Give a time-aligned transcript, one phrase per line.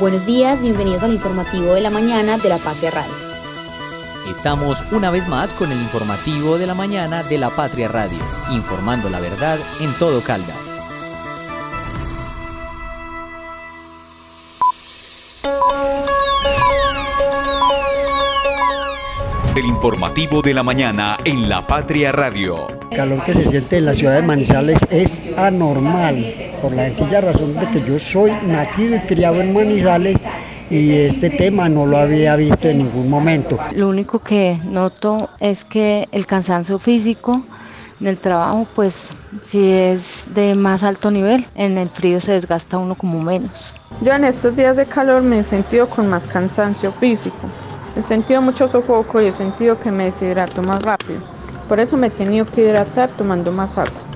[0.00, 3.12] Buenos días, bienvenidos al informativo de la mañana de la Patria Radio.
[4.30, 8.18] Estamos una vez más con el informativo de la mañana de la Patria Radio,
[8.52, 10.67] informando la verdad en todo Caldas.
[19.58, 22.68] El informativo de la mañana en la Patria Radio.
[22.92, 26.32] El calor que se siente en la ciudad de Manizales es anormal,
[26.62, 30.18] por la sencilla razón de que yo soy nacido y criado en Manizales
[30.70, 33.58] y este tema no lo había visto en ningún momento.
[33.74, 37.42] Lo único que noto es que el cansancio físico
[38.00, 39.12] en el trabajo, pues
[39.42, 43.74] si es de más alto nivel, en el frío se desgasta uno como menos.
[44.02, 47.50] Yo en estos días de calor me he sentido con más cansancio físico.
[47.96, 51.20] He sentido mucho sofoco y he sentido que me deshidrato más rápido.
[51.68, 54.08] Por eso me he tenido que hidratar tomando más agua.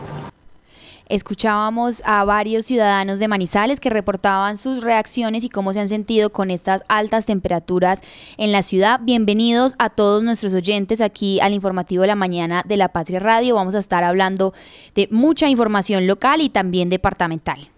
[1.08, 6.32] Escuchábamos a varios ciudadanos de Manizales que reportaban sus reacciones y cómo se han sentido
[6.32, 8.00] con estas altas temperaturas
[8.38, 8.98] en la ciudad.
[9.02, 13.56] Bienvenidos a todos nuestros oyentes aquí al informativo de la mañana de la Patria Radio.
[13.56, 14.54] Vamos a estar hablando
[14.94, 17.68] de mucha información local y también departamental.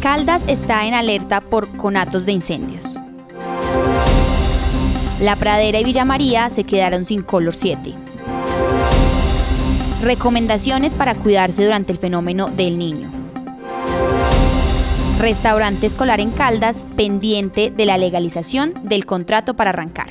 [0.00, 2.91] Caldas está en alerta por conatos de incendios.
[5.20, 7.92] La Pradera y Villa María se quedaron sin color 7.
[10.02, 13.08] Recomendaciones para cuidarse durante el fenómeno del niño.
[15.20, 20.08] Restaurante escolar en Caldas pendiente de la legalización del contrato para arrancar.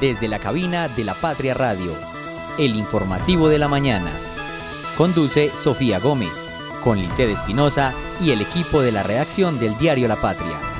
[0.00, 1.92] Desde la cabina de la Patria Radio,
[2.58, 4.10] el informativo de la mañana.
[4.96, 6.32] Conduce Sofía Gómez,
[6.82, 10.73] con Licede Espinosa y el equipo de la redacción del diario La Patria.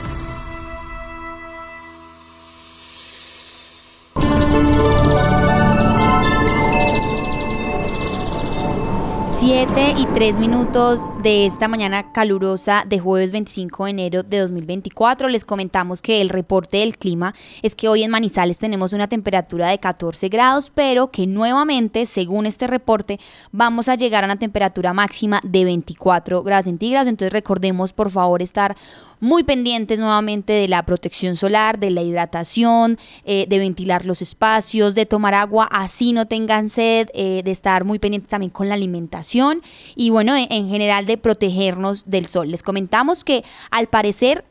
[9.47, 15.29] 7 y 3 minutos de esta mañana calurosa de jueves 25 de enero de 2024.
[15.29, 19.69] Les comentamos que el reporte del clima es que hoy en Manizales tenemos una temperatura
[19.69, 23.21] de 14 grados, pero que nuevamente, según este reporte,
[23.53, 27.07] vamos a llegar a una temperatura máxima de 24 grados centígrados.
[27.07, 28.75] Entonces recordemos por favor estar
[29.21, 34.95] muy pendientes nuevamente de la protección solar, de la hidratación, eh, de ventilar los espacios,
[34.95, 38.75] de tomar agua así no tengan sed, eh, de estar muy pendientes también con la
[38.75, 39.63] alimentación
[39.95, 42.51] y bueno, en general de protegernos del sol.
[42.51, 44.45] Les comentamos que al parecer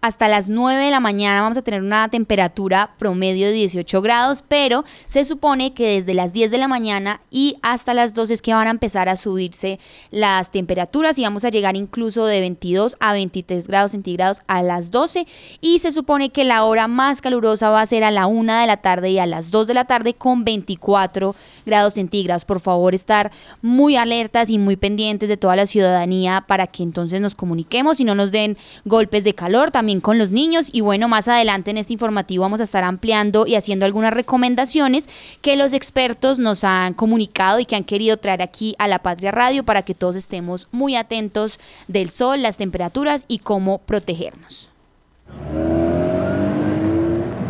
[0.00, 4.44] hasta las 9 de la mañana vamos a tener una temperatura promedio de 18 grados,
[4.46, 8.42] pero se supone que desde las 10 de la mañana y hasta las 12 es
[8.42, 9.78] que van a empezar a subirse
[10.10, 14.90] las temperaturas y vamos a llegar incluso de 22 a 23 grados centígrados a las
[14.90, 15.26] 12
[15.60, 18.66] y se supone que la hora más calurosa va a ser a la 1 de
[18.66, 21.34] la tarde y a las 2 de la tarde con 24
[21.66, 22.44] grados centígrados.
[22.44, 23.30] Por favor, estar
[23.62, 28.04] muy alertas y muy pendientes de toda la ciudadanía para que entonces nos comuniquemos y
[28.04, 29.70] no nos den golpes de calor.
[29.70, 33.46] También con los niños y bueno, más adelante en este informativo vamos a estar ampliando
[33.46, 35.08] y haciendo algunas recomendaciones
[35.40, 39.30] que los expertos nos han comunicado y que han querido traer aquí a la Patria
[39.30, 44.70] Radio para que todos estemos muy atentos del sol, las temperaturas y cómo protegernos.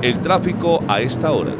[0.00, 1.52] El tráfico a esta hora.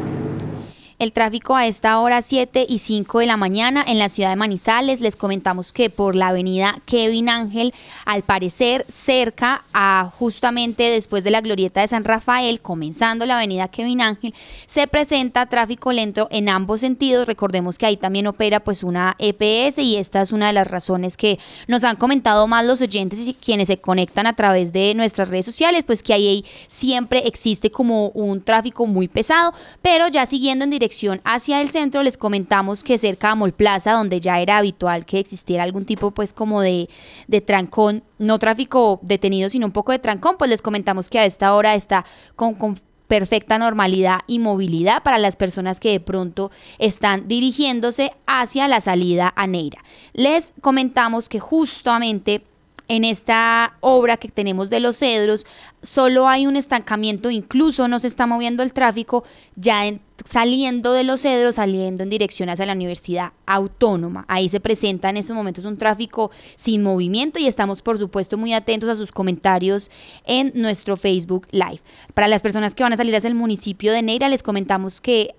[0.99, 4.37] El tráfico a esta hora 7 y 5 de la mañana en la ciudad de
[4.37, 5.01] Manizales.
[5.01, 7.73] Les comentamos que por la avenida Kevin Ángel,
[8.05, 13.69] al parecer cerca a justamente después de la glorieta de San Rafael, comenzando la avenida
[13.69, 14.35] Kevin Ángel,
[14.67, 17.29] se presenta tráfico lento en ambos sentidos.
[17.29, 21.17] Recordemos que ahí también opera pues una EPS y esta es una de las razones
[21.17, 21.39] que
[21.69, 25.47] nos han comentado más los oyentes y quienes se conectan a través de nuestras redes
[25.47, 30.71] sociales, pues que ahí siempre existe como un tráfico muy pesado, pero ya siguiendo en
[30.71, 30.88] dirección
[31.25, 35.19] hacia el centro, les comentamos que cerca de Mol Plaza, donde ya era habitual que
[35.19, 36.89] existiera algún tipo pues como de,
[37.27, 41.25] de trancón, no tráfico detenido, sino un poco de trancón, pues les comentamos que a
[41.25, 42.05] esta hora está
[42.37, 42.77] con, con
[43.09, 49.33] perfecta normalidad y movilidad para las personas que de pronto están dirigiéndose hacia la salida
[49.35, 49.83] a Neira.
[50.13, 52.45] Les comentamos que justamente
[52.89, 55.47] en esta obra que tenemos de los cedros,
[55.83, 59.25] solo hay un estancamiento, incluso no se está moviendo el tráfico,
[59.57, 59.85] ya
[60.25, 64.25] saliendo de los cedros, saliendo en dirección hacia la Universidad Autónoma.
[64.27, 68.53] Ahí se presenta en estos momentos un tráfico sin movimiento y estamos por supuesto muy
[68.53, 69.91] atentos a sus comentarios
[70.25, 71.81] en nuestro Facebook Live.
[72.15, 75.35] Para las personas que van a salir hacia el municipio de Neira, les comentamos que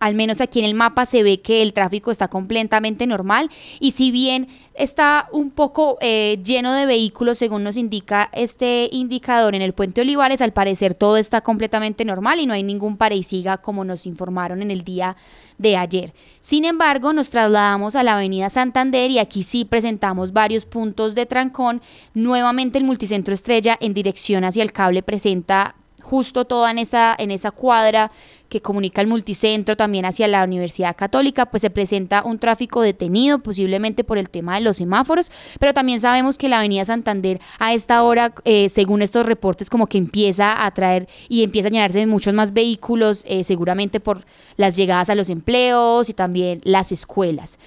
[0.00, 3.50] al menos aquí en el mapa se ve que el tráfico está completamente normal
[3.80, 9.54] y si bien está un poco eh, lleno de vehículos según nos indica este indicador
[9.54, 13.16] en el puente Olivares, al parecer todo está completamente normal y no hay ningún pare
[13.16, 15.16] y siga como nos informaron en el día
[15.58, 16.14] de ayer.
[16.40, 21.26] Sin embargo, nos trasladamos a la avenida Santander y aquí sí presentamos varios puntos de
[21.26, 21.82] trancón.
[22.14, 27.30] Nuevamente el multicentro estrella en dirección hacia el cable presenta justo toda en esa, en
[27.30, 28.10] esa cuadra
[28.48, 33.40] que comunica el multicentro también hacia la Universidad Católica, pues se presenta un tráfico detenido,
[33.40, 37.74] posiblemente por el tema de los semáforos, pero también sabemos que la Avenida Santander a
[37.74, 41.98] esta hora, eh, según estos reportes, como que empieza a traer y empieza a llenarse
[41.98, 44.24] de muchos más vehículos, eh, seguramente por
[44.56, 47.58] las llegadas a los empleos y también las escuelas.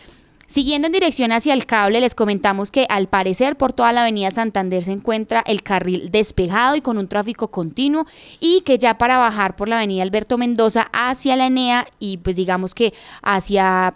[0.52, 4.32] Siguiendo en dirección hacia el cable, les comentamos que al parecer por toda la avenida
[4.32, 8.06] Santander se encuentra el carril despejado y con un tráfico continuo
[8.42, 12.36] y que ya para bajar por la avenida Alberto Mendoza hacia la Enea y pues
[12.36, 13.94] digamos que hacia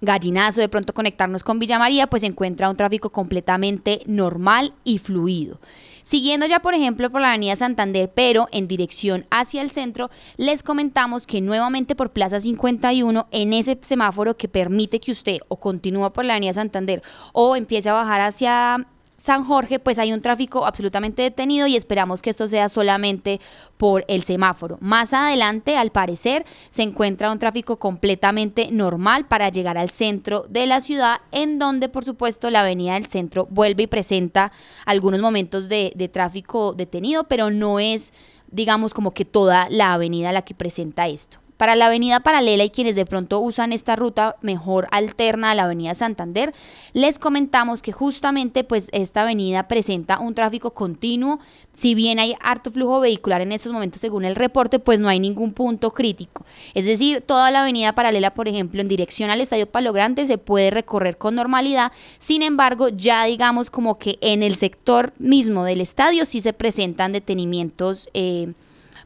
[0.00, 4.96] Gallinazo, de pronto conectarnos con Villa María, pues se encuentra un tráfico completamente normal y
[4.96, 5.60] fluido.
[6.04, 10.62] Siguiendo ya, por ejemplo, por la Avenida Santander, pero en dirección hacia el centro, les
[10.62, 16.12] comentamos que nuevamente por Plaza 51, en ese semáforo que permite que usted o continúa
[16.12, 17.02] por la Avenida Santander
[17.32, 18.86] o empiece a bajar hacia
[19.24, 23.40] San Jorge, pues hay un tráfico absolutamente detenido y esperamos que esto sea solamente
[23.78, 24.76] por el semáforo.
[24.82, 30.66] Más adelante, al parecer, se encuentra un tráfico completamente normal para llegar al centro de
[30.66, 34.52] la ciudad, en donde, por supuesto, la avenida del centro vuelve y presenta
[34.84, 38.12] algunos momentos de, tráfico detenido, pero no es,
[38.50, 41.38] digamos, como que toda la avenida la que presenta esto.
[41.56, 45.64] Para la avenida paralela y quienes de pronto usan esta ruta mejor alterna a la
[45.64, 46.52] avenida Santander,
[46.94, 51.38] les comentamos que justamente pues esta avenida presenta un tráfico continuo.
[51.72, 55.20] Si bien hay harto flujo vehicular en estos momentos según el reporte, pues no hay
[55.20, 56.44] ningún punto crítico.
[56.74, 60.38] Es decir, toda la avenida paralela, por ejemplo, en dirección al Estadio Palo Grande se
[60.38, 61.92] puede recorrer con normalidad.
[62.18, 67.12] Sin embargo, ya digamos como que en el sector mismo del estadio sí se presentan
[67.12, 68.08] detenimientos.
[68.12, 68.52] Eh,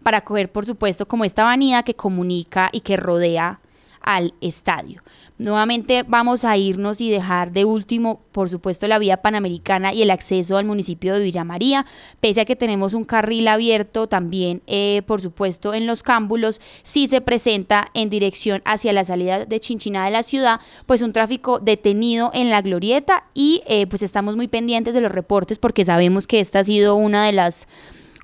[0.09, 3.61] para coger, por supuesto, como esta avenida que comunica y que rodea
[4.01, 5.03] al estadio.
[5.37, 10.11] Nuevamente vamos a irnos y dejar de último, por supuesto, la vía panamericana y el
[10.11, 11.85] acceso al municipio de Villa María,
[12.21, 17.07] pese a que tenemos un carril abierto también, eh, por supuesto, en los cámbulos, si
[17.07, 21.59] se presenta en dirección hacia la salida de Chinchina de la ciudad, pues un tráfico
[21.59, 26.27] detenido en la glorieta y eh, pues estamos muy pendientes de los reportes porque sabemos
[26.27, 27.69] que esta ha sido una de las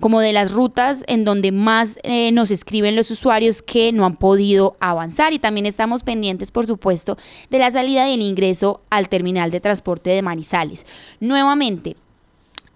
[0.05, 4.17] como de las rutas en donde más eh, nos escriben los usuarios que no han
[4.17, 7.17] podido avanzar y también estamos pendientes, por supuesto,
[7.49, 10.85] de la salida y el ingreso al terminal de transporte de Manizales.
[11.21, 11.97] Nuevamente,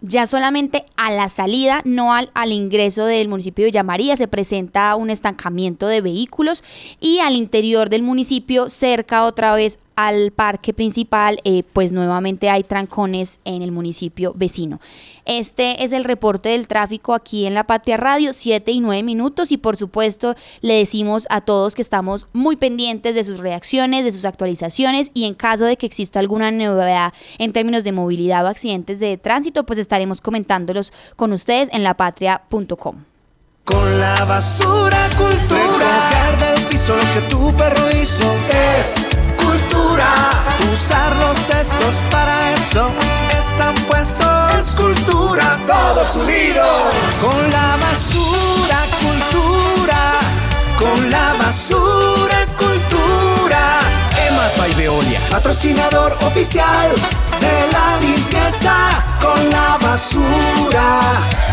[0.01, 4.97] ya solamente a la salida, no al, al, ingreso del municipio de Villamaría, se presenta
[4.97, 6.65] un estancamiento de vehículos
[6.99, 12.63] y al interior del municipio, cerca otra vez al parque principal, eh, pues nuevamente hay
[12.63, 14.81] trancones en el municipio vecino.
[15.25, 19.51] Este es el reporte del tráfico aquí en La Patria Radio, 7 y 9 minutos
[19.51, 24.13] y por supuesto le decimos a todos que estamos muy pendientes de sus reacciones, de
[24.13, 28.49] sus actualizaciones y en caso de que exista alguna novedad en términos de movilidad o
[28.49, 33.03] accidentes de tránsito, pues estaremos comentándolos con ustedes en lapatria.com.
[33.65, 38.33] Con la basura cultura, del piso lo que tu perro hizo
[38.79, 40.31] es cultura.
[40.73, 42.91] Usar los cestos para eso
[43.39, 44.55] están puestos.
[44.57, 46.95] Es cultura, todos unidos.
[47.21, 50.03] Con la basura cultura,
[50.79, 53.81] con la basura cultura.
[54.29, 56.91] Emas by Veolia, patrocinador oficial
[57.41, 58.75] de la limpieza.
[59.21, 61.01] Con la basura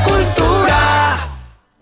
[0.03, 1.34] cultura.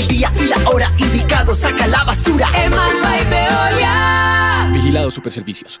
[0.00, 2.48] el día y la hora indicado saca la basura.
[2.56, 4.70] Emas by Veolia.
[4.72, 5.80] Vigilado Superservicios.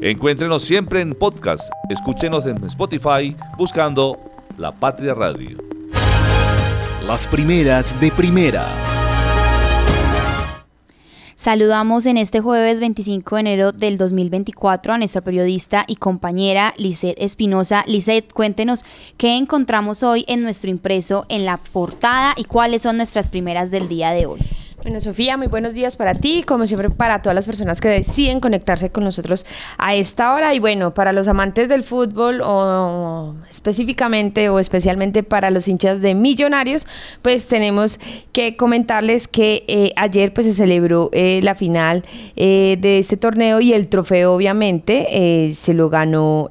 [0.00, 1.70] Encuéntrenos siempre en podcast.
[1.90, 4.18] Escúchenos en Spotify buscando
[4.56, 5.58] La Patria Radio.
[7.06, 9.03] Las primeras de primera.
[11.44, 17.22] Saludamos en este jueves 25 de enero del 2024 a nuestra periodista y compañera Lisette
[17.22, 17.84] Espinosa.
[17.86, 18.82] Lisette, cuéntenos
[19.18, 23.90] qué encontramos hoy en nuestro impreso en la portada y cuáles son nuestras primeras del
[23.90, 24.40] día de hoy.
[24.84, 28.38] Bueno, Sofía, muy buenos días para ti, como siempre para todas las personas que deciden
[28.38, 29.46] conectarse con nosotros
[29.78, 30.52] a esta hora.
[30.52, 36.14] Y bueno, para los amantes del fútbol o específicamente o especialmente para los hinchas de
[36.14, 36.86] millonarios,
[37.22, 37.98] pues tenemos
[38.32, 42.04] que comentarles que eh, ayer pues se celebró eh, la final
[42.36, 46.50] eh, de este torneo y el trofeo obviamente se lo ganó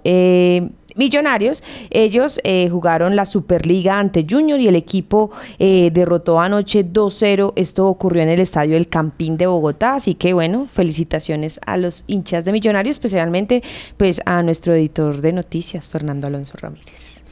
[0.95, 7.53] Millonarios, ellos eh, jugaron la Superliga ante Junior y el equipo eh, derrotó anoche 2-0.
[7.55, 12.03] Esto ocurrió en el estadio El Campín de Bogotá, así que bueno, felicitaciones a los
[12.07, 13.63] hinchas de Millonarios, especialmente
[13.97, 17.23] pues a nuestro editor de noticias, Fernando Alonso Ramírez.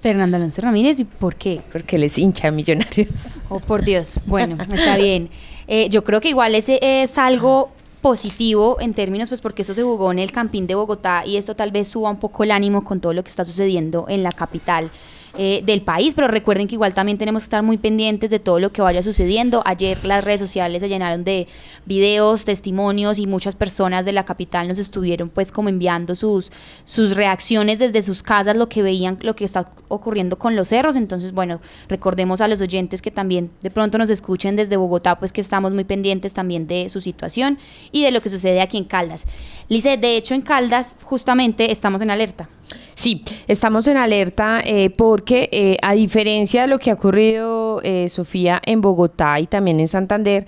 [0.00, 1.60] Fernando Alonso Ramírez, ¿y por qué?
[1.72, 3.38] Porque él es hincha de Millonarios.
[3.48, 4.20] Oh, por Dios.
[4.26, 5.28] Bueno, está bien.
[5.68, 9.82] Eh, yo creo que igual ese es algo positivo en términos, pues porque esto se
[9.82, 12.84] jugó en el Campín de Bogotá y esto tal vez suba un poco el ánimo
[12.84, 14.90] con todo lo que está sucediendo en la capital.
[15.38, 18.58] Eh, del país, pero recuerden que igual también tenemos que estar muy pendientes de todo
[18.58, 19.62] lo que vaya sucediendo.
[19.66, 21.46] Ayer las redes sociales se llenaron de
[21.84, 26.50] videos, testimonios y muchas personas de la capital nos estuvieron pues como enviando sus,
[26.84, 30.96] sus reacciones desde sus casas, lo que veían, lo que está ocurriendo con los cerros.
[30.96, 35.34] Entonces, bueno, recordemos a los oyentes que también de pronto nos escuchen desde Bogotá, pues
[35.34, 37.58] que estamos muy pendientes también de su situación
[37.92, 39.26] y de lo que sucede aquí en Caldas.
[39.68, 42.48] Lice, de hecho en Caldas justamente estamos en alerta.
[42.96, 48.08] Sí, estamos en alerta eh, porque eh, a diferencia de lo que ha ocurrido, eh,
[48.08, 50.46] Sofía, en Bogotá y también en Santander,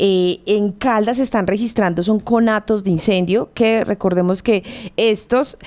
[0.00, 4.62] en Caldas se están registrando, son conatos de incendio, que recordemos que
[4.96, 5.58] estos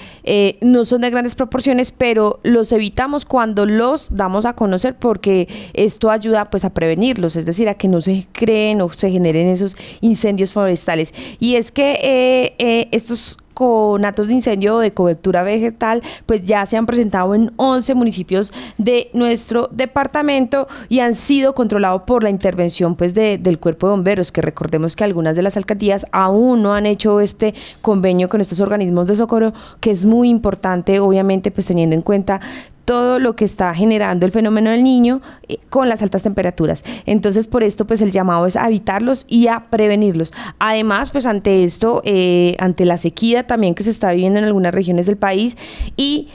[0.62, 6.10] no son de grandes proporciones, pero los evitamos cuando los damos a conocer porque esto
[6.10, 9.76] ayuda pues a prevenirlos, es decir, a que no se creen o se generen esos
[10.00, 11.14] incendios forestales.
[11.42, 12.56] Y es que
[12.94, 18.52] estos conatos de incendio de cobertura vegetal, pues ya se han presentado en 11 municipios
[18.80, 23.92] de nuestro departamento y han sido controlados por la intervención pues de, del cuerpo de
[23.92, 27.54] bomberos, que recordemos que algunas de las alcaldías aún no han hecho este
[27.84, 32.42] convenio con estos organismos de socorro, que es muy importante, obviamente, pues teniendo en cuenta
[32.92, 36.84] todo lo que está generando el fenómeno del niño eh, con las altas temperaturas.
[37.06, 40.34] Entonces, por esto, pues el llamado es a evitarlos y a prevenirlos.
[40.60, 44.74] Además, pues ante esto, eh, ante la sequía también que se está viviendo en algunas
[44.74, 45.58] regiones del país
[45.96, 46.28] y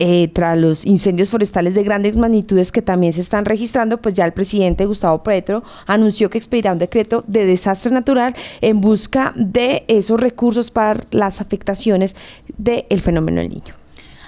[0.00, 4.24] eh, tras los incendios forestales de grandes magnitudes que también se están registrando, pues ya
[4.24, 9.84] el presidente Gustavo Petro anunció que expedirá un decreto de desastre natural en busca de
[9.86, 12.16] esos recursos para las afectaciones
[12.58, 13.79] del fenómeno del niño.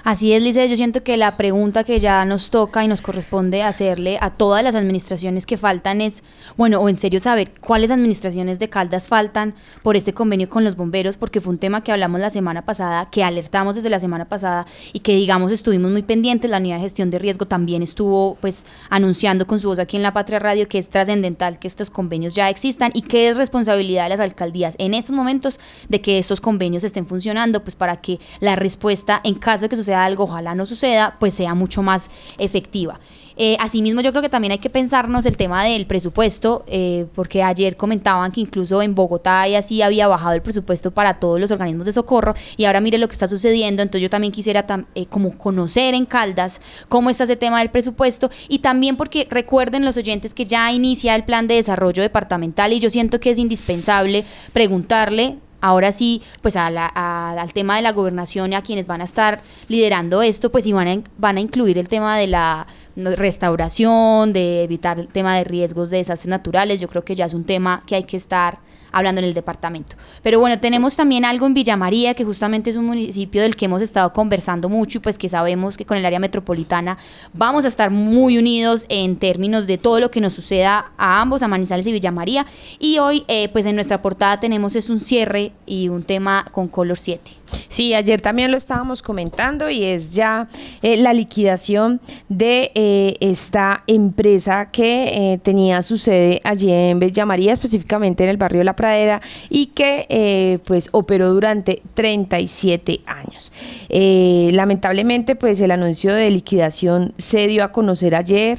[0.04, 3.62] Así es, Lice, yo siento que la pregunta que ya nos toca y nos corresponde
[3.62, 6.25] hacerle a todas las administraciones que faltan es,
[6.56, 9.54] bueno, o en serio saber cuáles administraciones de Caldas faltan
[9.85, 13.11] por este convenio con los bomberos, porque fue un tema que hablamos la semana pasada,
[13.11, 16.82] que alertamos desde la semana pasada y que digamos estuvimos muy pendientes, la unidad de
[16.82, 20.66] gestión de riesgo también estuvo pues anunciando con su voz aquí en La Patria Radio
[20.66, 24.75] que es trascendental que estos convenios ya existan y que es responsabilidad de las alcaldías
[24.78, 29.37] en estos momentos de que estos convenios estén funcionando, pues para que la respuesta en
[29.37, 32.99] caso de que suceda algo, ojalá no suceda, pues sea mucho más efectiva.
[33.37, 37.42] Eh, asimismo, yo creo que también hay que pensarnos el tema del presupuesto, eh, porque
[37.42, 41.50] ayer comentaban que incluso en Bogotá y así había bajado el presupuesto para todos los
[41.50, 45.06] organismos de socorro y ahora mire lo que está sucediendo, entonces yo también quisiera eh,
[45.06, 49.96] como conocer en Caldas cómo está ese tema del presupuesto y también porque recuerden los
[49.96, 54.25] oyentes que ya inicia el plan de desarrollo departamental y yo siento que es indispensable
[54.52, 59.04] preguntarle ahora sí, pues a al tema de la gobernación y a quienes van a
[59.04, 62.66] estar liderando esto, pues sí van a, van a incluir el tema de la
[62.97, 66.81] restauración, de evitar el tema de riesgos de desastres naturales.
[66.81, 68.59] Yo creo que ya es un tema que hay que estar
[68.92, 69.96] hablando en el departamento.
[70.22, 73.64] Pero bueno, tenemos también algo en Villa María, que justamente es un municipio del que
[73.64, 76.99] hemos estado conversando mucho y pues que sabemos que con el área metropolitana
[77.32, 81.42] vamos a estar muy unidos en términos de todo lo que nos suceda a ambos,
[81.42, 82.46] a Manizales y Villa María.
[82.78, 86.68] Y hoy eh, pues en nuestra portada tenemos es un cierre y un tema con
[86.68, 87.41] Color 7.
[87.68, 90.49] Sí, ayer también lo estábamos comentando y es ya
[90.82, 97.52] eh, la liquidación de eh, esta empresa que tenía su sede allí en Villa María,
[97.52, 103.52] específicamente en el barrio La Pradera y que eh, pues operó durante 37 años.
[103.88, 108.59] Eh, lamentablemente pues el anuncio de liquidación se dio a conocer ayer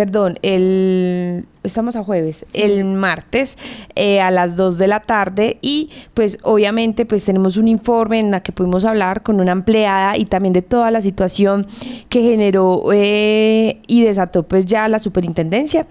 [0.00, 3.58] perdón, el estamos a jueves, el martes
[3.96, 8.30] eh, a las 2 de la tarde y pues obviamente pues tenemos un informe en
[8.30, 11.66] la que pudimos hablar con una empleada y también de toda la situación
[12.08, 15.86] que generó y desató pues ya la superintendencia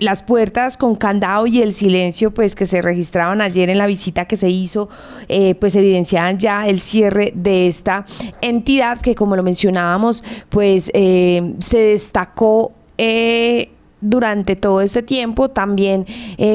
[0.00, 4.24] las puertas con candado y el silencio pues que se registraban ayer en la visita
[4.24, 4.88] que se hizo
[5.28, 8.06] eh, pues evidenciaban ya el cierre de esta
[8.40, 13.70] entidad que como lo mencionábamos pues eh, se destacó eh,
[14.02, 16.06] durante todo este tiempo también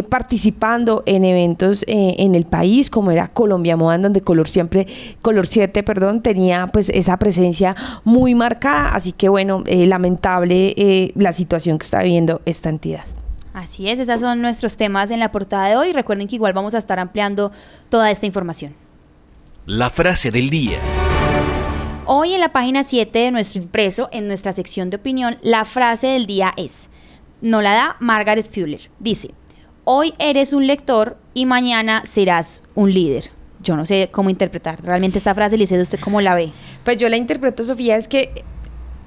[0.09, 4.87] participando en eventos en el país como era Colombia Moda donde Color siempre
[5.21, 8.95] Color 7 perdón tenía pues esa presencia muy marcada.
[8.95, 13.05] Así que bueno lamentable la situación que está viviendo esta entidad
[13.55, 15.93] Así es, esos son nuestros temas en la portada de hoy.
[15.93, 17.53] Recuerden que igual vamos a estar ampliando
[17.87, 18.75] toda esta información.
[19.65, 20.77] La frase del día.
[22.05, 26.07] Hoy en la página 7 de nuestro impreso, en nuestra sección de opinión, la frase
[26.07, 26.89] del día es,
[27.41, 28.89] no la da Margaret Fuller.
[28.99, 29.31] Dice,
[29.85, 33.31] hoy eres un lector y mañana serás un líder.
[33.63, 36.51] Yo no sé cómo interpretar realmente esta frase, Lice, ¿usted cómo la ve?
[36.83, 38.43] Pues yo la interpreto, Sofía, es que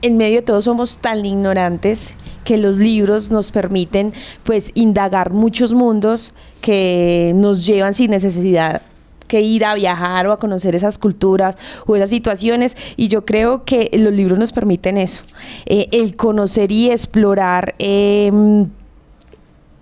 [0.01, 2.15] en medio de todo somos tan ignorantes
[2.49, 8.81] que los libros nos permiten pues indagar muchos mundos que nos llevan sin necesidad
[9.27, 12.75] que ir a viajar o a conocer esas culturas o esas situaciones.
[12.97, 15.25] Y yo creo que los libros nos permiten eso,
[15.67, 18.71] eh, el conocer y explorar em,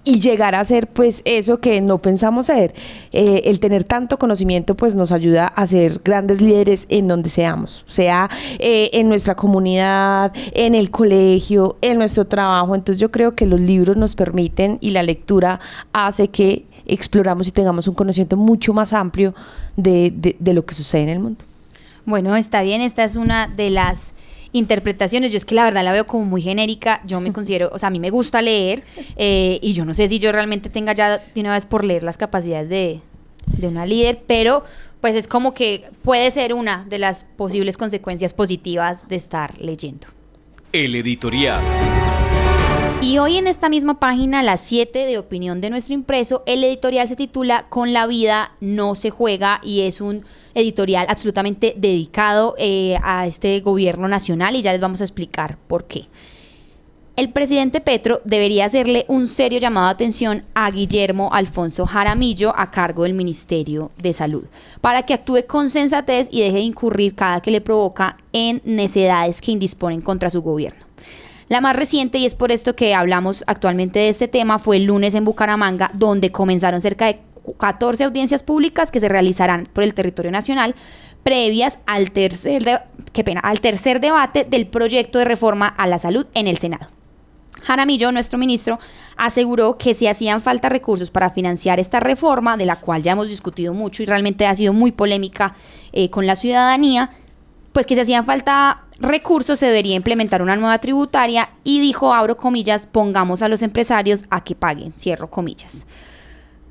[0.06, 2.72] y llegar a ser pues eso que no pensamos ser.
[3.12, 7.84] Eh, el tener tanto conocimiento pues nos ayuda a ser grandes líderes en donde seamos,
[7.88, 12.76] sea eh, en nuestra comunidad, en el colegio, en nuestro trabajo.
[12.76, 15.58] Entonces yo creo que los libros nos permiten y la lectura
[15.92, 19.34] hace que exploramos y tengamos un conocimiento mucho más amplio
[19.76, 21.44] de, de lo que sucede en el mundo.
[22.04, 24.12] Bueno, está bien, esta es una de las
[24.56, 25.32] interpretaciones.
[25.32, 27.00] Yo es que la verdad la veo como muy genérica.
[27.04, 28.82] Yo me considero, o sea, a mí me gusta leer
[29.16, 32.02] eh, y yo no sé si yo realmente tenga ya de una vez por leer
[32.02, 33.00] las capacidades de,
[33.58, 34.64] de una líder, pero
[35.00, 40.08] pues es como que puede ser una de las posibles consecuencias positivas de estar leyendo.
[40.72, 41.62] El editorial.
[43.00, 47.06] Y hoy en esta misma página, las 7 de opinión de nuestro impreso, el editorial
[47.06, 50.24] se titula Con la vida no se juega y es un
[50.56, 55.84] editorial absolutamente dedicado eh, a este gobierno nacional y ya les vamos a explicar por
[55.84, 56.06] qué.
[57.16, 62.70] El presidente Petro debería hacerle un serio llamado de atención a Guillermo Alfonso Jaramillo a
[62.70, 64.44] cargo del Ministerio de Salud,
[64.82, 69.40] para que actúe con sensatez y deje de incurrir cada que le provoca en necedades
[69.40, 70.84] que indisponen contra su gobierno.
[71.48, 74.84] La más reciente, y es por esto que hablamos actualmente de este tema, fue el
[74.84, 77.20] lunes en Bucaramanga, donde comenzaron cerca de
[77.58, 80.74] 14 audiencias públicas que se realizarán por el territorio nacional
[81.22, 86.26] previas al tercer, qué pena, al tercer debate del proyecto de reforma a la salud
[86.34, 86.86] en el Senado.
[87.64, 88.78] Jaramillo, nuestro ministro,
[89.16, 93.28] aseguró que si hacían falta recursos para financiar esta reforma, de la cual ya hemos
[93.28, 95.56] discutido mucho y realmente ha sido muy polémica
[95.92, 97.10] eh, con la ciudadanía,
[97.72, 102.36] pues que si hacían falta recursos se debería implementar una nueva tributaria y dijo, abro
[102.36, 105.88] comillas, pongamos a los empresarios a que paguen, cierro comillas.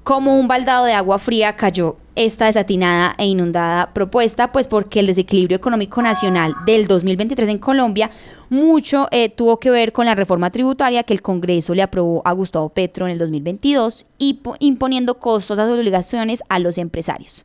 [0.05, 5.07] Como un baldado de agua fría cayó esta desatinada e inundada propuesta, pues porque el
[5.07, 8.11] desequilibrio económico nacional del 2023 en Colombia
[8.51, 12.33] mucho eh, tuvo que ver con la reforma tributaria que el Congreso le aprobó a
[12.33, 17.43] Gustavo Petro en el 2022 y imponiendo costos a sus obligaciones a los empresarios.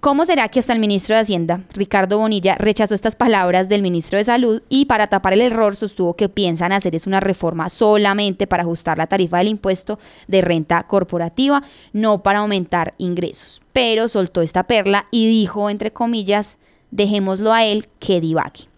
[0.00, 4.16] ¿Cómo será que hasta el ministro de Hacienda, Ricardo Bonilla, rechazó estas palabras del ministro
[4.16, 8.46] de Salud y para tapar el error sostuvo que piensan hacer es una reforma solamente
[8.46, 13.60] para ajustar la tarifa del impuesto de renta corporativa, no para aumentar ingresos?
[13.74, 16.56] Pero soltó esta perla y dijo, entre comillas,
[16.90, 18.70] dejémoslo a él que divague.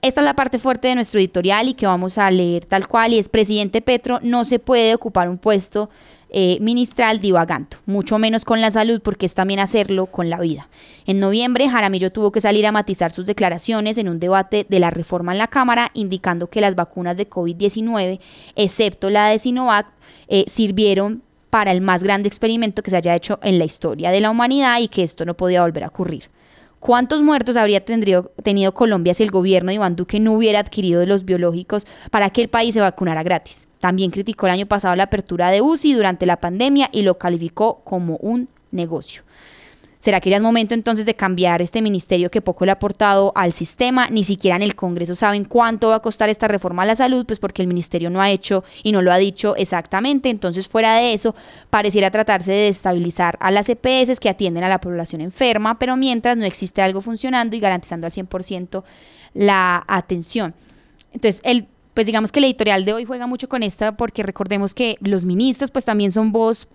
[0.00, 3.12] Esta es la parte fuerte de nuestro editorial y que vamos a leer tal cual
[3.12, 5.90] y es presidente Petro no se puede ocupar un puesto
[6.32, 10.68] eh, ministral divagando, mucho menos con la salud porque es también hacerlo con la vida.
[11.06, 14.90] En noviembre, Jaramillo tuvo que salir a matizar sus declaraciones en un debate de la
[14.90, 18.20] reforma en la Cámara, indicando que las vacunas de COVID-19,
[18.54, 19.88] excepto la de Sinovac,
[20.28, 24.20] eh, sirvieron para el más grande experimento que se haya hecho en la historia de
[24.20, 26.30] la humanidad y que esto no podía volver a ocurrir.
[26.78, 31.26] ¿Cuántos muertos habría tenido Colombia si el gobierno de Iván Duque no hubiera adquirido los
[31.26, 33.68] biológicos para que el país se vacunara gratis?
[33.80, 37.80] También criticó el año pasado la apertura de UCI durante la pandemia y lo calificó
[37.82, 39.22] como un negocio.
[40.00, 43.32] ¿Será que ya es momento entonces de cambiar este ministerio que poco le ha aportado
[43.34, 44.08] al sistema?
[44.08, 47.26] Ni siquiera en el Congreso saben cuánto va a costar esta reforma a la salud,
[47.26, 50.30] pues porque el ministerio no ha hecho y no lo ha dicho exactamente.
[50.30, 51.34] Entonces, fuera de eso,
[51.68, 56.34] pareciera tratarse de estabilizar a las EPS que atienden a la población enferma, pero mientras
[56.34, 58.82] no existe algo funcionando y garantizando al 100%
[59.34, 60.54] la atención.
[61.12, 64.74] Entonces, el pues digamos que el editorial de hoy juega mucho con esta porque recordemos
[64.74, 66.68] que los ministros pues también son voz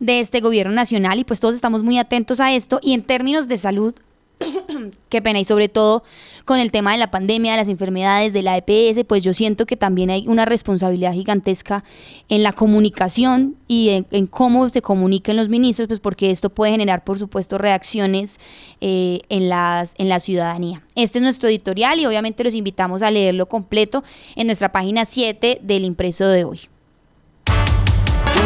[0.00, 2.80] de este gobierno nacional y pues todos estamos muy atentos a esto.
[2.82, 3.94] Y en términos de salud,
[5.08, 6.02] qué pena, y sobre todo
[6.44, 9.66] con el tema de la pandemia, de las enfermedades, de la EPS, pues yo siento
[9.66, 11.84] que también hay una responsabilidad gigantesca
[12.28, 17.04] en la comunicación y en, cómo se comuniquen los ministros, pues porque esto puede generar,
[17.04, 18.38] por supuesto, reacciones
[18.80, 20.82] eh, en, las, en la ciudadanía.
[20.94, 24.04] Este es nuestro editorial y obviamente los invitamos a leerlo completo
[24.36, 26.60] en nuestra página 7 del impreso de hoy.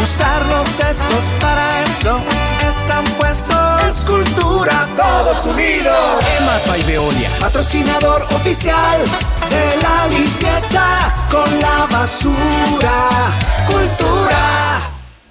[0.03, 2.21] Usar los cestos para eso
[2.69, 3.85] están puestos.
[3.85, 6.25] Escultura, todos unidos.
[6.39, 7.31] Emas by Veolia.
[7.41, 9.03] Patrocinador oficial
[9.51, 13.09] de la limpieza con la basura.
[13.67, 14.68] Cultura.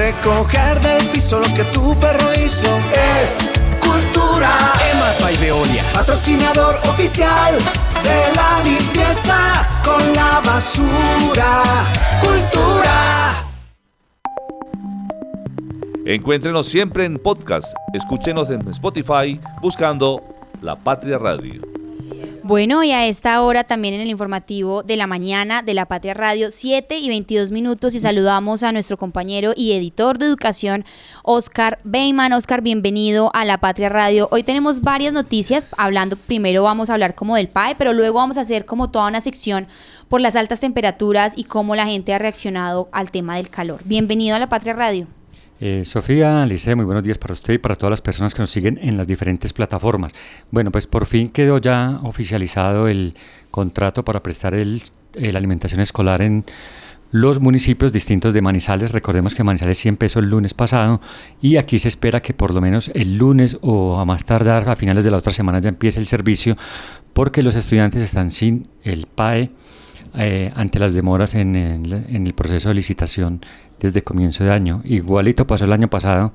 [0.00, 2.74] Recoger del piso lo que tu perro hizo
[3.22, 4.72] es cultura.
[4.94, 5.84] Emas by Veolia.
[5.92, 7.58] Patrocinador oficial
[8.02, 11.62] de la limpieza con la basura.
[12.18, 13.44] Cultura.
[16.06, 17.74] Encuéntrenos siempre en podcast.
[17.92, 20.24] Escúchenos en Spotify buscando
[20.62, 21.79] La Patria Radio.
[22.50, 26.14] Bueno, y a esta hora también en el informativo de la mañana de la Patria
[26.14, 30.84] Radio, 7 y 22 minutos, y saludamos a nuestro compañero y editor de educación,
[31.22, 32.32] Oscar Beyman.
[32.32, 34.26] Oscar, bienvenido a la Patria Radio.
[34.32, 38.36] Hoy tenemos varias noticias, hablando, primero vamos a hablar como del PAE, pero luego vamos
[38.36, 39.68] a hacer como toda una sección
[40.08, 43.80] por las altas temperaturas y cómo la gente ha reaccionado al tema del calor.
[43.84, 45.06] Bienvenido a la Patria Radio.
[45.62, 48.50] Eh, Sofía, Alice, muy buenos días para usted y para todas las personas que nos
[48.50, 50.12] siguen en las diferentes plataformas.
[50.50, 53.14] Bueno, pues por fin quedó ya oficializado el
[53.50, 54.80] contrato para prestar el,
[55.12, 56.46] la alimentación escolar en
[57.10, 58.90] los municipios distintos de Manizales.
[58.90, 61.02] Recordemos que Manizales sí empezó el lunes pasado
[61.42, 64.76] y aquí se espera que por lo menos el lunes o a más tardar a
[64.76, 66.56] finales de la otra semana ya empiece el servicio
[67.12, 69.50] porque los estudiantes están sin el PAE
[70.14, 73.40] eh, ante las demoras en el, proceso de licitación
[73.78, 74.82] desde comienzo de año.
[74.84, 76.32] Igualito pasó el año pasado,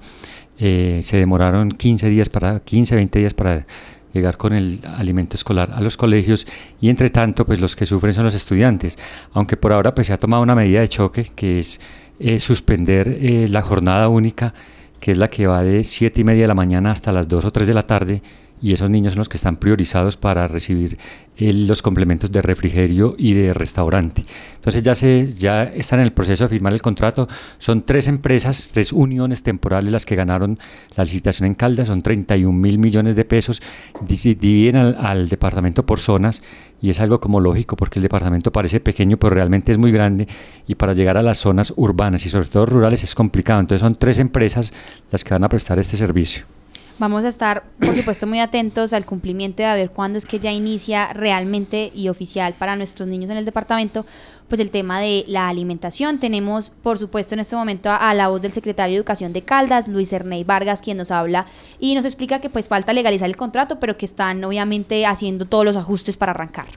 [0.57, 3.65] eh, se demoraron 15 días para 15, 20 días para
[4.13, 6.47] llegar con el alimento escolar a los colegios
[6.79, 8.97] y entre tanto pues los que sufren son los estudiantes,
[9.33, 11.81] aunque por ahora pues se ha tomado una medida de choque que es
[12.19, 14.53] eh, suspender la jornada única
[15.01, 17.45] que es la que va de 7 y media de la mañana hasta las 2
[17.45, 18.21] o 3 de la tarde
[18.61, 20.97] y esos niños son los que están priorizados para recibir
[21.37, 24.23] los complementos de refrigerio y de restaurante.
[24.55, 27.27] Entonces ya, se, ya están en el proceso de firmar el contrato.
[27.57, 30.57] Son tres empresas, tres uniones temporales las que ganaron
[30.95, 33.61] la licitación en Caldas, son 31 mil millones de pesos,
[34.07, 36.41] dividen al, departamento por zonas
[36.81, 40.27] y es algo como lógico porque el departamento parece pequeño pero realmente es muy grande
[40.67, 43.59] y para llegar a las zonas urbanas y sobre todo rurales es complicado.
[43.59, 44.71] Entonces son tres empresas
[45.11, 46.54] las que van a prestar este servicio.
[46.97, 50.39] Vamos a estar, por supuesto, muy atentos al cumplimiento de a ver cuándo es que
[50.39, 54.05] ya inicia realmente y oficial para nuestros niños en el departamento,
[54.47, 56.19] pues el tema de la alimentación.
[56.19, 59.89] Tenemos, por supuesto, en este momento a, la voz del secretario de Educación de Caldas,
[59.89, 61.47] Luis Erney Vargas, quien nos habla
[61.81, 65.65] y nos explica que pues falta legalizar el contrato, pero que están obviamente haciendo todos
[65.65, 66.67] los ajustes para arrancar.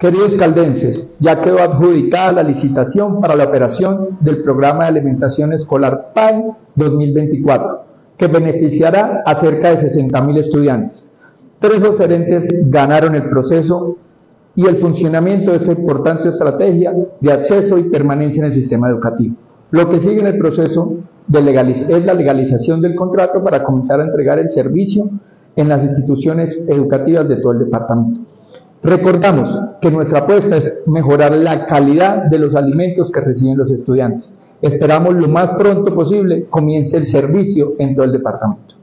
[0.00, 6.10] Queridos caldenses, ya quedó adjudicada la licitación para la operación del programa de alimentación escolar
[6.12, 6.42] PAE
[6.74, 7.91] 2024
[8.22, 11.10] que beneficiará a cerca de 60.000 estudiantes.
[11.58, 13.96] Tres oferentes ganaron el proceso
[14.54, 19.34] y el funcionamiento de esta importante estrategia de acceso y permanencia en el sistema educativo.
[19.72, 24.04] Lo que sigue en el proceso de es la legalización del contrato para comenzar a
[24.04, 25.10] entregar el servicio
[25.56, 28.20] en las instituciones educativas de todo el departamento.
[28.84, 34.36] Recordamos que nuestra apuesta es mejorar la calidad de los alimentos que reciben los estudiantes
[34.62, 38.76] Esperamos lo más pronto posible comience el servicio en todo el departamento.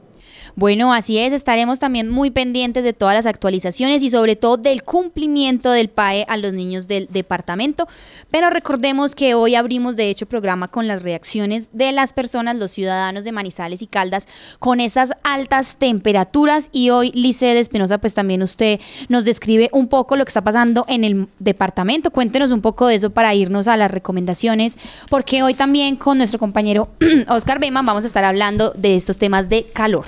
[0.56, 4.82] Bueno, así es, estaremos también muy pendientes de todas las actualizaciones y sobre todo del
[4.82, 7.88] cumplimiento del PAE a los niños del departamento.
[8.30, 12.70] Pero recordemos que hoy abrimos de hecho programa con las reacciones de las personas, los
[12.70, 16.68] ciudadanos de Manizales y Caldas, con esas altas temperaturas.
[16.72, 20.42] Y hoy, Lice de Espinosa, pues también usted nos describe un poco lo que está
[20.42, 22.10] pasando en el departamento.
[22.10, 24.76] Cuéntenos un poco de eso para irnos a las recomendaciones,
[25.08, 26.88] porque hoy también con nuestro compañero
[27.28, 30.06] Oscar Beman vamos a estar hablando de estos temas de calor.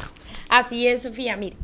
[0.52, 1.56] Así es, Sofía, mire.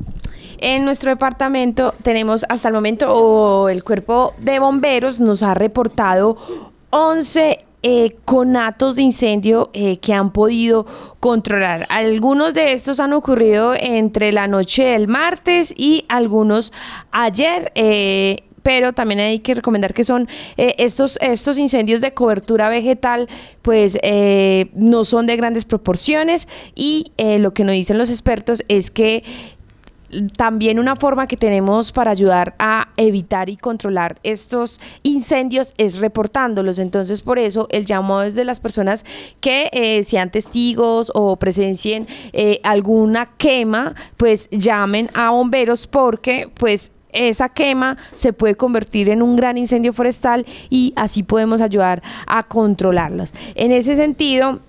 [0.56, 6.38] En nuestro departamento tenemos hasta el momento, o el cuerpo de bomberos nos ha reportado
[6.88, 10.86] 11 eh, conatos de incendio eh, que han podido
[11.20, 11.86] controlar.
[11.90, 16.72] Algunos de estos han ocurrido entre la noche del martes y algunos
[17.12, 17.70] ayer.
[17.74, 23.28] Eh, pero también hay que recomendar que son eh, estos, estos incendios de cobertura vegetal,
[23.62, 28.64] pues eh, no son de grandes proporciones y eh, lo que nos dicen los expertos
[28.68, 29.24] es que
[30.38, 36.78] también una forma que tenemos para ayudar a evitar y controlar estos incendios es reportándolos.
[36.78, 39.04] Entonces, por eso el llamado es de las personas
[39.40, 42.06] que eh, sean testigos o presencien
[42.62, 49.36] alguna quema, pues llamen a bomberos porque pues esa quema se puede convertir en un
[49.36, 53.32] gran incendio forestal y así podemos ayudar a controlarlos.
[53.54, 54.60] En ese sentido,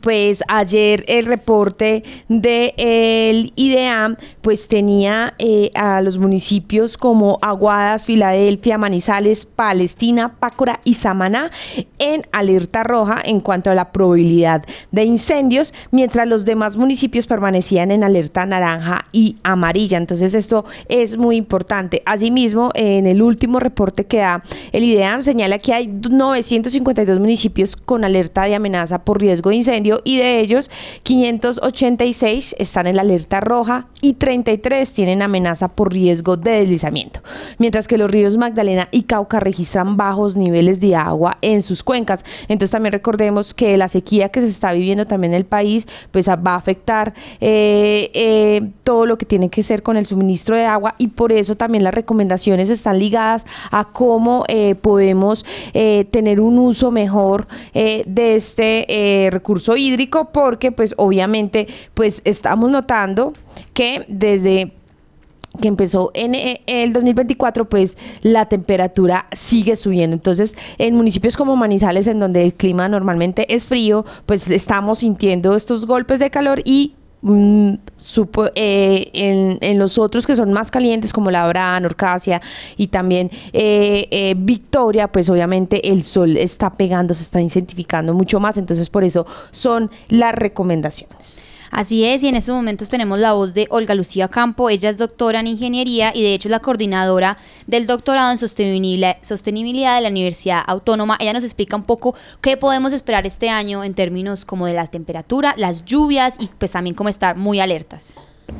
[0.00, 8.06] pues ayer el reporte del el IDEAM pues tenía eh, a los municipios como Aguadas,
[8.06, 11.50] Filadelfia, Manizales, Palestina, Pácora y Samaná
[11.98, 17.90] en alerta roja en cuanto a la probabilidad de incendios, mientras los demás municipios permanecían
[17.90, 19.98] en alerta naranja y amarilla.
[19.98, 22.02] Entonces esto es muy importante.
[22.06, 28.04] Asimismo, en el último reporte que da el IDEAM señala que hay 952 municipios con
[28.04, 30.70] alerta de amenaza por riesgo de incendio y de ellos
[31.02, 37.20] 586 están en la alerta roja y 33 tienen amenaza por riesgo de deslizamiento,
[37.58, 42.24] mientras que los ríos Magdalena y Cauca registran bajos niveles de agua en sus cuencas.
[42.48, 46.28] Entonces también recordemos que la sequía que se está viviendo también en el país pues
[46.28, 50.64] va a afectar eh, eh, todo lo que tiene que ser con el suministro de
[50.64, 56.58] agua y por eso también las recomendaciones están ligadas a cómo eh, podemos tener un
[56.58, 63.32] uso mejor de este recurso hídrico porque pues obviamente pues estamos notando
[63.72, 64.72] que desde
[65.60, 70.14] que empezó en eh, el 2024, pues la temperatura sigue subiendo.
[70.14, 75.56] Entonces, en municipios como Manizales, en donde el clima normalmente es frío, pues estamos sintiendo
[75.56, 77.74] estos golpes de calor y mm,
[78.54, 79.10] eh,
[79.60, 82.40] en, los otros que son más calientes como Labra, Orcasia
[82.76, 88.58] y también eh, Victoria, pues obviamente el sol está pegando, se está incentificando mucho más,
[88.58, 91.49] entonces por eso son las recomendaciones.
[91.70, 94.70] Así es, y en estos momentos tenemos la voz de Olga Lucía Campo.
[94.70, 97.36] Ella es doctora en ingeniería y de hecho es la coordinadora
[97.68, 101.16] del doctorado en sostenibilidad, de la Universidad Autónoma.
[101.20, 104.88] Ella nos explica un poco qué podemos esperar este año en términos como de la
[104.88, 108.14] temperatura, las lluvias y pues también como estar muy alertas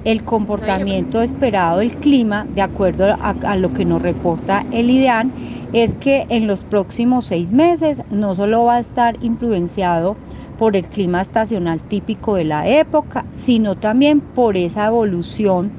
[0.05, 5.33] el comportamiento esperado del clima, de acuerdo a, a, lo que nos reporta el IDEAN,
[5.73, 10.16] es que en los próximos seis meses no solo va a estar influenciado
[10.61, 15.73] por el clima estacional típico de la época, sino también por esa evolución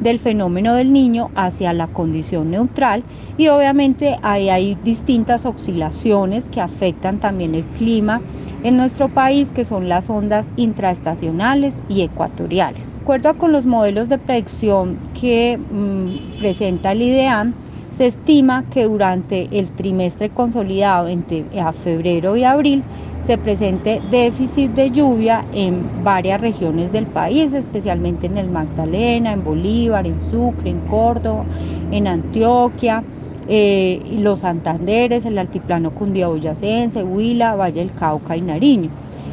[0.00, 3.02] del fenómeno del niño hacia la condición neutral
[3.36, 8.22] y obviamente ahí hay distintas oscilaciones que afectan también el clima
[8.62, 12.92] en nuestro país que son las ondas intraestacionales y ecuatoriales.
[12.92, 17.54] De acuerdo con los modelos de predicción que mm, presenta el IDEAM,
[17.90, 21.44] se estima que durante el trimestre consolidado entre
[21.82, 22.84] febrero y abril
[23.26, 29.44] se presente déficit de lluvia en varias regiones del país, especialmente en el Magdalena, en
[29.44, 31.44] Bolívar, en Sucre, en Córdoba,
[31.90, 33.02] en Antioquia,
[33.48, 38.90] eh, los Santanderes, el altiplano cundiboyacense, Huila, Valle del Cauca y Nariño.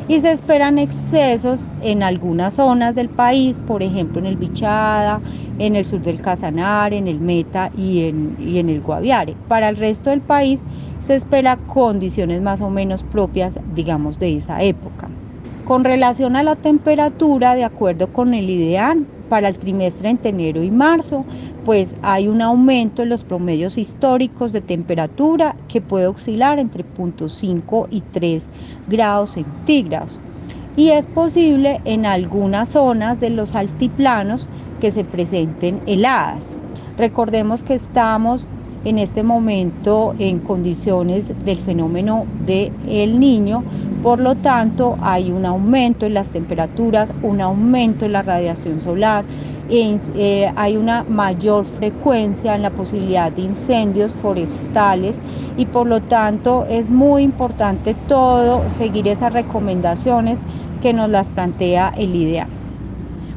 [0.08, 5.20] Y se esperan excesos en algunas zonas del país, por ejemplo en el Bichada,
[5.58, 9.36] en el sur del Casanare, en el Meta y en, y en el Guaviare.
[9.48, 10.62] Para el resto del país
[11.06, 15.08] se espera condiciones más o menos propias, digamos, de esa época.
[15.66, 20.64] Con relación a la temperatura, de acuerdo con el ideal, para el trimestre entre enero
[20.64, 21.26] y marzo,
[21.64, 27.88] pues hay un aumento en los promedios históricos de temperatura que puede oscilar entre 0.5
[27.90, 28.48] y 3
[28.88, 30.20] grados centígrados.
[30.78, 34.48] Y es posible en algunas zonas de los altiplanos
[34.80, 36.56] que se presenten heladas.
[36.98, 38.48] Recordemos que estamos
[38.86, 43.64] en este momento en condiciones del fenómeno del el niño.
[44.04, 49.26] Por lo tanto, hay un aumento en las temperaturas, un aumento en la radiación solar,
[49.68, 55.18] eh, hay una mayor frecuencia en la posibilidad de incendios forestales
[55.58, 60.40] y por lo tanto es muy importante todo seguir esas recomendaciones
[60.82, 62.48] que nos las plantea el IDEA.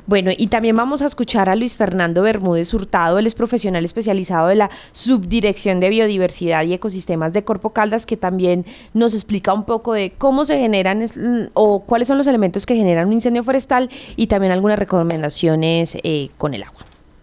[0.09, 4.49] Bueno, y también vamos a escuchar a Luis Fernando Bermúdez Hurtado, él es profesional especializado
[4.49, 9.67] de la Subdirección de Biodiversidad y Ecosistemas de Corpo Caldas, que también nos explica un
[9.67, 11.05] poco de cómo se generan
[11.53, 16.31] o cuáles son los elementos que generan un incendio forestal y también algunas recomendaciones eh,
[16.39, 16.81] con el agua.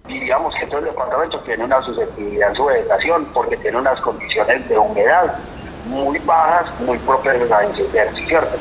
[0.08, 4.70] digamos que todo el departamento tiene una susceptibilidad en su vegetación porque tiene unas condiciones
[4.70, 5.40] de humedad
[5.88, 8.58] muy bajas, muy propias a incendiar, ¿cierto?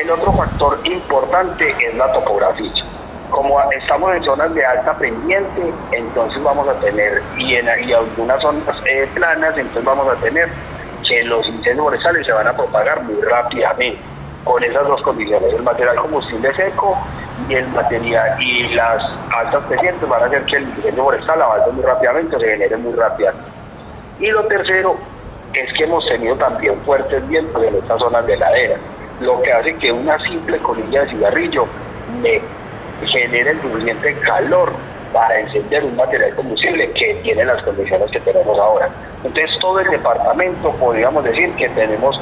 [0.00, 2.70] el otro factor importante es la topografía
[3.30, 8.62] como estamos en zonas de alta pendiente, entonces vamos a tener, y en algunas zonas
[8.86, 10.48] eh, planas, entonces vamos a tener
[11.06, 13.98] que los incendios forestales se van a propagar muy rápidamente
[14.44, 16.96] con esas dos condiciones, el material combustible seco
[17.48, 19.02] y el material y las
[19.36, 22.94] altas pendientes van a hacer que el incendio forestal avance muy rápidamente, se genere muy
[22.94, 23.50] rápidamente.
[24.20, 24.94] Y lo tercero
[25.52, 28.76] es que hemos tenido también fuertes vientos en estas zonas de ladera,
[29.20, 31.66] lo que hace que una simple colilla de cigarrillo
[32.22, 32.40] me
[33.04, 34.72] genere el suficiente calor
[35.12, 38.88] para encender un material combustible que tiene las condiciones que tenemos ahora.
[39.24, 42.20] Entonces todo el departamento podríamos decir que tenemos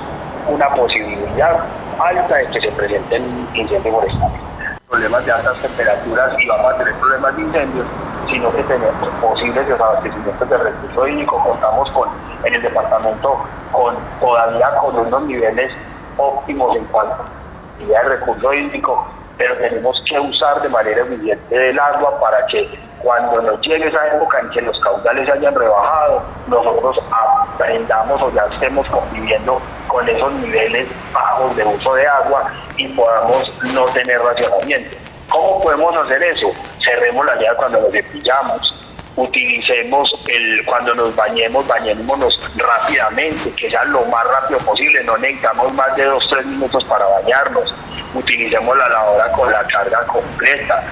[0.49, 1.65] una posibilidad
[1.99, 3.23] alta de que se presenten
[3.55, 4.41] incendios forestales.
[4.89, 7.87] Problemas de altas temperaturas y vamos a tener problemas de incendios,
[8.31, 11.43] sino que tenemos posibles desabastecimientos de recursos hídricos.
[11.43, 12.09] Contamos con
[12.45, 15.73] en el departamento con todavía con unos niveles
[16.17, 18.99] óptimos en cuanto a de recursos hídricos
[19.37, 22.69] pero tenemos que usar de manera eficiente el agua para que
[23.05, 28.47] cuando nos llegue esa época en que los caudales hayan rebajado, nosotros aprendamos o ya
[28.53, 34.97] estemos conviviendo con esos niveles bajos de uso de agua y podamos no tener racionamiento.
[35.29, 36.51] ¿Cómo podemos hacer eso?
[36.83, 38.84] Cerremos la llave cuando nos cepillamos,
[39.17, 45.73] utilicemos el cuando nos bañemos, bañémonos rápidamente, que sea lo más rápido posible, no necesitamos
[45.75, 47.75] más de dos, tres minutos para bañarnos,
[48.15, 50.83] utilicemos la lavadora con la carga completa,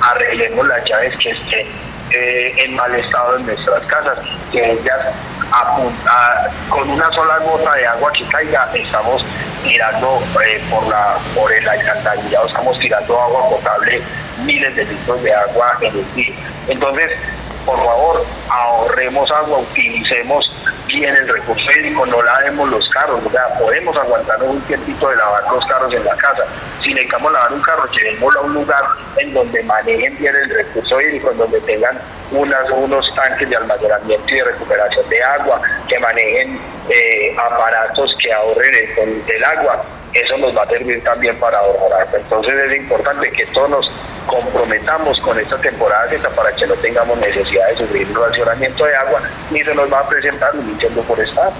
[0.00, 1.66] arreglemos las llaves que estén
[2.10, 4.18] eh, en mal estado en nuestras casas,
[4.52, 5.00] que ellas
[5.50, 9.24] apunta, con una sola gota de agua que caiga, estamos
[9.64, 14.00] tirando eh, por la por el alcantarillado, estamos tirando agua potable,
[14.44, 16.34] miles de litros de agua en el día.
[16.68, 17.10] Entonces,
[17.64, 20.50] por favor, ahorremos agua, utilicemos
[20.86, 25.16] bien el recurso hídrico, no lavemos los carros, o sea, podemos aguantarnos un tiempito de
[25.16, 26.44] lavar los carros en la casa.
[26.82, 28.84] Si necesitamos lavar un carro, llevémoslo a un lugar
[29.16, 31.98] en donde manejen bien el recurso hídrico, en donde tengan
[32.32, 38.32] unas, unos tanques de almacenamiento y de recuperación de agua, que manejen eh, aparatos que
[38.32, 42.08] ahorren el, el agua eso nos va a servir también para ahorrar.
[42.14, 43.90] Entonces es importante que todos nos
[44.26, 49.20] comprometamos con esta temporada para que no tengamos necesidad de sufrir un racionamiento de agua
[49.50, 51.52] ni se nos va a presentar un incendio forestal.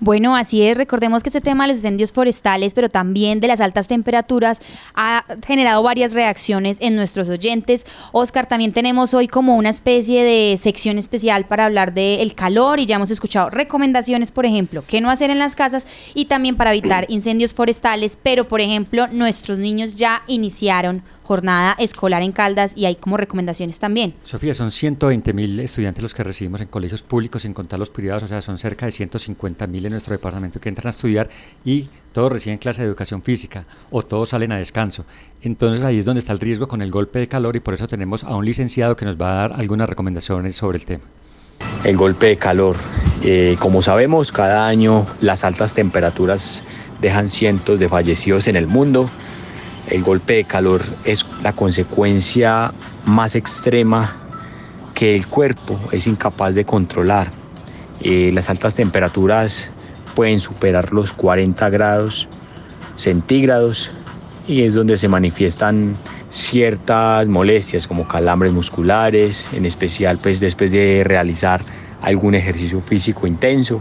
[0.00, 0.76] Bueno, así es.
[0.76, 4.60] Recordemos que este tema de los incendios forestales, pero también de las altas temperaturas,
[4.94, 7.84] ha generado varias reacciones en nuestros oyentes.
[8.12, 12.86] Oscar, también tenemos hoy como una especie de sección especial para hablar del calor y
[12.86, 15.84] ya hemos escuchado recomendaciones, por ejemplo, qué no hacer en las casas
[16.14, 22.22] y también para evitar incendios forestales, pero por ejemplo, nuestros niños ya iniciaron jornada escolar
[22.22, 24.14] en Caldas y hay como recomendaciones también.
[24.24, 28.22] Sofía, son 120 mil estudiantes los que recibimos en colegios públicos, sin contar los privados,
[28.22, 31.28] o sea, son cerca de 150 mil en nuestro departamento que entran a estudiar
[31.66, 35.04] y todos reciben clase de educación física o todos salen a descanso.
[35.42, 37.86] Entonces ahí es donde está el riesgo con el golpe de calor y por eso
[37.86, 41.04] tenemos a un licenciado que nos va a dar algunas recomendaciones sobre el tema.
[41.84, 42.76] El golpe de calor.
[43.22, 46.62] Eh, como sabemos, cada año las altas temperaturas
[47.02, 49.10] dejan cientos de fallecidos en el mundo
[49.90, 52.72] el golpe de calor es la consecuencia
[53.06, 54.16] más extrema
[54.94, 57.30] que el cuerpo es incapaz de controlar.
[58.00, 59.70] Eh, las altas temperaturas
[60.14, 62.28] pueden superar los 40 grados
[62.96, 63.90] centígrados
[64.46, 65.96] y es donde se manifiestan
[66.30, 71.60] ciertas molestias como calambres musculares, en especial pues después de realizar
[72.02, 73.80] algún ejercicio físico intenso.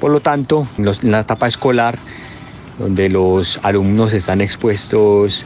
[0.00, 1.98] Por lo tanto, en la etapa escolar
[2.78, 5.44] donde los alumnos están expuestos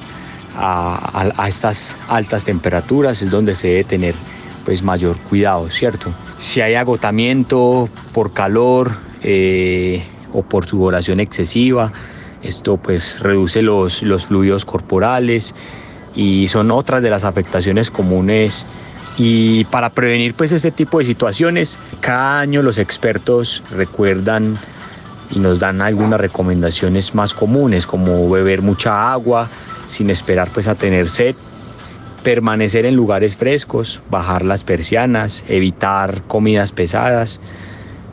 [0.56, 4.14] a, estas altas temperaturas, es donde se debe tener
[4.64, 6.12] pues mayor cuidado, ¿cierto?
[6.38, 11.92] Si hay agotamiento por calor eh, o por sudoración excesiva,
[12.42, 15.54] esto pues reduce los, los fluidos corporales
[16.14, 18.66] y son otras de las afectaciones comunes
[19.18, 24.56] y para prevenir pues este tipo de situaciones, cada año los expertos recuerdan
[25.30, 29.48] y nos dan algunas recomendaciones más comunes como beber mucha agua
[29.86, 31.34] sin esperar pues a tener sed,
[32.22, 37.40] permanecer en lugares frescos, bajar las persianas, evitar comidas pesadas,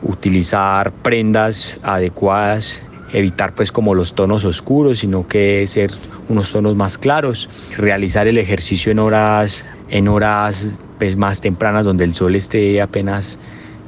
[0.02, 5.90] utilizar prendas adecuadas, evitar pues como los tonos oscuros, sino que ser
[6.28, 12.04] unos tonos más claros, realizar el ejercicio en horas en horas pues, más tempranas donde
[12.04, 13.38] el sol esté apenas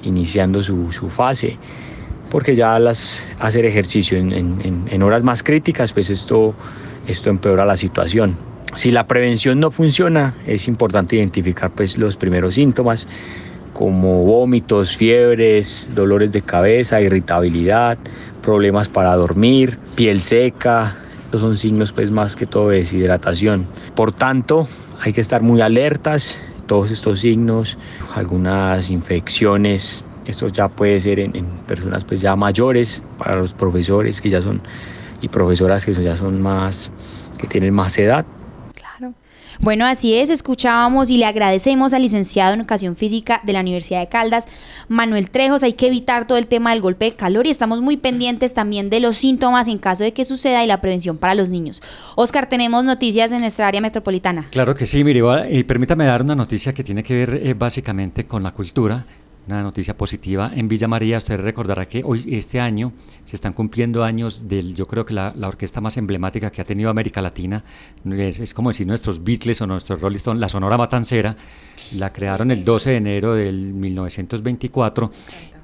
[0.02, 1.58] iniciando su, su fase
[2.30, 6.54] porque ya las, hacer ejercicio en, horas más críticas, pues esto,
[7.06, 8.36] esto empeora la situación.
[8.74, 13.08] Si la prevención no funciona, es importante identificar pues, los primeros síntomas
[13.72, 17.98] como vómitos, fiebres, dolores de cabeza, irritabilidad,
[18.42, 23.66] problemas para dormir, piel seca, estos son signos pues más que todo de deshidratación.
[23.94, 24.68] Por tanto,
[25.00, 27.78] hay que estar muy alertas, todos estos signos,
[28.14, 34.20] algunas infecciones, esto ya puede ser en, en personas pues ya mayores, para los profesores
[34.20, 34.62] que ya son
[35.20, 36.90] y profesoras que ya son más,
[37.38, 38.24] que tienen más edad,
[39.62, 44.00] bueno, así es, escuchábamos y le agradecemos al licenciado en Educación Física de la Universidad
[44.00, 44.48] de Caldas,
[44.88, 45.62] Manuel Trejos.
[45.62, 48.88] Hay que evitar todo el tema del golpe de calor y estamos muy pendientes también
[48.88, 51.82] de los síntomas en caso de que suceda y la prevención para los niños.
[52.16, 54.48] Oscar, tenemos noticias en nuestra área metropolitana.
[54.50, 55.20] Claro que sí, mire,
[55.50, 59.04] y permítame dar una noticia que tiene que ver eh, básicamente con la cultura
[59.46, 60.52] una noticia positiva.
[60.54, 62.92] En Villa María, usted recordará que hoy, este año,
[63.24, 66.90] se están cumpliendo años del, yo creo que la, orquesta más emblemática que ha tenido
[66.90, 67.64] América Latina,
[68.10, 71.36] es, como decir nuestros Beatles o nuestros Rolling Stones, la Sonora Matancera,
[71.96, 75.10] la crearon el 12 de enero del 1924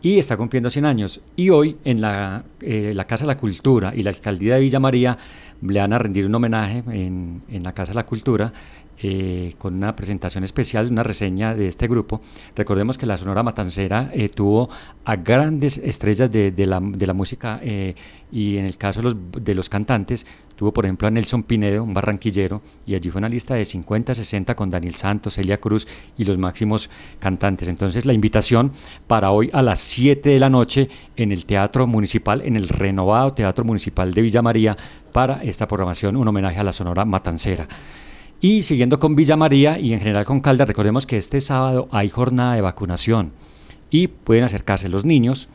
[0.02, 1.20] y está cumpliendo 100 años.
[1.34, 4.80] Y hoy en la, eh, la Casa de la Cultura y la Alcaldía de Villa
[4.80, 5.16] María
[5.62, 8.52] le van a rendir un homenaje en, en la Casa de la Cultura
[8.98, 12.22] eh, con una presentación especial, una reseña de este grupo.
[12.54, 14.70] Recordemos que la Sonora Matancera eh, tuvo
[15.04, 17.94] a grandes estrellas de, la, de la, música eh,
[18.32, 20.26] y en el caso de los, de los, cantantes,
[20.56, 24.14] tuvo por ejemplo a Nelson Pinedo, un barranquillero, y allí fue una lista de 50,
[24.14, 25.86] 60 con Daniel Santos, Celia Cruz
[26.16, 26.88] y los máximos
[27.18, 27.68] cantantes.
[27.68, 28.72] Entonces la invitación
[29.06, 33.34] para hoy a las 7 de la noche en el Teatro Municipal, en el renovado
[33.34, 34.74] Teatro Municipal de Villa María,
[35.12, 37.68] para esta programación, un homenaje a la Sonora Matancera.
[38.40, 42.10] Y siguiendo con Villa María y en general con Caldas, recordemos que este sábado hay
[42.10, 43.32] jornada de vacunación
[43.90, 45.48] y pueden acercarse los niños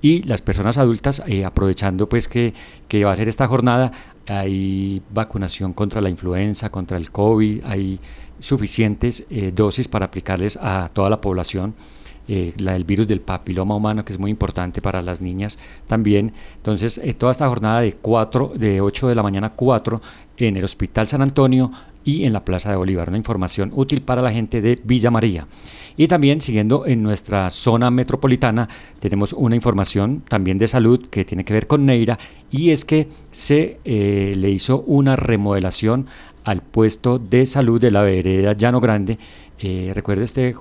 [0.00, 2.54] y las personas adultas, eh, aprovechando pues que,
[2.86, 3.90] que, va a ser esta jornada,
[4.28, 7.98] hay vacunación contra la influenza, contra el COVID, hay
[8.38, 11.74] suficientes eh, dosis para aplicarles a toda la población.
[12.30, 16.34] Eh, la del virus del papiloma humano, que es muy importante para las niñas también.
[16.56, 20.02] Entonces, toda esta jornada de 4, de 8 de la mañana a 4
[20.36, 21.72] en el Hospital San Antonio
[22.08, 23.10] y en la Plaza de Bolívar.
[23.10, 25.46] Una información útil para la gente de Villa María.
[25.94, 28.66] Y también, siguiendo en nuestra zona metropolitana,
[28.98, 32.18] tenemos una información también de salud que tiene que ver con Neira
[32.50, 36.06] y es que se eh, le hizo una remodelación
[36.44, 39.18] al puesto de salud de la vereda Llano Grande.
[39.58, 40.54] Eh, recuerde este,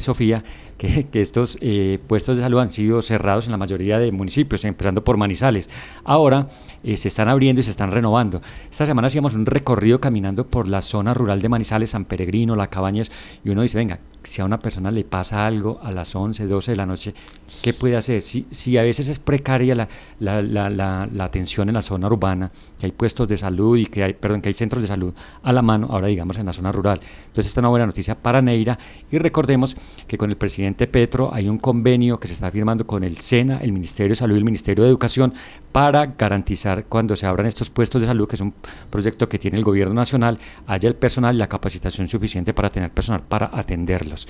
[0.00, 0.42] Sofía,
[0.78, 1.58] que, estos
[2.06, 5.68] puestos de salud han sido cerrados en la mayoría de municipios, empezando por Manizales.
[6.02, 6.48] Ahora
[6.82, 8.40] eh, se están abriendo y se están renovando.
[8.70, 12.68] Esta semana hacíamos un recorrido caminando por la zona rural de Manizales, San Peregrino, La
[12.68, 13.10] Cabañas,
[13.44, 16.72] y uno dice, venga, si a una persona le pasa algo a las 11, 12
[16.72, 17.14] de la noche,
[17.62, 18.20] ¿qué puede hacer?
[18.20, 19.88] Si, si a veces es precaria la,
[20.20, 24.04] la, la, la, atención en la zona urbana, que hay puestos de salud y que
[24.04, 26.72] hay, perdón, que hay centros de salud a la mano, ahora digamos en la zona
[26.72, 27.00] rural.
[27.28, 28.78] Entonces esta es una buena noticia para Neira
[29.10, 29.76] y recordemos
[30.06, 33.58] que con el presidente Petro hay un convenio que se está firmando con el SENA,
[33.58, 35.32] el Ministerio de Salud y el Ministerio de Educación
[35.72, 38.54] para garantizar cuando se abran estos puestos de salud, que es un
[38.90, 42.90] proyecto que tiene el gobierno nacional, haya el personal y la capacitación suficiente para tener
[42.90, 44.28] personal para atenderlos.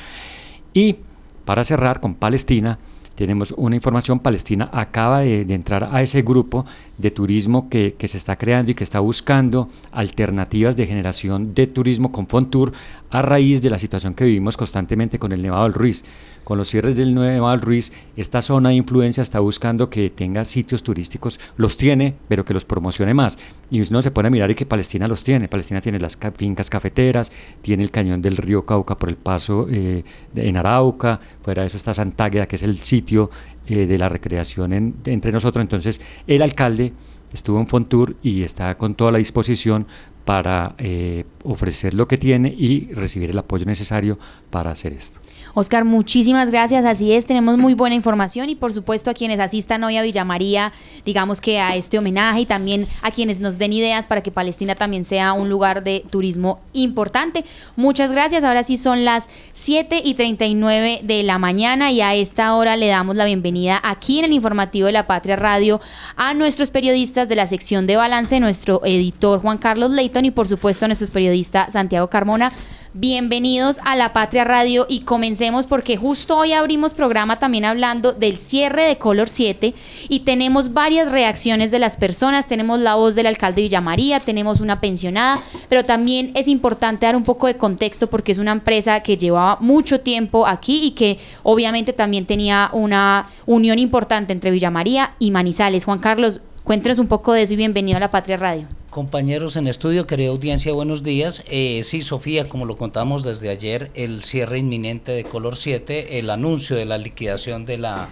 [0.72, 0.96] Y
[1.44, 2.78] para cerrar con Palestina,
[3.18, 6.64] tenemos una información, Palestina acaba de, entrar a ese grupo
[6.98, 11.66] de turismo que, que, se está creando y que está buscando alternativas de generación de
[11.66, 12.72] turismo con Fontour
[13.10, 16.04] a raíz de la situación que vivimos constantemente con el Nevado del Ruiz
[16.48, 20.82] con los cierres del Nuevo Ruiz, esta zona de influencia está buscando que tenga sitios
[20.82, 23.36] turísticos, los tiene, pero que los promocione más.
[23.70, 25.48] Y uno se pone a mirar y que Palestina los tiene.
[25.48, 27.30] Palestina tiene las fincas cafeteras,
[27.60, 31.76] tiene el cañón del río Cauca por el paso eh, en Arauca, fuera de eso
[31.76, 33.28] está Santágueda, que es el sitio
[33.66, 34.72] eh, de la recreación
[35.04, 35.60] entre nosotros.
[35.60, 36.94] Entonces, el alcalde
[37.30, 39.86] estuvo en Fontour y está con toda la disposición
[40.24, 44.18] para eh, ofrecer lo que tiene y recibir el apoyo necesario
[44.48, 45.20] para hacer esto.
[45.58, 46.84] Oscar, muchísimas gracias.
[46.84, 50.22] Así es, tenemos muy buena información y por supuesto a quienes asistan hoy a Villa
[50.22, 50.72] María,
[51.04, 54.76] digamos que a este homenaje y también a quienes nos den ideas para que Palestina
[54.76, 57.44] también sea un lugar de turismo importante.
[57.74, 58.44] Muchas gracias.
[58.44, 62.86] Ahora sí son las 7 y 39 de la mañana y a esta hora le
[62.86, 65.80] damos la bienvenida aquí en el informativo de la Patria Radio
[66.14, 70.46] a nuestros periodistas de la sección de balance, nuestro editor Juan Carlos Leighton y por
[70.46, 72.52] supuesto a nuestro periodista Santiago Carmona.
[72.94, 78.38] Bienvenidos a La Patria Radio y comencemos porque justo hoy abrimos programa también hablando del
[78.38, 79.74] cierre de Color 7
[80.08, 84.80] y tenemos varias reacciones de las personas, tenemos la voz del alcalde Villamaría, tenemos una
[84.80, 89.18] pensionada, pero también es importante dar un poco de contexto porque es una empresa que
[89.18, 95.30] llevaba mucho tiempo aquí y que obviamente también tenía una unión importante entre Villamaría y
[95.30, 95.84] Manizales.
[95.84, 99.68] Juan Carlos, cuéntenos un poco de eso y bienvenido a La Patria Radio compañeros en
[99.68, 101.44] estudio, querida audiencia, buenos días.
[101.46, 106.30] Eh, sí, Sofía, como lo contamos desde ayer, el cierre inminente de Color 7, el
[106.30, 108.08] anuncio de la liquidación de la,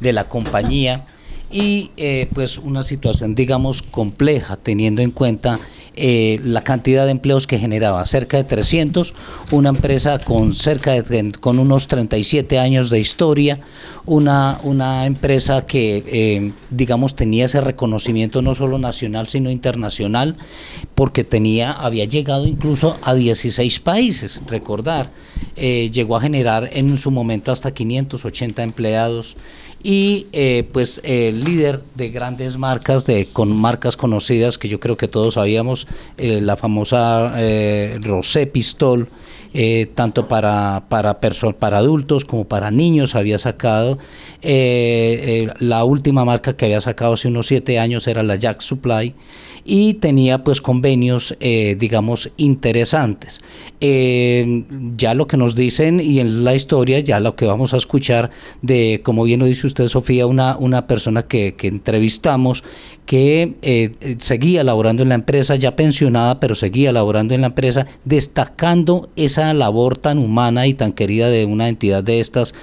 [0.00, 1.04] de la compañía
[1.52, 5.60] y eh, pues una situación digamos compleja teniendo en cuenta
[5.94, 9.12] eh, la cantidad de empleos que generaba, cerca de 300,
[9.50, 13.60] una empresa con cerca de con unos 37 años de historia,
[14.06, 20.36] una, una empresa que eh, digamos tenía ese reconocimiento no solo nacional sino internacional,
[20.94, 25.10] porque tenía, había llegado incluso a 16 países, recordar,
[25.56, 29.36] llegó a generar en su momento hasta 580 empleados
[29.82, 34.96] y eh, pues el líder de grandes marcas, de con marcas conocidas que yo creo
[34.96, 35.86] que todos sabíamos,
[36.18, 39.08] eh, la famosa eh, Rosé Pistol,
[39.94, 43.98] tanto para, para, para adultos como para niños había sacado.
[44.40, 49.14] la última marca que había sacado hace unos siete años era la Jack Supply
[49.64, 53.40] y tenía pues convenios, eh, digamos, interesantes.
[53.80, 54.64] Eh,
[54.96, 58.30] ya lo que nos dicen y en la historia, ya lo que vamos a escuchar
[58.60, 62.64] de, como bien lo dice usted, Sofía, una, una persona que, que entrevistamos
[63.06, 67.86] que eh, seguía laborando en la empresa, ya pensionada, pero seguía laborando en la empresa,
[68.04, 72.54] destacando esa labor tan humana y tan querida de una entidad de estas,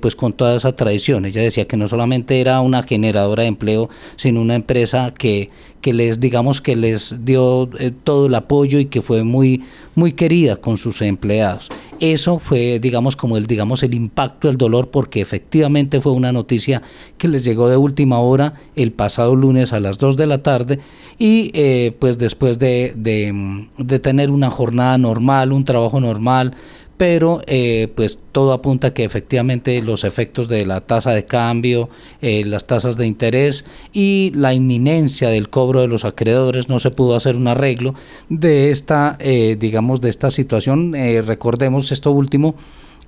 [0.00, 1.24] pues con toda esa tradición.
[1.24, 5.50] Ella decía que no solamente era una generadora de empleo, sino una empresa que,
[5.82, 9.62] que les digamos que les dio eh, todo el apoyo y que fue muy
[9.94, 11.68] muy querida con sus empleados.
[12.02, 16.82] Eso fue digamos como el digamos el impacto el dolor porque efectivamente fue una noticia
[17.16, 20.80] que les llegó de última hora el pasado lunes a las 2 de la tarde.
[21.16, 26.56] Y eh, pues después de, de, de tener una jornada normal, un trabajo normal,
[27.02, 31.90] pero eh, pues todo apunta a que efectivamente los efectos de la tasa de cambio,
[32.20, 36.92] eh, las tasas de interés y la inminencia del cobro de los acreedores no se
[36.92, 37.96] pudo hacer un arreglo
[38.28, 40.92] de esta, eh, digamos, de esta situación.
[41.26, 42.54] recordemos esto último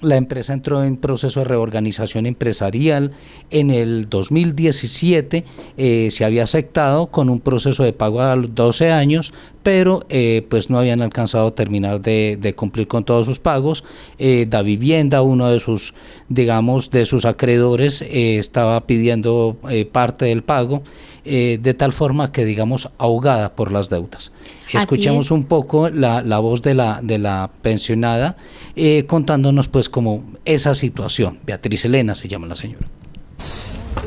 [0.01, 3.13] la empresa entró en proceso de reorganización empresarial.
[3.51, 5.45] En el 2017
[5.77, 9.33] eh, se había aceptado con un proceso de pago a los 12 años,
[9.63, 13.85] pero eh, pues no habían alcanzado a terminar de, cumplir con todos sus pagos.
[14.19, 15.95] Eh, da Vivienda, uno de sus,
[16.29, 19.57] digamos, de sus acreedores, estaba pidiendo
[19.93, 20.83] parte del pago.
[21.25, 24.31] de tal forma que digamos ahogada por las deudas.
[24.73, 28.37] Escuchemos un poco la, la, voz de la, de la pensionada
[28.77, 31.39] eh, contándonos pues como esa situación.
[31.45, 32.87] Beatriz Elena se llama la señora.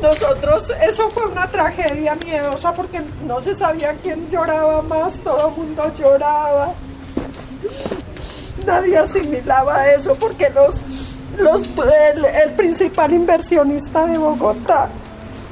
[0.02, 5.56] Nosotros, eso fue una tragedia miedosa porque no se sabía quién lloraba más, todo el
[5.56, 6.72] mundo lloraba.
[8.66, 10.84] Nadie asimilaba eso porque los,
[11.38, 11.68] los,
[12.12, 14.88] el, el principal inversionista de Bogotá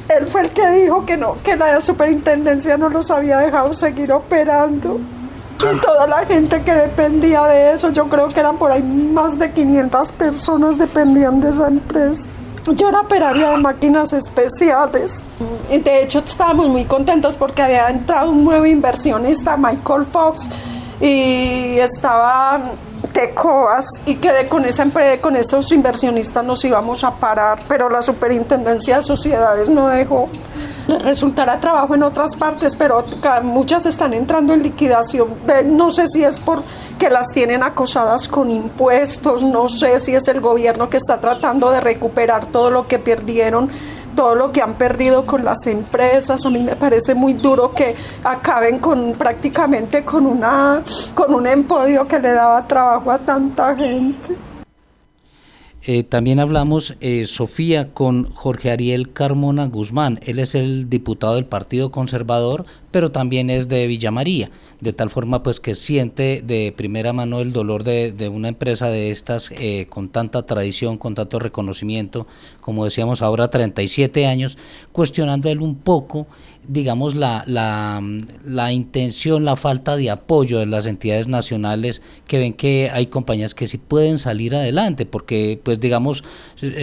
[0.08, 4.12] él fue el que dijo que no, que la superintendencia no los había dejado seguir
[4.12, 5.00] operando.
[5.58, 9.38] Y toda la gente que dependía de eso, yo creo que eran por ahí más
[9.38, 12.28] de 500 personas dependían de esa empresa.
[12.74, 15.24] Yo era operaria de máquinas especiales.
[15.70, 20.48] De hecho estábamos muy contentos porque había entrado un nuevo inversionista, Michael Fox,
[21.00, 22.60] y estaba
[23.16, 24.86] Tecoas y que con, esa,
[25.22, 30.28] con esos inversionistas nos íbamos a parar, pero la superintendencia de sociedades no dejó.
[30.86, 33.02] Resultará trabajo en otras partes, pero
[33.42, 35.28] muchas están entrando en liquidación.
[35.64, 40.42] no sé si es porque las tienen acosadas con impuestos, no sé si es el
[40.42, 43.70] gobierno que está tratando de recuperar todo lo que perdieron
[44.16, 46.44] todo lo que han perdido con las empresas.
[46.44, 47.94] A mí me parece muy duro que
[48.24, 50.82] acaben con prácticamente con una
[51.14, 54.34] con un empodio que le daba trabajo a tanta gente.
[55.88, 60.18] Eh, también hablamos, eh, Sofía, con Jorge Ariel Carmona Guzmán.
[60.26, 65.10] Él es el diputado del Partido Conservador, pero también es de Villa María, de tal
[65.10, 69.86] forma pues que siente de primera mano el dolor de, una empresa de estas eh,
[69.88, 72.26] con tanta tradición, con tanto reconocimiento,
[72.60, 74.58] como decíamos ahora 37 años,
[74.90, 76.26] cuestionando él un poco
[76.68, 78.02] digamos, la, la,
[78.44, 83.54] la, intención, la falta de apoyo de las entidades nacionales que ven que hay compañías
[83.54, 86.24] que sí pueden salir adelante, porque, pues, digamos,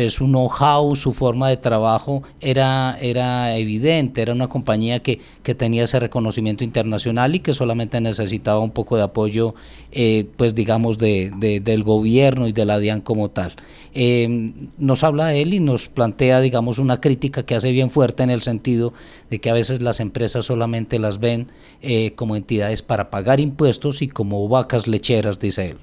[0.10, 5.86] su know-how, su forma de trabajo era, era evidente, era una compañía que, que tenía
[5.86, 9.56] ese reconocimiento internacional y que solamente necesitaba un poco de apoyo,
[9.92, 13.56] eh, pues, digamos, de, de, del gobierno y de la DIAN como tal.
[13.96, 18.30] Eh, nos habla él y nos plantea, digamos, una crítica que hace bien fuerte en
[18.30, 18.94] el sentido
[19.30, 21.48] de que a veces las empresas solamente las ven
[21.82, 25.78] eh, como entidades para pagar impuestos y como vacas lecheras, dice él.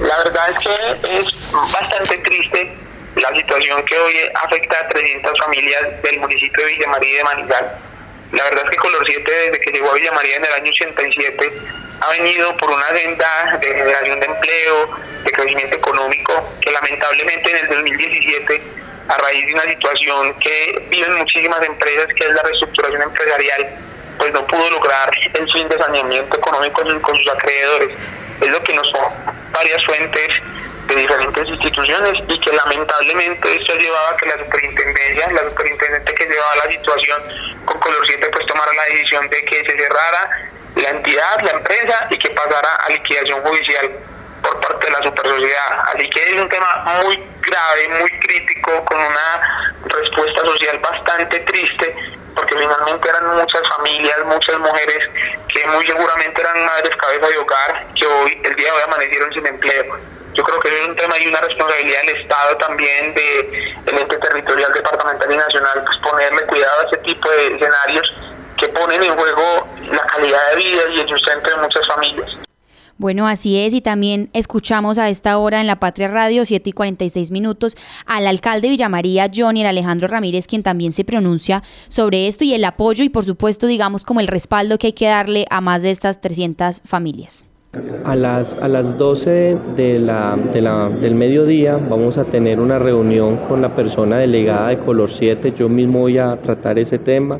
[0.00, 6.02] La verdad es que es bastante triste la situación que hoy afecta a 300 familias
[6.02, 7.72] del municipio de Villa María de Manizal.
[8.32, 10.70] La verdad es que Color 7 desde que llegó a Villa María en el año
[10.70, 11.52] 87
[12.00, 17.56] ha venido por una agenda de generación de empleo, de crecimiento económico, que lamentablemente en
[17.56, 18.62] el 2017
[19.08, 23.66] a raíz de una situación que viven muchísimas empresas, que es la reestructuración empresarial,
[24.18, 27.90] pues no pudo lograr el fin de saneamiento económico con sus acreedores.
[28.40, 29.04] Es lo que nos son
[29.52, 30.32] varias fuentes
[30.86, 36.26] de diferentes instituciones y que lamentablemente esto llevaba a que la superintendencia, la superintendente que
[36.26, 37.22] llevaba la situación
[37.64, 40.30] con color 7 pues tomara la decisión de que se cerrara
[40.76, 43.90] la entidad, la empresa y que pasara a liquidación judicial
[44.42, 45.80] por parte de la supersociedad.
[45.94, 51.96] Así que es un tema muy grave, muy crítico, con una respuesta social bastante triste,
[52.34, 55.10] porque finalmente eran muchas familias, muchas mujeres
[55.48, 59.32] que muy seguramente eran madres cabeza de hogar, que hoy, el día de hoy amanecieron
[59.32, 60.13] sin empleo.
[60.34, 64.72] Yo creo que es un tema y una responsabilidad del Estado también, del ente territorial,
[64.72, 68.12] departamental y nacional, pues ponerle cuidado a ese tipo de escenarios
[68.56, 72.36] que ponen en juego la calidad de vida y el sustento de muchas familias.
[72.96, 76.72] Bueno, así es, y también escuchamos a esta hora en la Patria Radio, 7 y
[76.72, 77.76] 46 minutos,
[78.06, 83.02] al alcalde Villamaría, Johnny Alejandro Ramírez, quien también se pronuncia sobre esto y el apoyo
[83.02, 86.20] y por supuesto, digamos, como el respaldo que hay que darle a más de estas
[86.20, 87.46] 300 familias.
[88.04, 92.78] A las, a las 12 de la, de la, del mediodía vamos a tener una
[92.78, 95.52] reunión con la persona delegada de Color 7.
[95.56, 97.38] Yo mismo voy a tratar ese tema.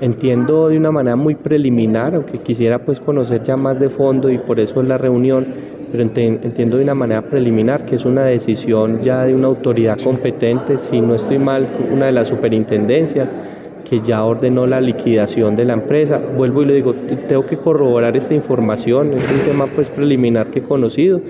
[0.00, 4.38] Entiendo de una manera muy preliminar, aunque quisiera pues conocer ya más de fondo y
[4.38, 5.46] por eso es la reunión,
[5.90, 10.78] pero entiendo de una manera preliminar que es una decisión ya de una autoridad competente,
[10.78, 13.34] si no estoy mal, una de las superintendencias
[13.88, 16.20] que ya ordenó la liquidación de la empresa.
[16.36, 16.94] Vuelvo y le digo,
[17.28, 21.20] tengo que corroborar esta información, es un tema pues preliminar que he conocido.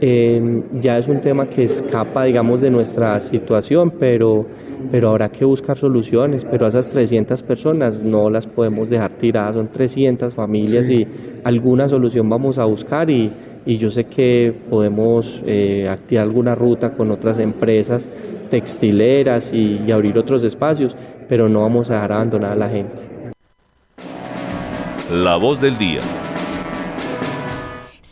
[0.00, 4.44] Eh, ya es un tema que escapa, digamos, de nuestra situación, pero,
[4.90, 6.44] pero habrá que buscar soluciones.
[6.44, 11.06] Pero a esas 300 personas no las podemos dejar tiradas, son 300 familias y
[11.44, 13.30] alguna solución vamos a buscar y,
[13.64, 18.08] y yo sé que podemos eh, activar alguna ruta con otras empresas
[18.50, 20.94] textileras y, y abrir otros espacios,
[21.28, 23.32] pero no vamos a dejar abandonar a la gente.
[25.10, 26.00] La voz del día.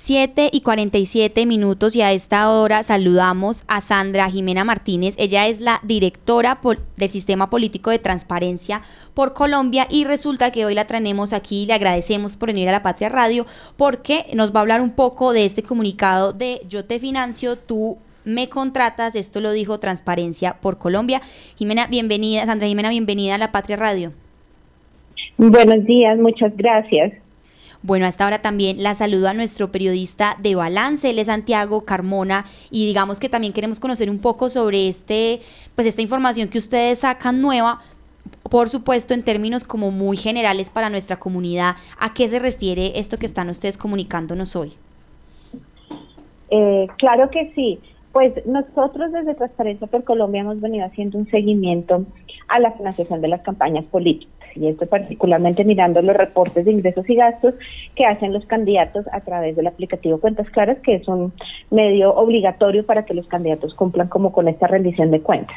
[0.04, 5.14] 7 y 47 minutos y a esta hora saludamos a Sandra Jimena Martínez.
[5.16, 6.60] Ella es la directora
[6.96, 8.82] del Sistema Político de Transparencia
[9.14, 11.64] por Colombia y resulta que hoy la traemos aquí.
[11.64, 13.46] Le agradecemos por venir a la Patria Radio
[13.78, 17.96] porque nos va a hablar un poco de este comunicado de Yo te financio, tú
[18.24, 19.14] me contratas.
[19.14, 21.20] Esto lo dijo Transparencia por Colombia.
[21.56, 22.46] Jimena, bienvenida.
[22.46, 24.12] Sandra Jimena, bienvenida a la Patria Radio.
[25.36, 27.12] Buenos días, muchas gracias.
[27.82, 32.46] Bueno, hasta ahora también la saludo a nuestro periodista de Balance, él es Santiago Carmona,
[32.70, 35.40] y digamos que también queremos conocer un poco sobre este,
[35.74, 37.80] pues esta información que ustedes sacan nueva,
[38.48, 41.76] por supuesto en términos como muy generales para nuestra comunidad.
[41.98, 44.72] ¿A qué se refiere esto que están ustedes comunicándonos hoy?
[46.50, 47.78] Eh, claro que sí.
[48.14, 52.06] Pues nosotros desde Transparencia por Colombia hemos venido haciendo un seguimiento
[52.46, 57.10] a la financiación de las campañas políticas y esto particularmente mirando los reportes de ingresos
[57.10, 57.54] y gastos
[57.96, 61.32] que hacen los candidatos a través del aplicativo Cuentas Claras, que es un
[61.72, 65.56] medio obligatorio para que los candidatos cumplan como con esta rendición de cuentas.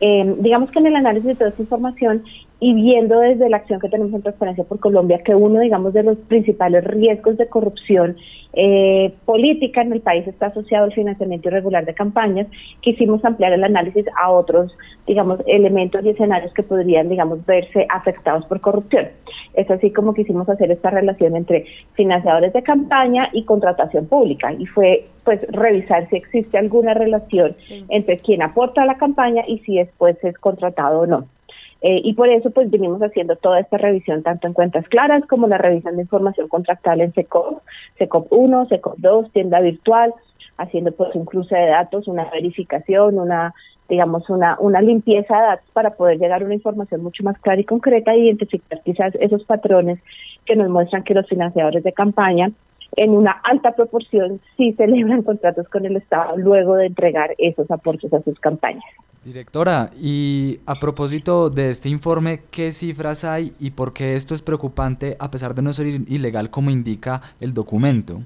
[0.00, 2.22] Eh, digamos que en el análisis de toda esta información
[2.60, 6.04] y viendo desde la acción que tenemos en Transparencia por Colombia que uno, digamos, de
[6.04, 8.16] los principales riesgos de corrupción
[8.54, 12.46] eh, política en el país está asociado al financiamiento irregular de campañas,
[12.80, 14.76] quisimos ampliar el análisis a otros,
[15.06, 19.08] digamos, elementos y escenarios que podrían, digamos, verse afectados por corrupción.
[19.54, 24.66] Es así como quisimos hacer esta relación entre financiadores de campaña y contratación pública y
[24.66, 27.54] fue pues revisar si existe alguna relación
[27.88, 31.26] entre quien aporta a la campaña y si después es contratado o no.
[31.82, 35.48] Eh, y por eso pues venimos haciendo toda esta revisión tanto en cuentas claras como
[35.48, 37.60] la revisión de información contractual en SECOP,
[37.98, 40.14] SECOP 1, SECOP 2, tienda virtual,
[40.58, 43.52] haciendo pues un cruce de datos, una verificación, una
[43.88, 47.60] digamos una, una limpieza de datos para poder llegar a una información mucho más clara
[47.60, 49.98] y concreta e identificar quizás esos patrones
[50.46, 52.52] que nos muestran que los financiadores de campaña
[52.96, 58.12] en una alta proporción sí celebran contratos con el Estado luego de entregar esos aportes
[58.12, 58.84] a sus campañas.
[59.24, 64.42] Directora, y a propósito de este informe, ¿qué cifras hay y por qué esto es
[64.42, 68.18] preocupante a pesar de no ser ilegal como indica el documento?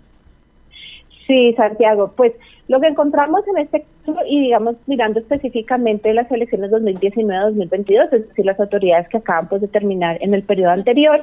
[1.27, 2.33] Sí, Santiago, pues
[2.69, 8.47] lo que encontramos en este caso, y digamos mirando específicamente las elecciones 2019-2022, es decir,
[8.47, 11.21] las autoridades que acaban pues, de terminar en el periodo anterior,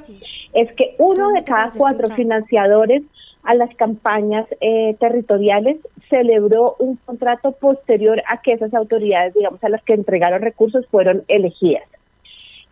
[0.54, 3.02] es que uno de cada cuatro financiadores
[3.44, 5.78] a las campañas eh, territoriales
[6.10, 11.24] celebró un contrato posterior a que esas autoridades, digamos, a las que entregaron recursos fueron
[11.28, 11.88] elegidas.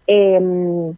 [0.08, 0.96] Em,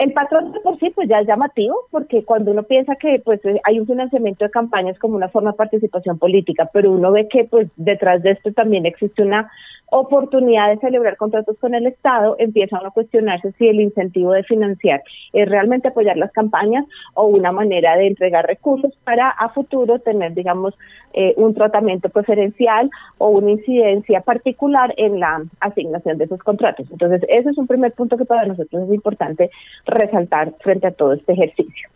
[0.00, 3.40] el patrón de por sí pues ya es llamativo porque cuando uno piensa que pues
[3.64, 7.44] hay un financiamiento de campañas como una forma de participación política, pero uno ve que
[7.44, 9.50] pues detrás de esto también existe una
[9.90, 15.02] oportunidad de celebrar contratos con el Estado, empiezan a cuestionarse si el incentivo de financiar
[15.32, 20.34] es realmente apoyar las campañas o una manera de entregar recursos para a futuro tener,
[20.34, 20.74] digamos,
[21.12, 26.86] eh, un tratamiento preferencial o una incidencia particular en la asignación de esos contratos.
[26.90, 29.50] Entonces, ese es un primer punto que para nosotros es importante
[29.86, 31.88] resaltar frente a todo este ejercicio.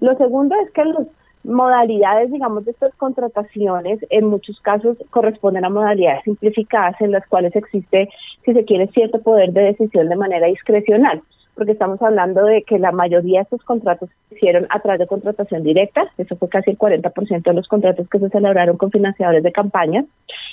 [0.00, 1.06] Lo segundo es que los
[1.44, 7.54] modalidades, digamos, de estas contrataciones en muchos casos corresponden a modalidades simplificadas en las cuales
[7.56, 8.08] existe,
[8.44, 11.22] si se quiere, cierto poder de decisión de manera discrecional,
[11.54, 15.06] porque estamos hablando de que la mayoría de estos contratos se hicieron a través de
[15.06, 19.42] contratación directa, eso fue casi el 40% de los contratos que se celebraron con financiadores
[19.42, 20.04] de campaña,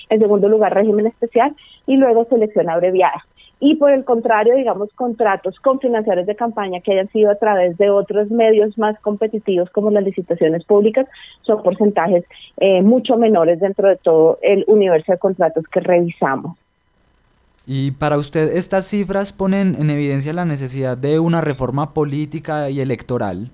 [0.09, 1.53] en segundo lugar régimen especial
[1.85, 3.23] y luego selección abreviada
[3.59, 7.77] y por el contrario, digamos, contratos con financiadores de campaña que hayan sido a través
[7.77, 11.07] de otros medios más competitivos como las licitaciones públicas
[11.41, 12.23] son porcentajes
[12.57, 16.55] eh, mucho menores dentro de todo el universo de contratos que revisamos.
[17.65, 22.79] Y para usted, ¿estas cifras ponen en evidencia la necesidad de una reforma política y
[22.79, 23.51] electoral?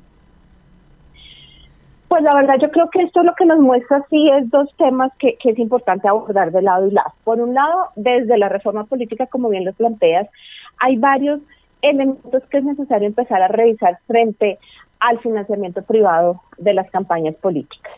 [2.13, 5.11] Pues la verdad yo creo que esto lo que nos muestra sí es dos temas
[5.17, 7.11] que, que, es importante abordar de lado y lado.
[7.23, 10.29] Por un lado, desde la reforma política, como bien lo planteas,
[10.77, 11.39] hay varios
[11.81, 14.59] elementos que es necesario empezar a revisar frente
[14.99, 17.91] al financiamiento privado de las campañas políticas.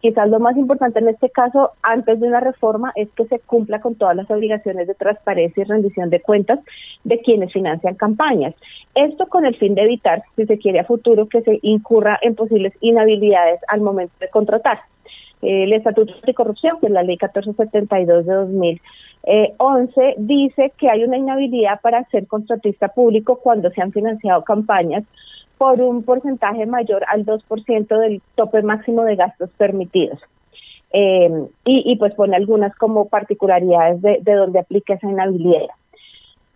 [0.00, 3.80] Quizás lo más importante en este caso, antes de una reforma, es que se cumpla
[3.80, 6.58] con todas las obligaciones de transparencia y rendición de cuentas
[7.04, 8.54] de quienes financian campañas.
[8.94, 12.34] Esto con el fin de evitar, si se quiere a futuro, que se incurra en
[12.34, 14.80] posibles inhabilidades al momento de contratar.
[15.42, 21.18] El Estatuto de Corrupción, que es la Ley 1472 de 2011, dice que hay una
[21.18, 25.04] inhabilidad para ser contratista público cuando se han financiado campañas
[25.60, 30.18] por un porcentaje mayor al 2% del tope máximo de gastos permitidos.
[30.90, 35.68] Eh, y, pues pone algunas como particularidades de, de donde aplica esa inhabilidad.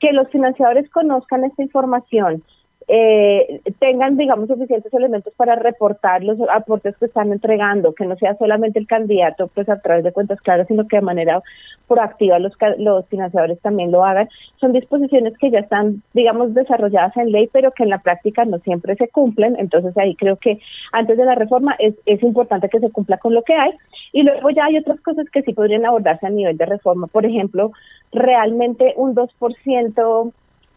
[0.00, 2.42] Que los financiadores conozcan esta información
[2.86, 8.36] eh, tengan, digamos, suficientes elementos para reportar los aportes que están entregando, que no sea
[8.36, 11.42] solamente el candidato, pues a través de cuentas claras, sino que de manera
[11.88, 14.28] proactiva los, los financiadores también lo hagan.
[14.56, 18.58] Son disposiciones que ya están, digamos, desarrolladas en ley, pero que en la práctica no
[18.58, 19.56] siempre se cumplen.
[19.58, 20.58] Entonces ahí creo que
[20.92, 23.72] antes de la reforma es, es importante que se cumpla con lo que hay.
[24.12, 27.06] Y luego ya hay otras cosas que sí podrían abordarse a nivel de reforma.
[27.06, 27.72] Por ejemplo,
[28.12, 30.32] realmente un 2%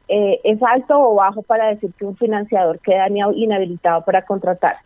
[0.08, 4.78] eh, ¿es alto o bajo para decir que un financiador queda inhabilitado para contratar?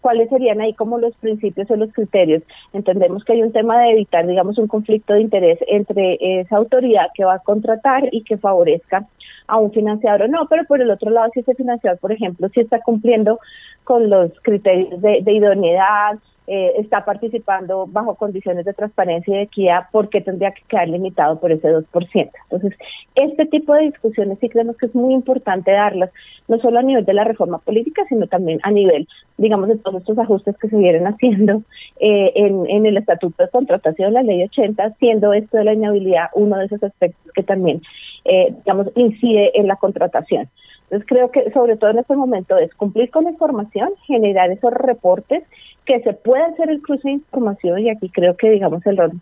[0.00, 2.42] ¿Cuáles serían ahí como los principios o los criterios?
[2.72, 7.08] Entendemos que hay un tema de evitar, digamos, un conflicto de interés entre esa autoridad
[7.14, 9.06] que va a contratar y que favorezca
[9.48, 12.48] a un financiador o no, pero por el otro lado, si ese financiador, por ejemplo,
[12.50, 13.40] si está cumpliendo
[13.82, 16.18] con los criterios de, de idoneidad,
[16.50, 20.88] eh, está participando bajo condiciones de transparencia y de equidad, ¿por qué tendría que quedar
[20.88, 22.30] limitado por ese 2%?
[22.50, 22.78] Entonces,
[23.14, 26.10] este tipo de discusiones sí creemos que es muy importante darlas,
[26.48, 30.00] no solo a nivel de la reforma política, sino también a nivel, digamos, de todos
[30.00, 31.64] estos ajustes que se vienen haciendo
[32.00, 36.56] eh, en, el Estatuto de Contratación, la Ley 80, siendo esto de la inhabilidad uno
[36.56, 37.82] de esos aspectos que también,
[38.24, 40.48] eh, digamos, incide en la contratación.
[40.90, 44.72] Entonces creo que sobre todo en este momento es cumplir con la información, generar esos
[44.72, 45.44] reportes
[45.84, 49.12] que se puede hacer el cruce de información y aquí creo que digamos el rol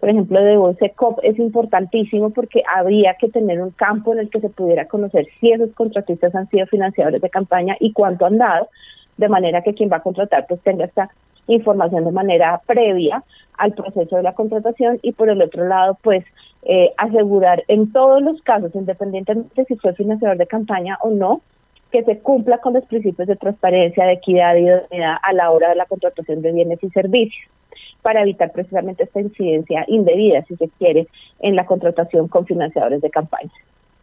[0.00, 4.40] por ejemplo de COP es importantísimo porque habría que tener un campo en el que
[4.40, 8.68] se pudiera conocer si esos contratistas han sido financiadores de campaña y cuánto han dado
[9.16, 11.10] de manera que quien va a contratar pues tenga esta
[11.46, 13.22] información de manera previa
[13.56, 16.24] al proceso de la contratación y por el otro lado pues
[16.68, 21.40] eh, asegurar en todos los casos independientemente si fue financiador de campaña o no
[21.92, 25.50] que se cumpla con los principios de transparencia, de equidad y de unidad a la
[25.50, 27.48] hora de la contratación de bienes y servicios,
[28.02, 31.06] para evitar precisamente esta incidencia indebida, si se quiere,
[31.40, 33.52] en la contratación con financiadores de campaña.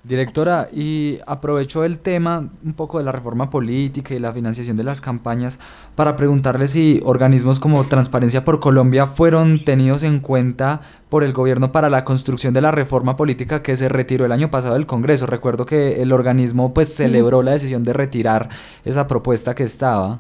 [0.04, 4.84] Directora, y aprovecho el tema un poco de la reforma política y la financiación de
[4.84, 5.60] las campañas
[5.96, 11.72] para preguntarle si organismos como Transparencia por Colombia fueron tenidos en cuenta por el gobierno
[11.72, 15.26] para la construcción de la reforma política que se retiró el año pasado del Congreso.
[15.26, 18.50] Recuerdo que el organismo pues celebró la decisión de retirar
[18.84, 20.20] esa propuesta que estaba.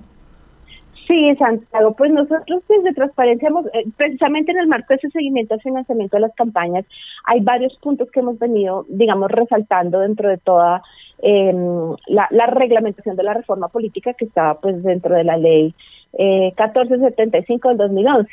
[1.14, 5.54] Sí, Santiago, pues nosotros desde Transparencia, hemos, eh, precisamente en el marco de ese seguimiento
[5.54, 6.86] al financiamiento de las campañas,
[7.26, 10.82] hay varios puntos que hemos venido, digamos, resaltando dentro de toda
[11.22, 15.76] em, la, reglamentación de la reforma política que estaba pues dentro de la ley
[16.14, 18.32] eh, 1475 del 2011.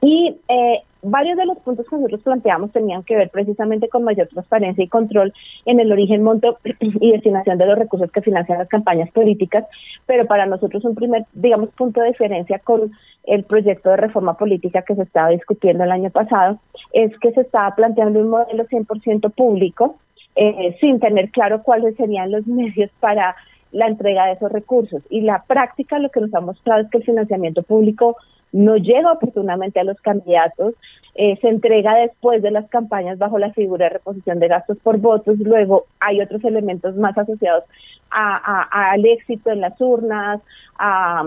[0.00, 4.28] Y eh, varios de los puntos que nosotros planteamos tenían que ver precisamente con mayor
[4.28, 5.32] transparencia y control
[5.64, 9.64] en el origen, monto y destinación de los recursos que financian las campañas políticas,
[10.06, 12.92] pero para nosotros un primer, digamos, punto de diferencia con
[13.24, 16.58] el proyecto de reforma política que se estaba discutiendo el año pasado
[16.92, 19.96] es que se estaba planteando un modelo 100% público
[20.36, 23.34] eh, sin tener claro cuáles serían los medios para
[23.72, 25.02] la entrega de esos recursos.
[25.10, 28.16] Y la práctica lo que nos ha mostrado es que el financiamiento público
[28.52, 30.74] no llega oportunamente a los candidatos,
[31.14, 34.98] eh, se entrega después de las campañas bajo la figura de reposición de gastos por
[34.98, 37.64] votos, luego hay otros elementos más asociados
[38.10, 40.40] al éxito en las urnas,
[40.78, 41.24] a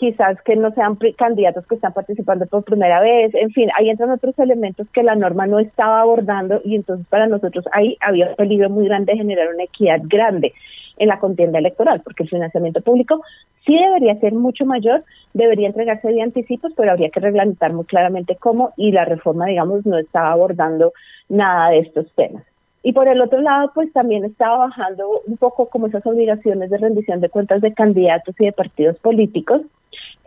[0.00, 4.10] quizás que no sean candidatos que están participando por primera vez, en fin, ahí entran
[4.10, 8.36] otros elementos que la norma no estaba abordando y entonces para nosotros ahí había un
[8.36, 10.54] peligro muy grande de generar una equidad grande
[11.00, 13.22] en la contienda electoral, porque el financiamiento público
[13.64, 18.36] sí debería ser mucho mayor, debería entregarse de anticipos, pero habría que reglamentar muy claramente
[18.36, 20.92] cómo y la reforma, digamos, no estaba abordando
[21.30, 22.44] nada de estos temas.
[22.82, 26.78] Y por el otro lado, pues también estaba bajando un poco como esas obligaciones de
[26.78, 29.62] rendición de cuentas de candidatos y de partidos políticos.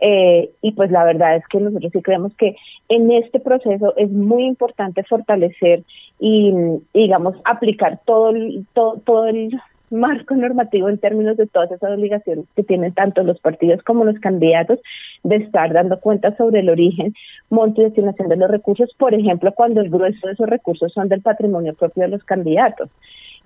[0.00, 2.56] Eh, y pues la verdad es que nosotros sí creemos que
[2.88, 5.84] en este proceso es muy importante fortalecer
[6.18, 6.52] y,
[6.92, 8.32] digamos, aplicar todo
[8.72, 9.56] todo, todo el
[9.90, 14.18] marco normativo en términos de todas esas obligaciones que tienen tanto los partidos como los
[14.18, 14.80] candidatos
[15.22, 17.14] de estar dando cuenta sobre el origen,
[17.50, 21.08] monto y destinación de los recursos, por ejemplo, cuando el grueso de esos recursos son
[21.08, 22.90] del patrimonio propio de los candidatos.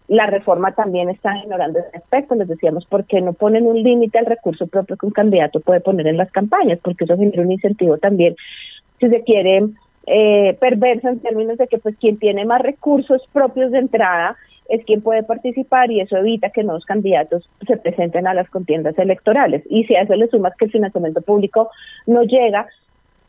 [0.09, 4.19] La reforma también está ignorando ese aspecto, les decíamos, ¿por qué no ponen un límite
[4.19, 6.79] al recurso propio que un candidato puede poner en las campañas?
[6.83, 8.35] Porque eso genera un incentivo también,
[8.99, 9.69] si se quiere,
[10.07, 14.37] eh, perverso en términos de que pues quien tiene más recursos propios de entrada
[14.69, 18.99] es quien puede participar y eso evita que nuevos candidatos se presenten a las contiendas
[18.99, 19.63] electorales.
[19.69, 21.71] Y si a eso le sumas que el financiamiento público
[22.07, 22.67] no llega,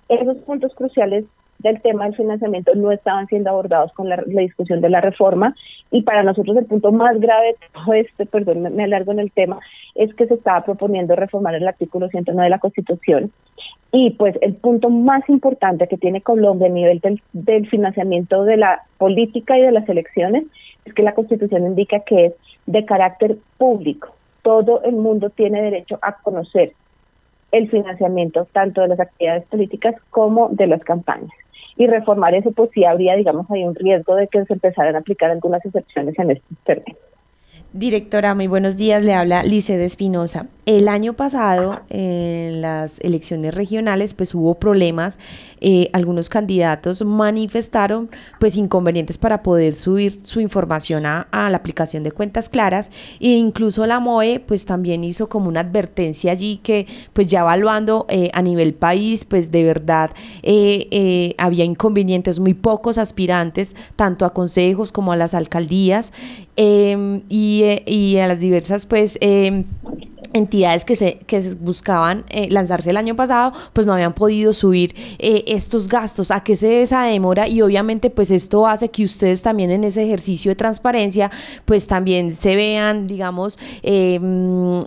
[0.09, 1.25] esos puntos cruciales
[1.59, 5.55] del tema del financiamiento no estaban siendo abordados con la, discusión de la reforma
[5.91, 9.31] y para nosotros el punto más grave de todo este, perdón, me alargo en el
[9.31, 9.59] tema,
[9.95, 13.31] es que se estaba proponiendo reformar el artículo 109 de la Constitución
[13.91, 18.57] y pues el punto más importante que tiene Colombia a nivel del, del financiamiento de
[18.57, 20.45] la política y de las elecciones
[20.85, 22.33] es que la Constitución indica que es
[22.65, 24.15] de carácter público.
[24.41, 26.73] Todo el mundo tiene derecho a conocer
[27.51, 31.31] el financiamiento tanto de las actividades políticas como de las campañas.
[31.77, 34.99] Y reformar eso, pues sí habría, digamos, hay un riesgo de que se empezaran a
[34.99, 37.08] aplicar algunas excepciones en este términos.
[37.71, 39.05] Directora, muy buenos días.
[39.05, 40.47] Le habla Lice Espinosa.
[40.69, 45.17] El año pasado, en las elecciones regionales, pues hubo problemas.
[45.61, 52.11] Eh, algunos candidatos manifestaron pues inconvenientes para poder subir su información a, la aplicación de
[52.11, 57.27] cuentas claras e incluso la MOE pues también hizo como una advertencia allí que pues
[57.27, 60.11] ya evaluando eh, a nivel país pues de verdad
[60.43, 66.13] eh, había inconvenientes, muy pocos aspirantes tanto a consejos como a las alcaldías
[66.55, 67.21] em,
[67.63, 69.65] y, y, a las diversas pues em,
[70.33, 74.95] entidades que se, que buscaban eh, lanzarse el año pasado, pues no habían podido subir
[75.17, 76.31] eh, estos gastos.
[76.31, 77.47] ¿A qué se debe esa demora?
[77.47, 81.31] Y obviamente pues esto hace que ustedes también en ese ejercicio de transparencia
[81.65, 84.81] pues también se vean, digamos, em,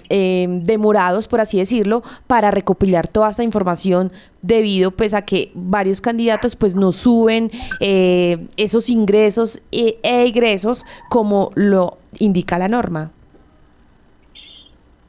[0.63, 4.13] demorados, por así decirlo, para recopilar toda esta información
[4.43, 7.51] debido pues a que varios candidatos pues no suben
[7.81, 13.11] eh, esos ingresos e egresos como lo indica la norma.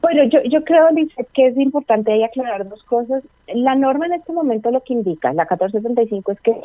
[0.01, 3.23] Bueno, yo, yo creo, Lice, que es importante ahí aclarar dos cosas.
[3.47, 6.61] La norma en este momento lo que indica, la 1475, es que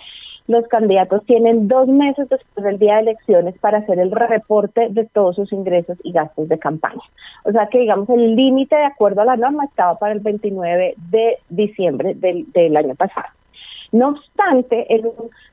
[0.49, 5.05] los candidatos tienen dos meses después del día de elecciones para hacer el reporte de
[5.05, 7.03] todos sus ingresos y gastos de campaña.
[7.44, 10.94] O sea que, digamos, el límite de acuerdo a la norma estaba para el 29
[10.96, 13.28] de diciembre del, del año pasado.
[13.91, 15.03] No obstante, en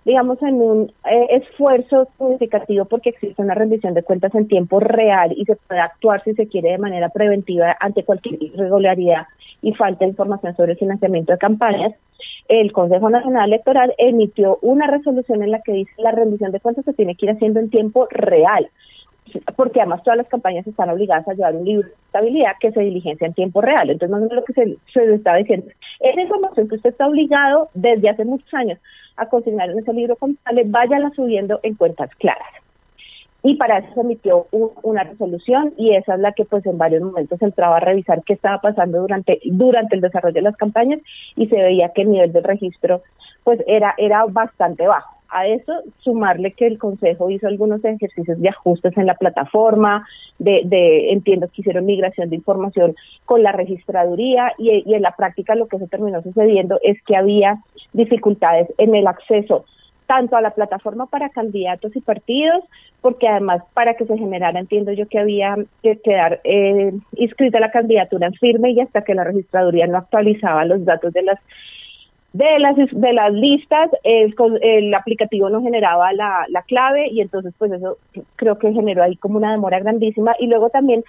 [0.04, 5.34] digamos, en un eh, esfuerzo significativo porque existe una rendición de cuentas en tiempo real
[5.36, 9.28] y se puede actuar si se quiere de manera preventiva ante cualquier irregularidad
[9.62, 11.94] y falta de información sobre el financiamiento de campañas,
[12.48, 16.86] el Consejo Nacional Electoral emitió una resolución en la que dice la rendición de cuentas
[16.86, 18.70] se tiene que ir haciendo en tiempo real
[19.56, 22.82] porque además todas las campañas están obligadas a llevar un libro de estabilidad que se
[22.82, 23.90] diligencia en tiempo real.
[23.90, 25.68] Entonces, más o menos lo que se, se está diciendo
[26.00, 28.80] es información que usted está obligado desde hace muchos años
[29.18, 32.48] a consignar en ese libro contable, váyala subiendo en cuentas claras.
[33.44, 37.04] Y para eso se emitió una resolución y esa es la que pues en varios
[37.04, 41.00] momentos entraba a revisar qué estaba pasando durante, durante el desarrollo de las campañas
[41.36, 43.04] y se veía que el nivel del registro
[43.44, 45.15] pues era, era bastante bajo.
[45.30, 50.08] A eso sumarle que el Consejo hizo algunos ejercicios de ajustes en la plataforma,
[50.40, 52.96] de, de entiendo que hicieron migración de información
[53.26, 57.58] con la registraduría y, en la práctica lo que se terminó sucediendo es que había
[57.94, 59.66] dificultades en el acceso
[60.08, 62.64] tanto a la plataforma para candidatos y partidos,
[63.02, 67.72] porque además para que se generara, entiendo yo que había que quedar eh, inscrita la
[67.72, 71.40] candidatura en firme y hasta que la registraduría no actualizaba los datos de las
[72.36, 77.72] de las de las listas, el, aplicativo no generaba la, la clave y entonces pues
[77.72, 77.98] eso
[78.36, 81.04] creo que generó ahí como una demora grandísima y luego también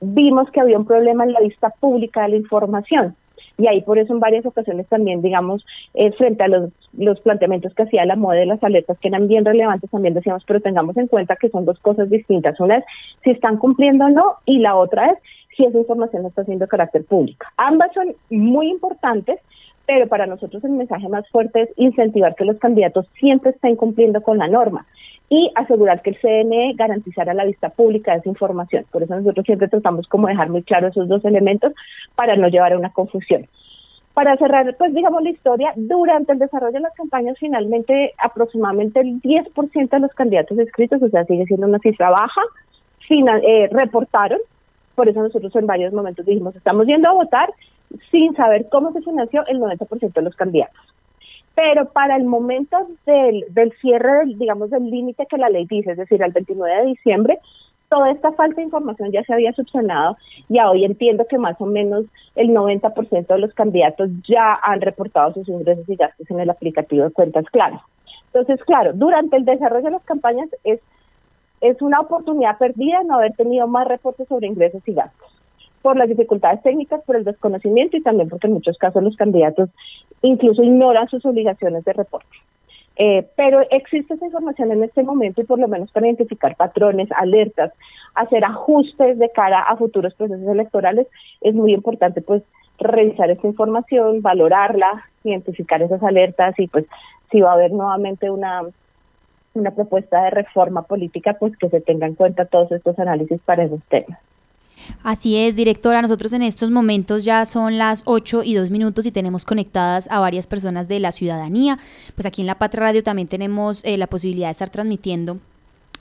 [0.00, 3.14] vimos que había un problema en la vista pública de la información
[3.58, 7.74] y ahí por eso en varias ocasiones también, digamos, eh, frente a los, los planteamientos
[7.74, 10.96] que hacía la moda de las alertas, que eran bien relevantes, también decíamos, pero tengamos
[10.96, 12.58] en cuenta que son dos cosas distintas.
[12.58, 12.84] Una es
[13.22, 15.18] si están cumpliendo o no, y la otra es
[15.56, 17.46] si esa información no está siendo carácter público.
[17.56, 19.38] Ambas son muy importantes,
[19.86, 24.22] pero para nosotros el mensaje más fuerte es incentivar que los candidatos siempre estén cumpliendo
[24.22, 24.86] con la norma
[25.28, 28.84] y asegurar que el CNE garantizara la vista pública de esa información.
[28.90, 31.72] Por eso nosotros siempre tratamos como dejar muy claro esos dos elementos
[32.14, 33.46] para no llevar a una confusión.
[34.12, 39.20] Para cerrar, pues digamos la historia, durante el desarrollo de las campañas finalmente aproximadamente el
[39.20, 42.40] 10% de los candidatos inscritos, o sea, sigue siendo una cifra baja,
[43.08, 44.38] final, eh, reportaron,
[44.94, 47.50] por eso nosotros en varios momentos dijimos, estamos yendo a votar
[48.10, 50.80] sin saber cómo se financió el 90% de los candidatos
[51.54, 52.76] pero para el momento
[53.06, 56.80] del, del cierre, del, digamos, del límite que la ley dice, es decir, al 29
[56.80, 57.38] de diciembre,
[57.88, 60.16] toda esta falta de información ya se había subsanado
[60.48, 65.32] y hoy entiendo que más o menos el 90% de los candidatos ya han reportado
[65.34, 67.82] sus ingresos y gastos en el aplicativo de cuentas claras.
[68.32, 70.80] Entonces, claro, durante el desarrollo de las campañas es,
[71.64, 75.30] es una oportunidad perdida no haber tenido más reportes sobre ingresos y gastos
[75.80, 79.70] por las dificultades técnicas, por el desconocimiento y también porque en muchos casos los candidatos
[80.20, 82.36] incluso ignoran sus obligaciones de reporte.
[82.96, 87.08] Eh, pero existe esa información en este momento y por lo menos para identificar patrones,
[87.12, 87.72] alertas,
[88.14, 91.06] hacer ajustes de cara a futuros procesos electorales,
[91.40, 92.42] es muy importante pues
[92.78, 96.84] revisar esta información, valorarla, identificar esas alertas y pues
[97.30, 98.62] si va a haber nuevamente una
[99.54, 103.64] una propuesta de reforma política, pues que se tenga en cuenta todos estos análisis para
[103.64, 104.18] esos temas.
[105.02, 106.02] Así es, directora.
[106.02, 110.20] Nosotros en estos momentos ya son las 8 y 2 minutos y tenemos conectadas a
[110.20, 111.78] varias personas de la ciudadanía.
[112.14, 115.38] Pues aquí en La Patria Radio también tenemos eh, la posibilidad de estar transmitiendo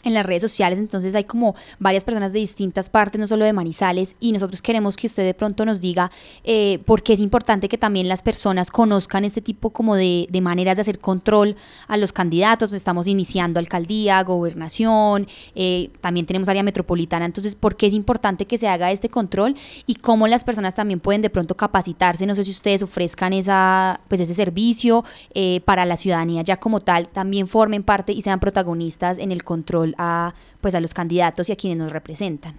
[0.03, 3.53] en las redes sociales, entonces hay como varias personas de distintas partes, no solo de
[3.53, 6.11] Manizales, y nosotros queremos que usted de pronto nos diga
[6.43, 10.41] eh, por qué es importante que también las personas conozcan este tipo como de, de,
[10.41, 11.55] maneras de hacer control
[11.87, 12.73] a los candidatos.
[12.73, 18.57] Estamos iniciando alcaldía, gobernación, eh, también tenemos área metropolitana, entonces por qué es importante que
[18.57, 22.25] se haga este control y cómo las personas también pueden de pronto capacitarse.
[22.25, 26.81] No sé si ustedes ofrezcan esa, pues ese servicio eh, para la ciudadanía ya como
[26.81, 31.49] tal, también formen parte y sean protagonistas en el control a, pues, a los candidatos
[31.49, 32.55] y a quienes nos representan.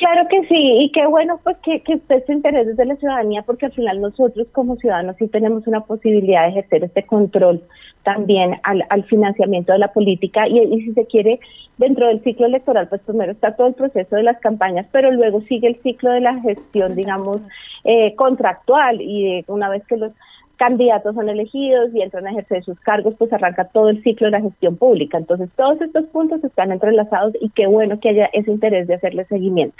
[0.00, 3.42] Claro que sí, y qué bueno pues que, que usted se interese de la ciudadanía,
[3.42, 7.62] porque al final nosotros como ciudadanos sí tenemos una posibilidad de ejercer este control
[8.02, 11.38] también al, al financiamiento de la política y, y, si se quiere
[11.76, 15.42] dentro del ciclo electoral pues primero está todo el proceso de las campañas pero luego
[15.42, 17.42] sigue el ciclo de la gestión digamos
[17.84, 20.12] eh, contractual y una vez que los
[20.60, 24.32] candidatos son elegidos y entran a ejercer sus cargos, pues arranca todo el ciclo de
[24.32, 25.16] la gestión pública.
[25.16, 29.24] Entonces, todos estos puntos están entrelazados y qué bueno que haya ese interés de hacerle
[29.24, 29.74] seguimiento.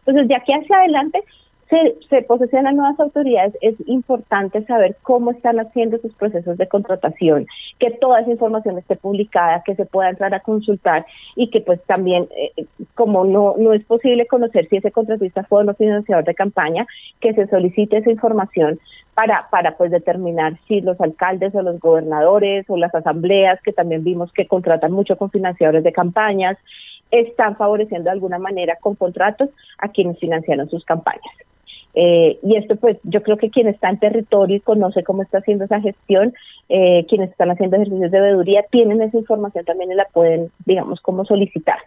[0.00, 1.24] Entonces, ya que hacia adelante
[1.68, 7.46] se, se posesionan nuevas autoridades, es importante saber cómo están haciendo sus procesos de contratación,
[7.78, 11.82] que toda esa información esté publicada, que se pueda entrar a consultar y que pues
[11.84, 16.24] también, eh, como no, no es posible conocer si ese contratista fue o no financiador
[16.24, 16.86] de campaña,
[17.20, 18.78] que se solicite esa información
[19.14, 24.04] para, para pues determinar si los alcaldes o los gobernadores o las asambleas, que también
[24.04, 26.58] vimos que contratan mucho con financiadores de campañas,
[27.10, 31.34] están favoreciendo de alguna manera con contratos a quienes financiaron sus campañas.
[31.98, 35.38] Eh, y esto pues yo creo que quien está en territorio y conoce cómo está
[35.38, 36.34] haciendo esa gestión,
[36.68, 41.00] eh, quienes están haciendo ejercicios de veeduría, tienen esa información también y la pueden, digamos,
[41.00, 41.78] como solicitar.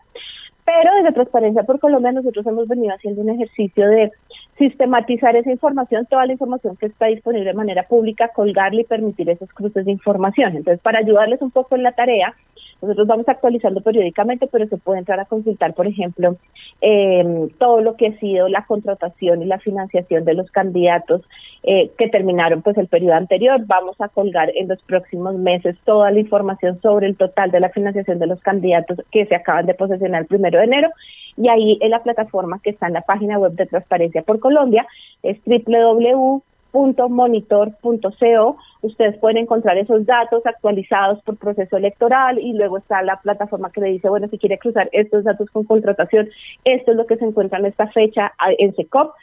[0.65, 4.11] Pero desde Transparencia por Colombia nosotros hemos venido haciendo un ejercicio de
[4.57, 9.29] sistematizar esa información, toda la información que está disponible de manera pública, colgarla y permitir
[9.29, 10.57] esos cruces de información.
[10.57, 12.35] Entonces, para ayudarles un poco en la tarea,
[12.81, 16.37] nosotros vamos actualizando periódicamente, pero se puede entrar a consultar, por ejemplo,
[16.81, 21.21] eh, todo lo que ha sido la contratación y la financiación de los candidatos
[21.63, 23.61] eh, que terminaron pues el periodo anterior.
[23.65, 27.69] Vamos a colgar en los próximos meses toda la información sobre el total de la
[27.69, 30.89] financiación de los candidatos que se acaban de posesionar el primero de enero.
[31.35, 34.87] Y ahí en la plataforma que está en la página web de Transparencia por Colombia
[35.23, 36.41] es www
[36.73, 38.57] monitor.co.
[38.81, 43.81] Ustedes pueden encontrar esos datos actualizados por proceso electoral y luego está la plataforma que
[43.81, 46.29] le dice, bueno, si quiere cruzar estos datos con contratación,
[46.63, 49.13] esto es lo que se encuentra en esta fecha en SECOP.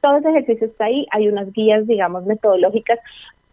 [0.00, 2.98] Todo ese ejercicio está ahí, hay unas guías, digamos, metodológicas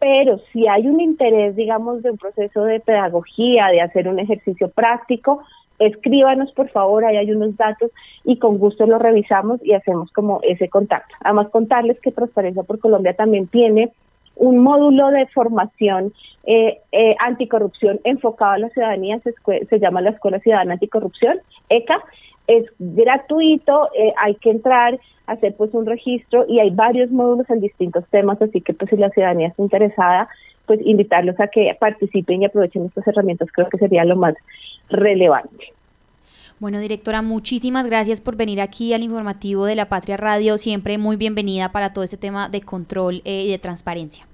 [0.04, 4.68] pero si hay un interés, digamos, de un proceso de pedagogía, de hacer un ejercicio
[4.68, 5.42] práctico,
[5.78, 7.90] escríbanos por favor, ahí hay unos datos
[8.24, 11.14] y con gusto los revisamos y hacemos como ese contacto.
[11.20, 13.92] Además, contarles que Transparencia por Colombia también tiene
[14.36, 16.12] un módulo de formación
[16.44, 19.32] eh, eh, anticorrupción enfocado a la ciudadanía, se,
[19.66, 22.02] se, llama la Escuela Ciudadana Anticorrupción, ECA,
[22.46, 27.60] es gratuito, eh, hay que entrar, hacer pues un registro y hay varios módulos en
[27.60, 30.28] distintos temas, así que pues si la ciudadanía está interesada,
[30.66, 34.34] pues invitarlos a que participen y aprovechen estas herramientas, creo que sería lo más
[34.88, 35.74] relevante.
[36.60, 40.56] Bueno, directora, muchísimas gracias por venir aquí al informativo de la Patria Radio.
[40.56, 44.26] Siempre muy bienvenida para todo este tema de control eh, y de transparencia.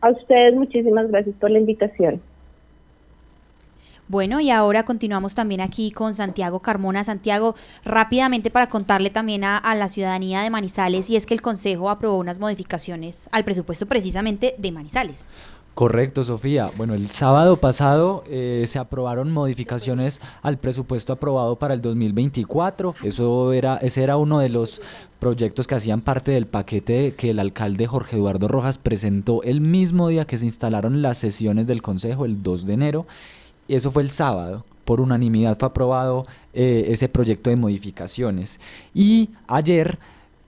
[0.00, 2.22] A ustedes muchísimas gracias por la invitación.
[4.08, 7.02] Bueno, y ahora continuamos también aquí con Santiago Carmona.
[7.02, 11.42] Santiago, rápidamente para contarle también a, a, la ciudadanía de Manizales, y es que el
[11.42, 15.28] Consejo aprobó unas modificaciones al presupuesto precisamente de Manizales.
[15.76, 16.70] Correcto, Sofía.
[16.78, 22.94] Bueno, el sábado pasado eh, se aprobaron modificaciones al presupuesto aprobado para el 2024.
[23.02, 24.80] Eso era, ese era uno de los
[25.18, 30.08] proyectos que hacían parte del paquete que el alcalde Jorge Eduardo Rojas presentó el mismo
[30.08, 33.06] día que se instalaron las sesiones del Consejo, el 2 de enero.
[33.68, 34.64] Eso fue el sábado.
[34.86, 36.24] Por unanimidad fue aprobado
[36.54, 38.60] eh, ese proyecto de modificaciones.
[38.94, 39.98] Y ayer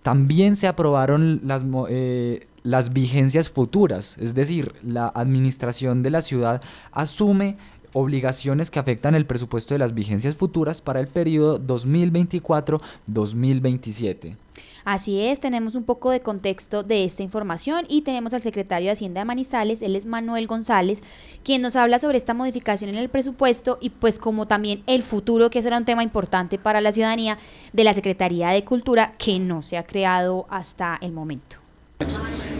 [0.00, 6.60] también se aprobaron las, eh, las vigencias futuras, es decir, la administración de la ciudad
[6.92, 7.56] asume
[7.94, 14.36] obligaciones que afectan el presupuesto de las vigencias futuras para el periodo 2024-2027.
[14.84, 18.92] Así es, tenemos un poco de contexto de esta información y tenemos al secretario de
[18.92, 21.02] Hacienda de Manizales, él es Manuel González,
[21.44, 25.48] quien nos habla sobre esta modificación en el presupuesto y pues como también el futuro,
[25.48, 27.38] que será un tema importante para la ciudadanía
[27.72, 31.56] de la Secretaría de Cultura que no se ha creado hasta el momento.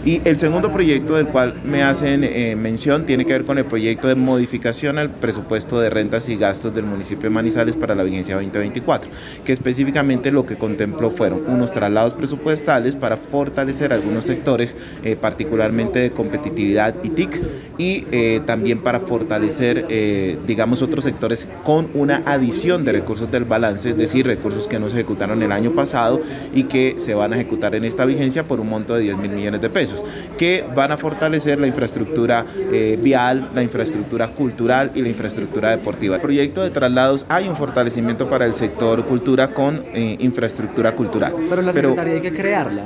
[0.05, 3.65] Y el segundo proyecto del cual me hacen eh, mención tiene que ver con el
[3.65, 8.03] proyecto de modificación al presupuesto de rentas y gastos del municipio de Manizales para la
[8.03, 9.11] vigencia 2024,
[9.43, 15.99] que específicamente lo que contempló fueron unos traslados presupuestales para fortalecer algunos sectores, eh, particularmente
[15.99, 17.41] de competitividad y TIC,
[17.77, 19.85] y eh, también para fortalecer,
[20.45, 24.89] digamos, otros sectores con una adición de recursos del balance, es decir, recursos que no
[24.89, 26.21] se ejecutaron el año pasado
[26.53, 29.31] y que se van a ejecutar en esta vigencia por un monto de 10 mil
[29.31, 29.88] millones de pesos
[30.37, 36.15] que van a fortalecer la infraestructura eh, vial, la infraestructura cultural y la infraestructura deportiva.
[36.15, 41.33] El proyecto de traslados hay un fortalecimiento para el sector cultura con eh, infraestructura cultural.
[41.49, 42.83] Pero la Secretaría hay que crearla.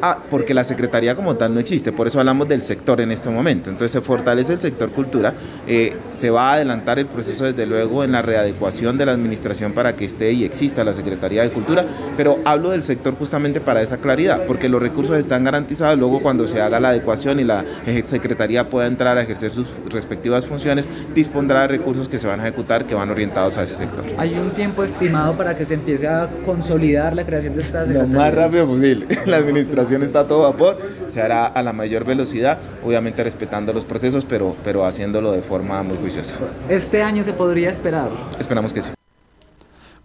[0.00, 3.30] Ah, porque la Secretaría como tal no existe, por eso hablamos del sector en este
[3.30, 3.68] momento.
[3.68, 5.34] Entonces se fortalece el sector cultura,
[5.66, 9.72] eh, se va a adelantar el proceso desde luego en la readecuación de la administración
[9.72, 11.84] para que esté y exista la Secretaría de Cultura,
[12.16, 16.46] pero hablo del sector justamente para esa claridad, porque los recursos están garantizados, luego cuando
[16.46, 17.64] se haga la adecuación y la
[18.04, 22.44] Secretaría pueda entrar a ejercer sus respectivas funciones, dispondrá de recursos que se van a
[22.44, 24.04] ejecutar que van orientados a ese sector.
[24.16, 28.12] ¿Hay un tiempo estimado para que se empiece a consolidar la creación de esta Secretaría?
[28.12, 29.06] Lo más rápido posible.
[29.26, 30.78] La administración está a todo vapor,
[31.08, 35.82] se hará a la mayor velocidad, obviamente respetando los procesos, pero, pero haciéndolo de forma
[35.82, 36.36] muy juiciosa.
[36.68, 38.10] ¿Este año se podría esperar?
[38.38, 38.90] Esperamos que sí.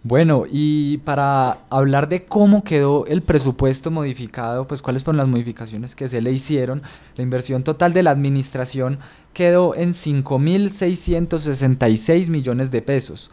[0.06, 5.96] Bueno, y para hablar de cómo quedó el presupuesto modificado, pues cuáles fueron las modificaciones
[5.96, 6.82] que se le hicieron,
[7.16, 8.98] la inversión total de la administración
[9.32, 13.30] quedó en 5.666 millones de pesos.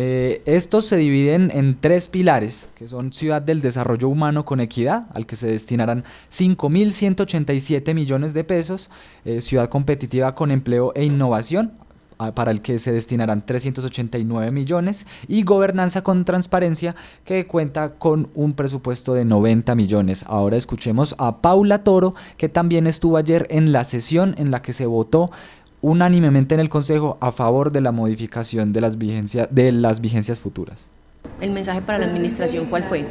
[0.00, 5.08] Eh, estos se dividen en tres pilares, que son Ciudad del Desarrollo Humano con Equidad,
[5.12, 8.90] al que se destinarán 5.187 millones de pesos,
[9.24, 11.72] eh, Ciudad Competitiva con Empleo e Innovación,
[12.34, 18.54] para el que se destinarán 389 millones, y Gobernanza con Transparencia, que cuenta con un
[18.54, 20.24] presupuesto de 90 millones.
[20.26, 24.72] Ahora escuchemos a Paula Toro, que también estuvo ayer en la sesión en la que
[24.72, 25.30] se votó
[25.80, 30.40] unánimemente en el Consejo a favor de la modificación de las, vigencias, de las vigencias
[30.40, 30.86] futuras.
[31.40, 33.04] El mensaje para la administración, ¿cuál fue?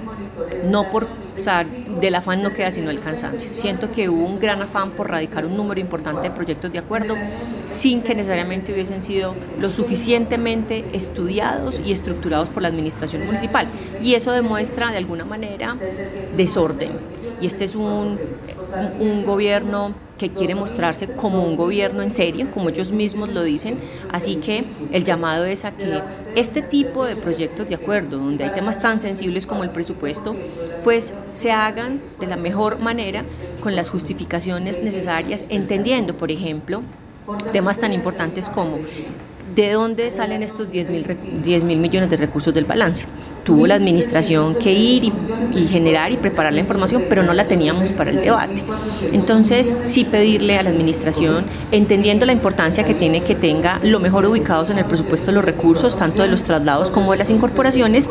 [0.66, 3.50] No por, o sea, del afán no queda sino el cansancio.
[3.54, 7.16] Siento que hubo un gran afán por radicar un número importante de proyectos de acuerdo
[7.64, 13.70] sin que necesariamente hubiesen sido lo suficientemente estudiados y estructurados por la administración municipal.
[14.04, 15.78] Y eso demuestra de alguna manera
[16.36, 16.92] desorden.
[17.40, 18.20] Y este es un,
[19.00, 23.78] un gobierno que quiere mostrarse como un gobierno en serio, como ellos mismos lo dicen.
[24.12, 26.02] Así que el llamado es a que
[26.36, 30.36] este tipo de proyectos de acuerdo, donde hay temas tan sensibles como el presupuesto,
[30.84, 33.24] pues se hagan de la mejor manera
[33.62, 36.82] con las justificaciones necesarias, entendiendo, por ejemplo,
[37.52, 38.78] temas tan importantes como
[39.62, 43.06] de dónde salen estos 10 mil millones de recursos del balance
[43.44, 45.14] tuvo la administración que ir y,
[45.56, 48.62] y, generar y preparar la información, pero no la teníamos para el debate.
[49.14, 54.26] Entonces, sí pedirle a la administración, entendiendo la importancia que tiene que tenga lo mejor
[54.26, 58.10] ubicados en el presupuesto los recursos, tanto de los traslados como de las incorporaciones,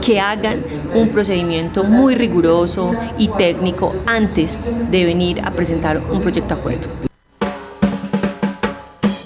[0.00, 0.64] que hagan
[0.94, 4.58] un procedimiento muy riguroso y técnico antes
[4.90, 6.88] de venir a presentar un proyecto de acuerdo.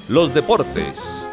[0.08, 1.31] Los deportes.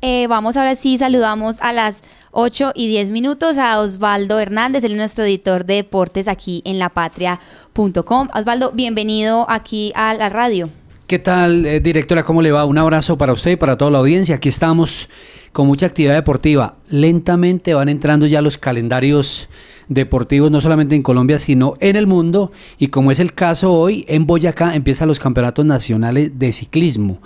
[0.00, 4.92] Eh, vamos ahora sí, saludamos a las 8 y 10 minutos a Osvaldo Hernández, él
[4.92, 8.28] es nuestro editor de deportes aquí en lapatria.com.
[8.34, 10.68] Osvaldo, bienvenido aquí a la radio.
[11.06, 12.22] ¿Qué tal, eh, directora?
[12.22, 12.64] ¿Cómo le va?
[12.64, 14.36] Un abrazo para usted y para toda la audiencia.
[14.36, 15.10] Aquí estamos
[15.52, 16.76] con mucha actividad deportiva.
[16.88, 19.48] Lentamente van entrando ya los calendarios
[19.88, 22.52] deportivos, no solamente en Colombia, sino en el mundo.
[22.78, 27.20] Y como es el caso hoy, en Boyacá empiezan los campeonatos nacionales de ciclismo.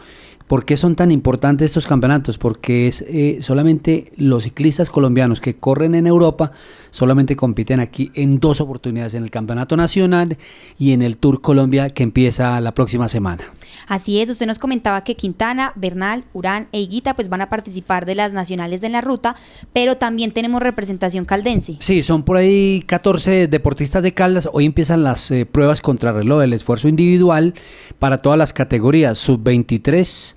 [0.48, 2.38] ¿Por qué son tan importantes estos campeonatos?
[2.38, 6.52] Porque es eh, solamente los ciclistas colombianos que corren en Europa
[6.90, 10.38] solamente compiten aquí en dos oportunidades, en el Campeonato Nacional
[10.78, 13.44] y en el Tour Colombia que empieza la próxima semana.
[13.88, 18.04] Así es, usted nos comentaba que Quintana, Bernal, Urán e Higuita pues van a participar
[18.04, 19.34] de las nacionales de la ruta,
[19.72, 21.76] pero también tenemos representación caldense.
[21.80, 24.48] Sí, son por ahí 14 deportistas de Caldas.
[24.52, 27.54] Hoy empiezan las eh, pruebas contra reloj del esfuerzo individual
[27.98, 30.36] para todas las categorías, sub-23,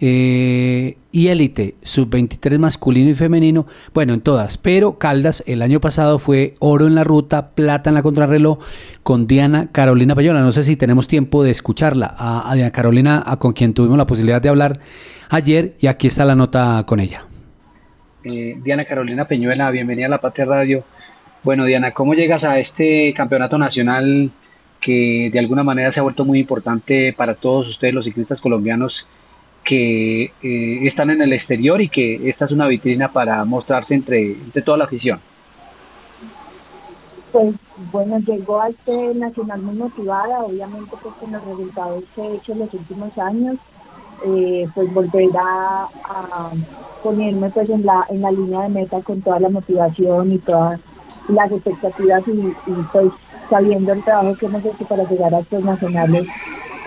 [0.00, 6.18] eh, y élite, sub-23 masculino y femenino, bueno, en todas, pero Caldas el año pasado
[6.18, 8.58] fue oro en la ruta, plata en la contrarreloj
[9.02, 10.40] con Diana Carolina Payola.
[10.40, 14.06] No sé si tenemos tiempo de escucharla, a, Diana Carolina, a con quien tuvimos la
[14.06, 14.78] posibilidad de hablar
[15.28, 17.26] ayer, y aquí está la nota con ella.
[18.24, 20.84] Eh, Diana Carolina Peñuela, bienvenida a La Patria Radio.
[21.42, 24.30] Bueno, Diana, ¿cómo llegas a este campeonato nacional
[24.80, 28.92] que de alguna manera se ha vuelto muy importante para todos ustedes, los ciclistas colombianos?
[29.64, 34.32] Que eh, están en el exterior y que esta es una vitrina para mostrarse entre,
[34.32, 35.20] entre toda la afición.
[37.30, 37.54] Pues
[37.90, 42.52] bueno, llegó a este nacional muy motivada, obviamente pues con los resultados que he hecho
[42.52, 43.56] en los últimos años,
[44.26, 45.88] eh, pues volver a,
[47.02, 50.78] ponerme pues en la, en la línea de meta con toda la motivación y todas
[51.28, 53.12] las expectativas y, y pues
[53.48, 56.26] sabiendo el trabajo que hemos hecho para llegar a estos nacionales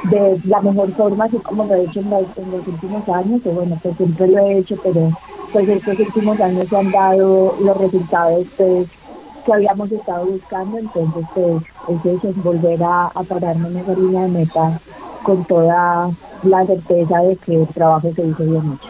[0.09, 3.41] de la mejor forma, así como lo he hecho en los, en los últimos años,
[3.41, 5.11] que bueno, pues siempre lo he hecho, pero
[5.51, 8.87] pues estos últimos años se han dado los resultados pues
[9.45, 13.93] que habíamos estado buscando, entonces pues es eso, es volver a, a pararme en esa
[13.93, 14.79] línea de meta
[15.23, 16.09] con toda
[16.43, 18.89] la certeza de que el trabajo se hizo bien mucho.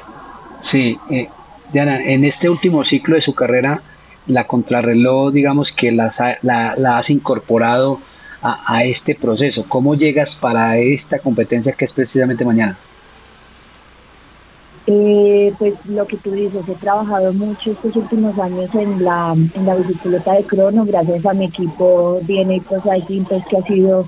[0.71, 1.29] Sí, eh,
[1.71, 3.81] Diana, en este último ciclo de su carrera,
[4.27, 7.99] la contrarreloj, digamos que la, la has incorporado
[8.45, 9.65] a, este proceso?
[9.67, 12.77] ¿Cómo llegas para esta competencia que es precisamente mañana?
[14.87, 19.65] Eh, pues lo que tú dices, he trabajado mucho estos últimos años en la, en
[19.65, 24.07] la bicicleta de crono, gracias a mi equipo DNA Pro Cycling, pues que ha sido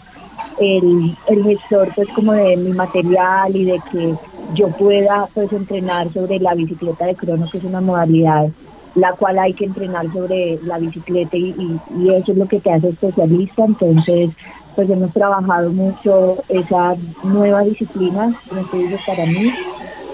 [0.59, 4.13] el, el gestor pues como de mi material y de que
[4.53, 8.49] yo pueda pues entrenar sobre la bicicleta de crono, que es una modalidad
[8.97, 11.79] la cual hay que entrenar sobre la bicicleta y,
[12.09, 13.63] eso es lo que te hace especialista.
[13.63, 14.31] Entonces,
[14.75, 19.53] pues hemos trabajado mucho esa nueva disciplina, como te digo, para mí.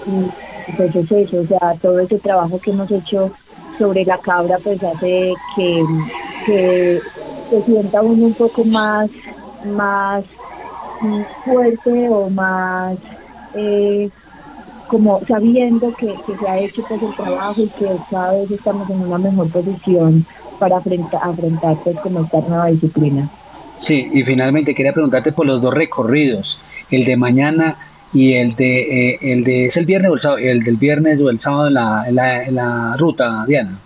[0.06, 3.30] Y pues es eso, o sea, todo ese trabajo que hemos hecho
[3.78, 5.84] sobre la cabra, pues hace que,
[6.46, 7.00] que
[7.50, 9.10] se sienta uno un poco más,
[9.64, 10.24] más
[11.44, 12.98] fuerte o más...
[13.54, 14.10] Eh,
[14.88, 18.88] como sabiendo que, que, se ha hecho pues el trabajo y que cada vez estamos
[18.90, 20.26] en una mejor posición
[20.58, 23.28] para afrontar, afrontar pues como esta nueva disciplina.
[23.86, 26.46] Sí, y finalmente quería preguntarte por los dos recorridos,
[26.90, 27.76] el de mañana
[28.12, 31.20] y el de eh, el de es el viernes o el sábado, el del viernes
[31.20, 33.78] o el sábado en la, en la, en la ruta, Diana.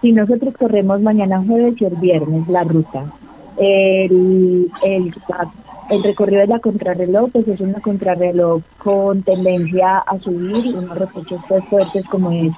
[0.00, 3.04] Sí, nosotros corremos mañana jueves y el viernes la ruta.
[3.56, 5.14] El, el,
[5.90, 11.40] el recorrido de la contrarreloj pues es una contrarreloj con tendencia a subir, unos repuestos
[11.48, 12.52] pues fuertes como es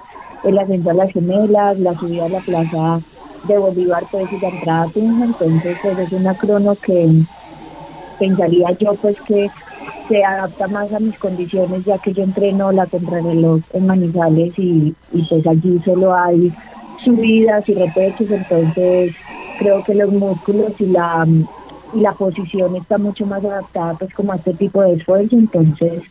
[0.45, 3.01] el ascenso a las gemelas, la subida a la plaza
[3.49, 7.23] de Bolívar pues y la entrada a Tunja, entonces pues es una crono que
[8.19, 9.51] pensaría yo pues que
[10.09, 14.95] se adapta más a mis condiciones ya que yo entreno la contrarreloj en Manizales y,
[15.13, 16.53] y pues allí solo hay
[17.05, 19.15] subidas y repechos, entonces
[19.59, 21.27] creo que los músculos y la
[21.93, 26.03] y la posición está mucho más adaptada pues como a este tipo de esfuerzo, entonces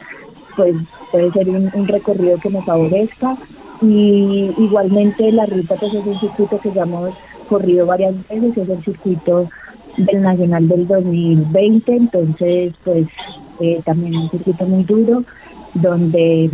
[0.56, 0.76] pues
[1.12, 3.38] puede ser un, recorrido que nos favorezca.
[3.82, 7.14] Y igualmente la ruta pues es un circuito que ya hemos
[7.50, 9.50] corrido varias veces, es el circuito
[9.98, 13.08] del Nacional del 2020, entonces pues
[13.60, 15.24] eh, también un circuito muy duro
[15.74, 16.50] donde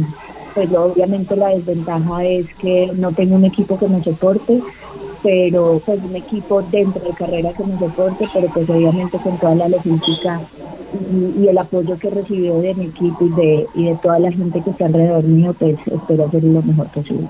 [0.56, 4.62] pues obviamente la desventaja es que no tengo un equipo que me soporte,
[5.24, 9.56] pero pues un equipo dentro de carrera que me soporte, pero pues obviamente con toda
[9.56, 10.42] la logística
[10.94, 14.32] y, y el apoyo que recibió de mi equipo y de, y de toda la
[14.32, 17.28] gente que está alrededor mío, pues espero hacer lo mejor posible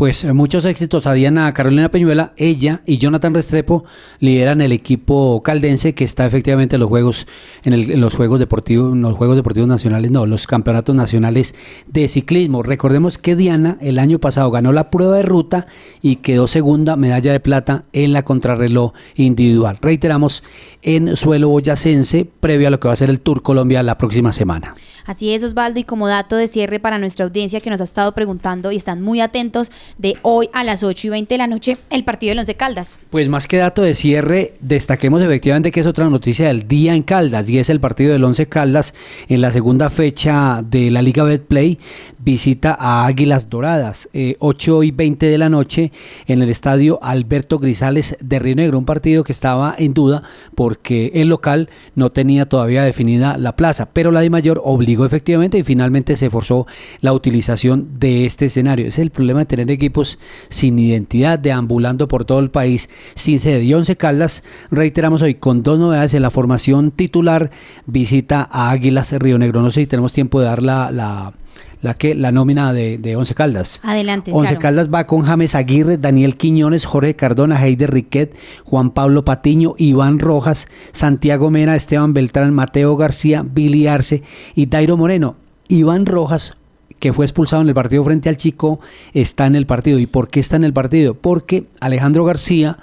[0.00, 2.32] pues eh, muchos éxitos a Diana Carolina Peñuela.
[2.38, 3.84] Ella y Jonathan Restrepo
[4.18, 7.26] lideran el equipo caldense que está efectivamente en los juegos,
[7.64, 11.54] en, el- los juegos deportivos, los juegos deportivos nacionales, no, los campeonatos nacionales
[11.86, 12.62] de ciclismo.
[12.62, 15.66] Recordemos que Diana el año pasado ganó la prueba de ruta
[16.00, 19.76] y quedó segunda medalla de plata en la contrarreloj individual.
[19.82, 20.42] Reiteramos
[20.80, 24.32] en suelo boyacense, previo a lo que va a ser el Tour Colombia la próxima
[24.32, 24.74] semana.
[25.04, 28.12] Así es, Osvaldo, y como dato de cierre para nuestra audiencia que nos ha estado
[28.14, 31.76] preguntando y están muy atentos, de hoy a las 8 y 20 de la noche,
[31.90, 33.00] el partido del Once Caldas.
[33.10, 37.02] Pues más que dato de cierre, destaquemos efectivamente que es otra noticia del día en
[37.02, 38.94] Caldas y es el partido del Once Caldas
[39.28, 41.78] en la segunda fecha de la Liga Betplay.
[42.22, 45.90] Visita a Águilas Doradas, eh, 8 y 20 de la noche
[46.26, 48.78] en el estadio Alberto Grisales de Río Negro.
[48.78, 50.22] Un partido que estaba en duda
[50.54, 55.58] porque el local no tenía todavía definida la plaza, pero la de Mayor obligó efectivamente
[55.58, 56.66] y finalmente se forzó
[57.00, 58.86] la utilización de este escenario.
[58.86, 60.18] Ese es el problema de tener equipos
[60.50, 63.64] sin identidad, deambulando por todo el país, sin sede.
[63.64, 67.50] Y Once Caldas, reiteramos hoy, con dos novedades en la formación titular,
[67.86, 69.62] visita a Águilas Río Negro.
[69.62, 71.32] No sé si tenemos tiempo de dar la, la,
[71.80, 73.80] la, que, la nómina de, de Once Caldas.
[73.82, 74.32] Adelante.
[74.34, 74.60] Once claro.
[74.60, 80.18] Caldas va con James Aguirre, Daniel Quiñones, Jorge Cardona, Heider Riquet, Juan Pablo Patiño, Iván
[80.18, 84.22] Rojas, Santiago Mena, Esteban Beltrán, Mateo García, Billy Arce
[84.54, 85.36] y Dairo Moreno.
[85.68, 86.56] Iván Rojas,
[87.00, 88.78] que fue expulsado en el partido frente al Chico,
[89.12, 89.98] está en el partido.
[89.98, 91.14] ¿Y por qué está en el partido?
[91.14, 92.78] Porque Alejandro García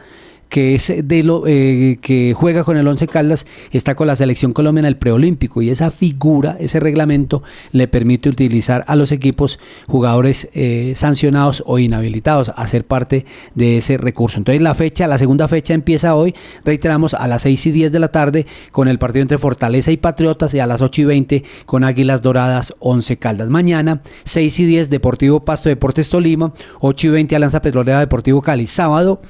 [0.50, 4.54] que es de lo eh, que juega con el Once Caldas, está con la selección
[4.54, 9.60] Colombia en el preolímpico y esa figura, ese reglamento le permite utilizar a los equipos
[9.88, 13.26] jugadores eh, sancionados o inhabilitados a ser parte
[13.56, 14.40] de ese recurso.
[14.40, 16.34] Entonces la fecha, la segunda fecha empieza hoy,
[16.64, 19.98] reiteramos a las 6 y 10 de la tarde con el partido entre Fortaleza y
[19.98, 23.50] Patriotas y a las 8 y 20 con Águilas Doradas, Once Caldas.
[23.50, 28.68] Mañana 6 y 10 Deportivo Pasto Deportes Tolima, 8 y 20 Alianza Petrolera Deportivo Cali.
[28.68, 29.22] Sábado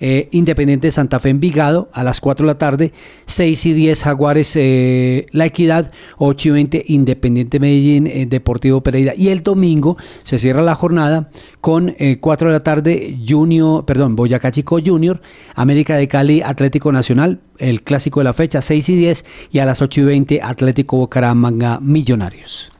[0.00, 2.92] eh, Independiente Santa Fe Envigado a las 4 de la tarde,
[3.26, 9.14] 6 y 10 Jaguares eh, La Equidad, 8 y 20 Independiente Medellín eh, Deportivo Pereira.
[9.16, 11.30] Y el domingo se cierra la jornada
[11.60, 15.20] con eh, 4 de la tarde Junior, perdón, Boyacá Chico Junior,
[15.54, 19.66] América de Cali Atlético Nacional, el clásico de la fecha, 6 y 10 y a
[19.66, 22.70] las 8 y 20 Atlético Bucaramanga Millonarios.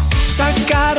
[0.00, 0.98] Sacar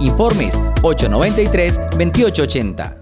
[0.00, 2.96] Informes 893-2880.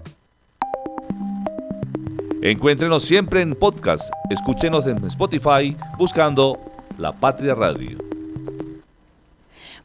[2.41, 4.11] Encuéntrenos siempre en podcast.
[4.29, 6.59] Escúchenos en Spotify buscando
[6.97, 7.99] La Patria Radio.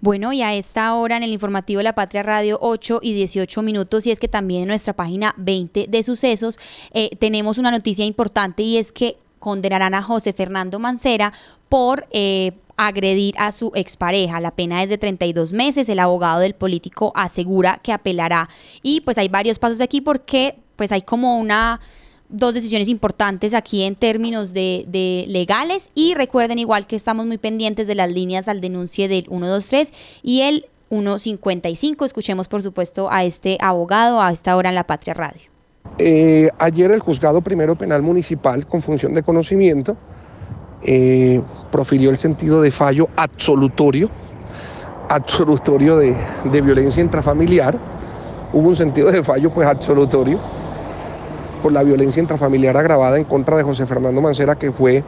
[0.01, 3.63] Bueno, y a esta hora en el informativo de La Patria Radio 8 y 18
[3.63, 6.59] minutos, y es que también en nuestra página 20 de sucesos
[6.93, 11.33] eh, tenemos una noticia importante y es que condenarán a José Fernando Mancera
[11.69, 14.41] por eh, agredir a su expareja.
[14.41, 15.89] La pena es de 32 meses.
[15.89, 18.49] El abogado del político asegura que apelará.
[18.83, 21.81] Y pues hay varios pasos aquí porque pues hay como una
[22.29, 27.87] dos decisiones importantes aquí en términos de, legales y recuerden igual que estamos muy pendientes
[27.87, 29.93] de las líneas al denuncie del 123
[30.23, 32.05] y el 155.
[32.05, 35.43] Escuchemos por supuesto a este abogado a esta hora en la Patria Radio.
[35.99, 39.97] Eh, ayer el juzgado primero penal municipal con función de conocimiento
[40.87, 41.41] eh,
[41.71, 44.11] profirió el sentido de fallo absolutorio,
[45.09, 47.79] absolutorio de, de violencia intrafamiliar.
[48.53, 50.39] Hubo un sentido de fallo pues absolutorio
[51.63, 55.03] por la violencia intrafamiliar agravada en contra de José Fernando Mancera, que fue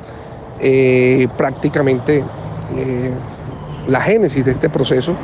[0.60, 2.24] eh, prácticamente
[2.76, 3.10] eh,
[3.86, 5.14] la génesis de este proceso,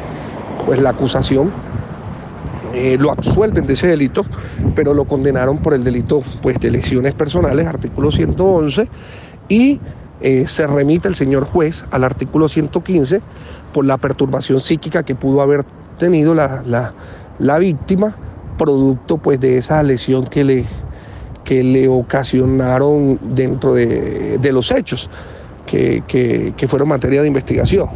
[0.67, 1.51] pues la acusación.
[2.99, 4.25] Lo absuelven de ese delito,
[4.75, 8.89] pero lo condenaron por el delito pues, de lesiones personales, artículo 111,
[9.51, 9.79] y
[10.23, 13.21] eh, se remite el señor juez al artículo 115
[13.73, 15.65] por la perturbación psíquica que pudo haber
[15.99, 16.95] tenido la, la-
[17.39, 18.15] la víctima,
[18.59, 20.67] producto pues, de esa lesión que le,
[21.45, 25.11] que le ocasionaron dentro de, los hechos
[25.67, 26.03] que,
[26.57, 27.89] que fueron materia de investigación.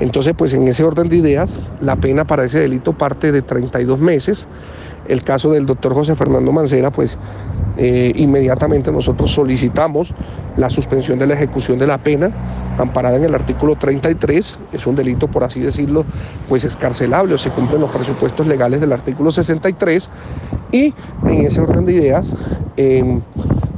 [0.00, 3.98] Entonces, pues en ese orden de ideas, la pena para ese delito parte de 32
[3.98, 4.46] meses.
[5.08, 7.18] El caso del doctor José Fernando Mancera, pues
[7.78, 10.14] eh, inmediatamente nosotros solicitamos
[10.56, 12.30] la suspensión de la ejecución de la pena,
[12.76, 16.04] amparada en el artículo 33, es un delito, por así decirlo,
[16.48, 20.10] pues escarcelable o se cumplen los presupuestos legales del artículo 63,
[20.72, 20.94] y
[21.26, 22.34] en ese orden de ideas
[22.76, 23.20] em,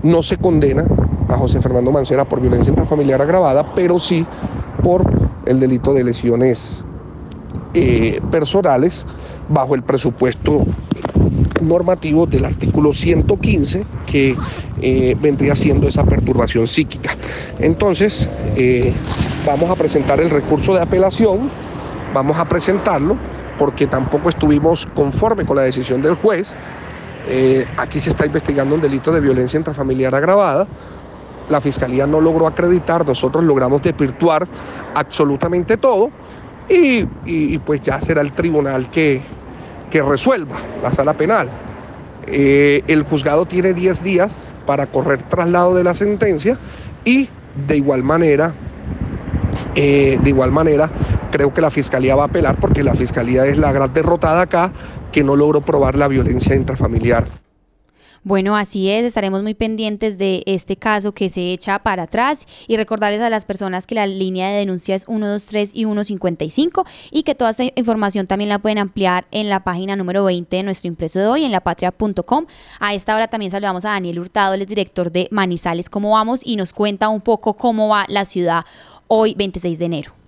[0.02, 0.84] no se condena
[1.28, 4.26] a José Fernando Mancera por violencia intrafamiliar agravada, pero sí
[4.82, 5.04] por
[5.46, 6.86] el delito de lesiones
[7.74, 9.06] eh, personales
[9.48, 10.64] bajo el presupuesto
[11.60, 14.36] normativo del artículo 115 que
[14.80, 17.16] eh, vendría siendo esa perturbación psíquica.
[17.58, 18.92] Entonces, eh,
[19.46, 21.50] vamos a presentar el recurso de apelación,
[22.14, 23.16] vamos a presentarlo
[23.58, 26.56] porque tampoco estuvimos conforme con la decisión del juez.
[27.76, 30.66] aquí se está investigando un delito de violencia intrafamiliar agravada
[31.50, 34.46] la fiscalía no logró acreditar, nosotros logramos desvirtuar
[34.94, 36.10] absolutamente todo
[36.68, 39.20] y, pues ya será el tribunal que,
[39.90, 41.48] que resuelva la sala penal.
[42.26, 46.58] Eh, el juzgado tiene 10 días para correr traslado de la sentencia
[47.04, 47.28] y
[47.66, 48.54] de igual manera,
[49.74, 50.90] eh, de igual manera,
[51.30, 54.72] creo que la fiscalía va a apelar porque la fiscalía es la gran derrotada acá
[55.10, 57.24] que no logró probar la violencia intrafamiliar.
[58.22, 62.76] Bueno, así es, estaremos muy pendientes de este caso que se echa para atrás y
[62.76, 67.34] recordarles a las personas que la línea de denuncia es 123 y 155 y que
[67.34, 71.18] toda esta información también la pueden ampliar en la página número 20 de nuestro impreso
[71.18, 72.44] de hoy en lapatria.com.
[72.78, 76.56] A esta hora también saludamos a Daniel Hurtado, el director de Manizales, cómo vamos y
[76.56, 78.66] nos cuenta un poco cómo va la ciudad
[79.08, 80.19] hoy 26 de enero.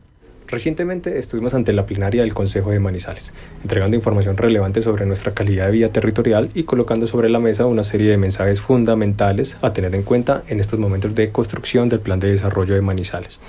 [0.53, 5.65] Recientemente estuvimos ante la plenaria del Consejo de Manizales, entregando información relevante sobre nuestra calidad
[5.65, 9.95] de vida territorial y colocando sobre la mesa una serie de mensajes fundamentales a tener
[9.95, 13.41] en cuenta en estos momentos de construcción del plan de desarrollo de Manizales.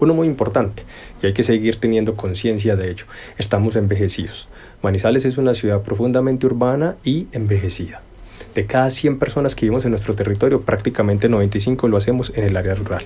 [0.00, 0.84] Uno muy importante,
[1.22, 3.04] y hay que seguir teniendo conciencia de ello,
[3.36, 4.48] estamos envejecidos.
[4.80, 8.00] Manizales es una ciudad profundamente urbana y envejecida.
[8.54, 12.56] De cada 100 personas que vivimos en nuestro territorio, prácticamente 95 lo hacemos en el
[12.56, 13.04] área rural.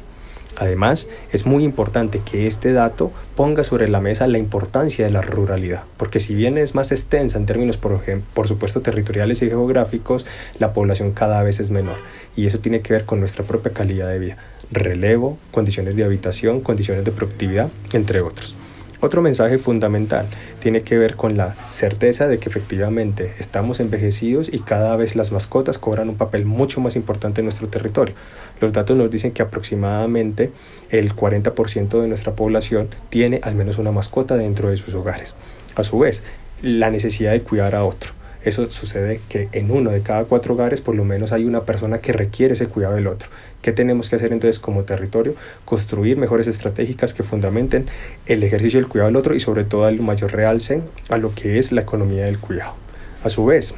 [0.56, 5.22] Además, es muy importante que este dato ponga sobre la mesa la importancia de la
[5.22, 10.26] ruralidad, porque si bien es más extensa en términos, por, supuesto, territoriales y geográficos,
[10.58, 11.96] la población cada vez es menor
[12.36, 14.36] y eso tiene que ver con nuestra propia calidad de vida,
[14.70, 18.56] relevo, condiciones de habitación, condiciones de productividad, entre otros.
[19.02, 20.26] Otro mensaje fundamental
[20.60, 25.32] tiene que ver con la certeza de que efectivamente estamos envejecidos y cada vez las
[25.32, 28.14] mascotas cobran un papel mucho más importante en nuestro territorio.
[28.60, 30.50] Los datos nos dicen que aproximadamente
[30.90, 35.34] el 40% de nuestra población tiene al menos una mascota dentro de sus hogares.
[35.76, 36.22] A su vez,
[36.62, 38.12] la necesidad de cuidar a otro.
[38.42, 41.98] Eso sucede que en uno de cada cuatro hogares por lo menos hay una persona
[41.98, 43.28] que requiere ese cuidado del otro.
[43.60, 45.34] ¿Qué tenemos que hacer entonces como territorio?
[45.66, 47.86] Construir mejores estratégicas que fundamenten
[48.24, 50.80] el ejercicio del cuidado del otro y sobre todo el mayor realce
[51.10, 52.74] a lo que es la economía del cuidado.
[53.22, 53.74] A su vez,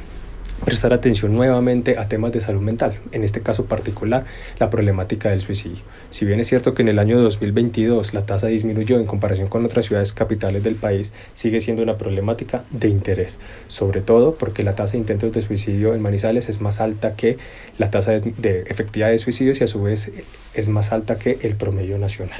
[0.65, 4.25] prestar atención nuevamente a temas de salud mental, en este caso particular
[4.59, 5.79] la problemática del suicidio.
[6.09, 9.65] Si bien es cierto que en el año 2022 la tasa disminuyó en comparación con
[9.65, 14.75] otras ciudades capitales del país, sigue siendo una problemática de interés, sobre todo porque la
[14.75, 17.37] tasa de intentos de suicidio en Manizales es más alta que
[17.77, 20.11] la tasa de, efectividad de suicidios y a su vez
[20.53, 22.39] es más alta que el promedio nacional.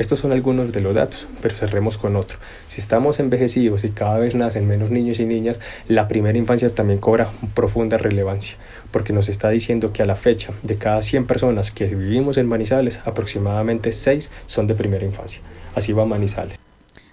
[0.00, 2.38] Estos son algunos de los datos, pero cerremos con otro.
[2.68, 6.98] Si estamos envejecidos y cada vez nacen menos niños y niñas, la primera infancia también
[6.98, 8.56] cobra profunda relevancia,
[8.92, 12.46] porque nos está diciendo que a la fecha de cada 100 personas que vivimos en
[12.46, 15.42] Manizales, aproximadamente 6 son de primera infancia.
[15.74, 16.58] Así va Manizales.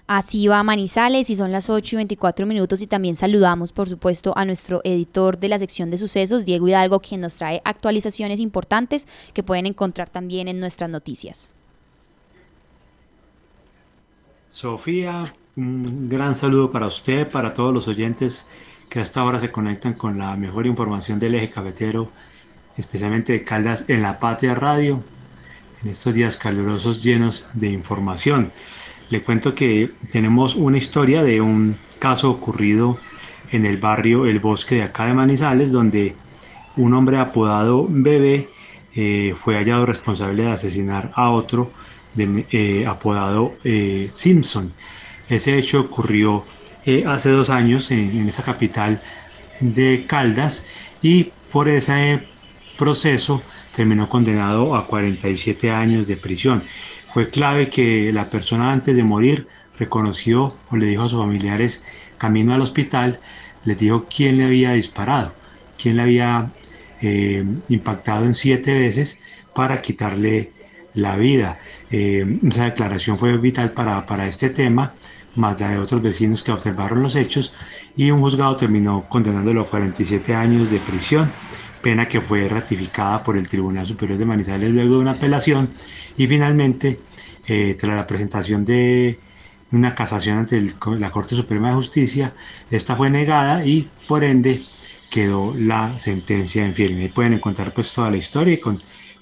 [0.06, 4.32] Así va Manizales y son las 8 y 24 minutos y también saludamos por supuesto
[4.34, 9.06] a nuestro editor de la sección de sucesos, Diego Hidalgo, quien nos trae actualizaciones importantes
[9.34, 11.52] que pueden encontrar también en nuestras noticias.
[14.58, 18.44] Sofía, un gran saludo para usted, para todos los oyentes
[18.88, 22.10] que hasta ahora se conectan con la mejor información del eje cafetero,
[22.76, 25.00] especialmente de Caldas en la Patria Radio,
[25.80, 28.50] en estos días calurosos llenos de información.
[29.10, 32.98] Le cuento que tenemos una historia de un caso ocurrido
[33.52, 36.16] en el barrio El Bosque de acá de Manizales, donde
[36.74, 38.48] un hombre apodado Bebé
[38.96, 41.70] eh, fue hallado responsable de asesinar a otro
[42.16, 44.72] eh, apodado eh, Simpson.
[45.28, 46.42] Ese hecho ocurrió
[46.84, 49.00] eh, hace dos años en, esa capital
[49.60, 50.64] de Caldas
[51.02, 52.22] y por ese
[52.76, 53.42] proceso
[53.74, 56.64] terminó condenado a 47 años de prisión.
[57.12, 59.46] Fue clave que la persona antes de morir
[59.78, 61.84] reconoció o le dijo a sus familiares
[62.16, 63.20] camino al hospital,
[63.64, 65.32] les dijo quién le había disparado,
[65.80, 66.50] quién le había
[67.68, 69.20] impactado en siete veces
[69.54, 70.50] para quitarle
[70.94, 71.58] la vida.
[71.90, 74.94] Eh, esa declaración fue vital para, para este tema,
[75.36, 77.52] más la de otros vecinos que observaron los hechos,
[77.96, 81.30] y un juzgado terminó condenándolo a 47 años de prisión,
[81.82, 85.70] pena que fue ratificada por el Tribunal Superior de Manizales luego de una apelación,
[86.16, 86.98] y finalmente,
[87.46, 89.18] eh, tras la presentación de
[89.70, 90.60] una casación ante
[90.98, 92.32] la Corte Suprema de Justicia,
[92.70, 94.62] esta fue negada y por ende
[95.10, 97.02] quedó la sentencia en firme.
[97.02, 98.78] Ahí pueden encontrar pues toda la historia y con,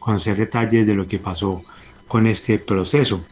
[0.06, 1.64] conocer detalles de lo que pasó
[2.06, 3.24] con este proceso.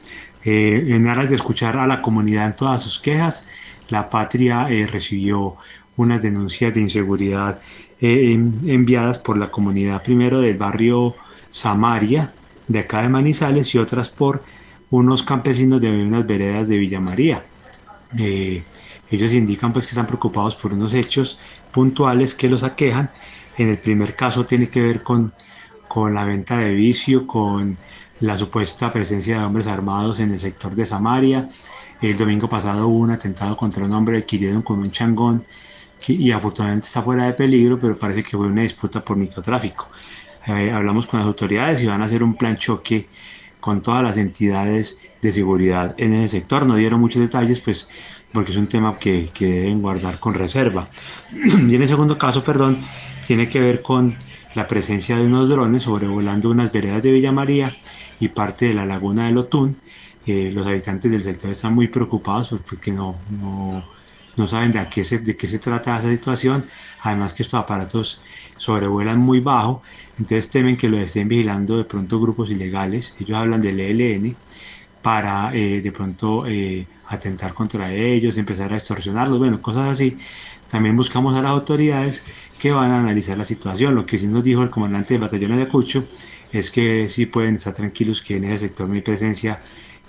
[0.45, 3.45] Eh, en aras de escuchar a la comunidad en todas sus quejas,
[3.91, 5.55] la patria eh, recibió
[5.97, 7.61] unas denuncias de inseguridad
[8.01, 8.33] eh,
[8.67, 11.15] enviadas por la comunidad primero del barrio
[11.49, 12.33] Samaria,
[12.67, 14.43] de acá de Manizales, y otras por
[14.91, 17.45] unos campesinos de unas veredas de Villa María.
[18.19, 21.39] ellos indican pues que están preocupados por unos hechos
[21.71, 23.11] puntuales que los aquejan.
[23.59, 25.33] En el primer caso tiene que ver con
[25.95, 27.77] con la venta de vicio, con
[28.19, 31.49] la supuesta presencia de hombres armados en el sector de Samaria.
[32.03, 35.45] El domingo pasado hubo un atentado contra un hombre adquirido con un changón
[36.09, 39.87] y afortunadamente está fuera de peligro, pero parece que fue una disputa por microtráfico.
[40.49, 43.07] Eh, hablamos con las autoridades y van a hacer un plan choque
[43.61, 46.67] con todas las entidades de seguridad en ese sector.
[46.67, 47.89] No dieron muchos detalles, pues
[48.33, 50.89] porque es un tema que, que deben guardar con reserva.
[51.33, 52.79] y en el segundo caso, perdón,
[53.29, 54.17] tiene que ver con
[54.55, 57.77] la presencia de unos drones sobrevolando unas veredas de Villa María
[58.21, 59.77] y parte de la laguna de Lotún.
[60.27, 63.17] Eh, los habitantes del sector están muy preocupados porque no,
[64.37, 66.67] no, saben de, qué se, de qué se trata esa situación.
[67.03, 68.21] Además que estos aparatos
[68.57, 69.83] sobrevuelan muy bajo,
[70.19, 73.15] entonces temen que lo estén vigilando de pronto grupos ilegales.
[73.21, 74.37] Ellos hablan del ELN
[75.03, 80.17] para eh, de pronto eh, atentar contra ellos, empezar a extorsionarlos, bueno, cosas así.
[80.71, 82.25] También buscamos a las autoridades
[82.59, 83.95] que van a analizar la situación.
[83.95, 86.05] Lo que sí nos dijo el comandante del batallón Ayacucho
[86.53, 89.61] es que sí pueden estar tranquilos que en ese sector no hay presencia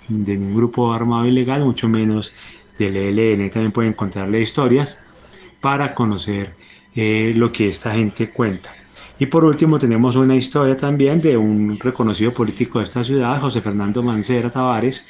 [0.08, 2.32] de ningún grupo armado ilegal, mucho menos
[2.78, 3.50] del ELN.
[3.50, 4.98] También pueden encontrarle historias
[5.60, 6.54] para conocer
[6.94, 8.72] eh, lo que esta gente cuenta.
[9.18, 13.62] Y por último tenemos una historia también de un reconocido político de esta ciudad, José
[13.62, 15.06] Fernando Mancera Tavares,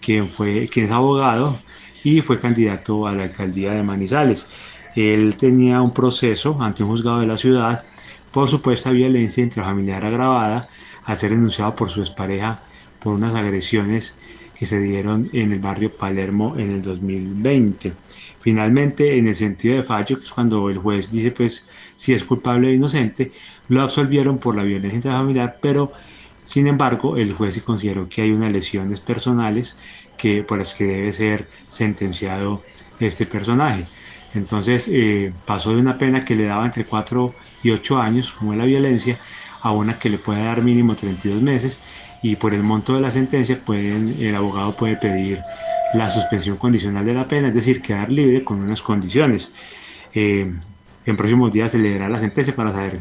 [0.00, 1.60] quien, fue, quien es abogado
[2.02, 4.48] y fue candidato a la alcaldía de Manizales.
[4.94, 7.84] Él tenía un proceso ante un juzgado de la ciudad
[8.30, 10.68] por supuesta violencia intrafamiliar agravada
[11.04, 12.60] al ser denunciado por su expareja
[13.00, 14.16] por unas agresiones
[14.58, 17.92] que se dieron en el barrio Palermo en el 2020.
[18.40, 21.66] Finalmente, en el sentido de fallo, que es cuando el juez dice pues
[21.96, 23.32] si es culpable o inocente,
[23.68, 25.92] lo absolvieron por la violencia intrafamiliar, pero
[26.44, 29.76] sin embargo el juez consideró que hay unas lesiones personales
[30.16, 32.62] que, por las que debe ser sentenciado
[33.00, 33.86] este personaje.
[34.34, 38.52] Entonces eh, pasó de una pena que le daba entre 4 y 8 años, como
[38.52, 39.18] es la violencia,
[39.60, 41.80] a una que le puede dar mínimo 32 meses
[42.22, 45.40] y por el monto de la sentencia pueden, el abogado puede pedir
[45.94, 49.52] la suspensión condicional de la pena, es decir, quedar libre con unas condiciones.
[50.14, 50.50] Eh,
[51.04, 53.00] en próximos días se le dará la sentencia para saber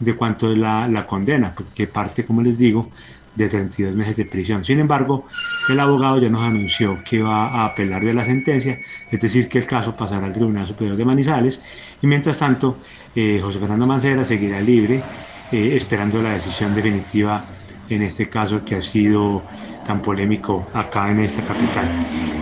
[0.00, 2.90] de cuánto es la, la condena, porque parte, como les digo,
[3.34, 4.64] de 32 meses de prisión.
[4.64, 5.26] Sin embargo,
[5.68, 8.78] el abogado ya nos anunció que va a apelar de la sentencia,
[9.10, 11.62] es decir, que el caso pasará al Tribunal Superior de Manizales
[12.00, 12.78] y mientras tanto
[13.14, 15.02] eh, José Fernando Mancera seguirá libre
[15.50, 17.44] eh, esperando la decisión definitiva
[17.88, 19.42] en este caso que ha sido
[19.84, 21.88] tan polémico acá en esta capital.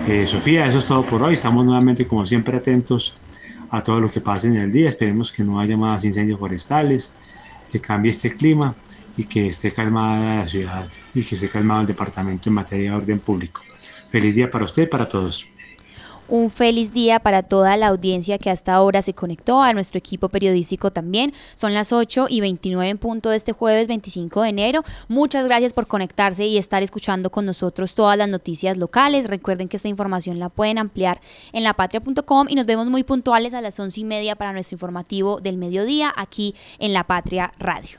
[0.06, 1.34] Eh, Sofía, eso es todo por hoy.
[1.34, 3.14] Estamos nuevamente, como siempre, atentos
[3.70, 4.88] a todo lo que pase en el día.
[4.88, 7.12] Esperemos que no haya más incendios forestales,
[7.72, 8.74] que cambie este clima
[9.16, 12.96] y que esté calmada la ciudad y que esté calmado el departamento en materia de
[12.96, 13.62] orden público.
[14.10, 15.44] Feliz día para usted y para todos.
[16.30, 20.28] Un feliz día para toda la audiencia que hasta ahora se conectó, a nuestro equipo
[20.28, 21.32] periodístico también.
[21.56, 24.84] Son las 8 y 29 en punto de este jueves 25 de enero.
[25.08, 29.28] Muchas gracias por conectarse y estar escuchando con nosotros todas las noticias locales.
[29.28, 31.20] Recuerden que esta información la pueden ampliar
[31.52, 35.40] en lapatria.com y nos vemos muy puntuales a las 11 y media para nuestro informativo
[35.40, 37.98] del mediodía aquí en La Patria Radio.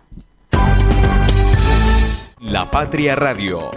[2.46, 3.70] La Patria Radio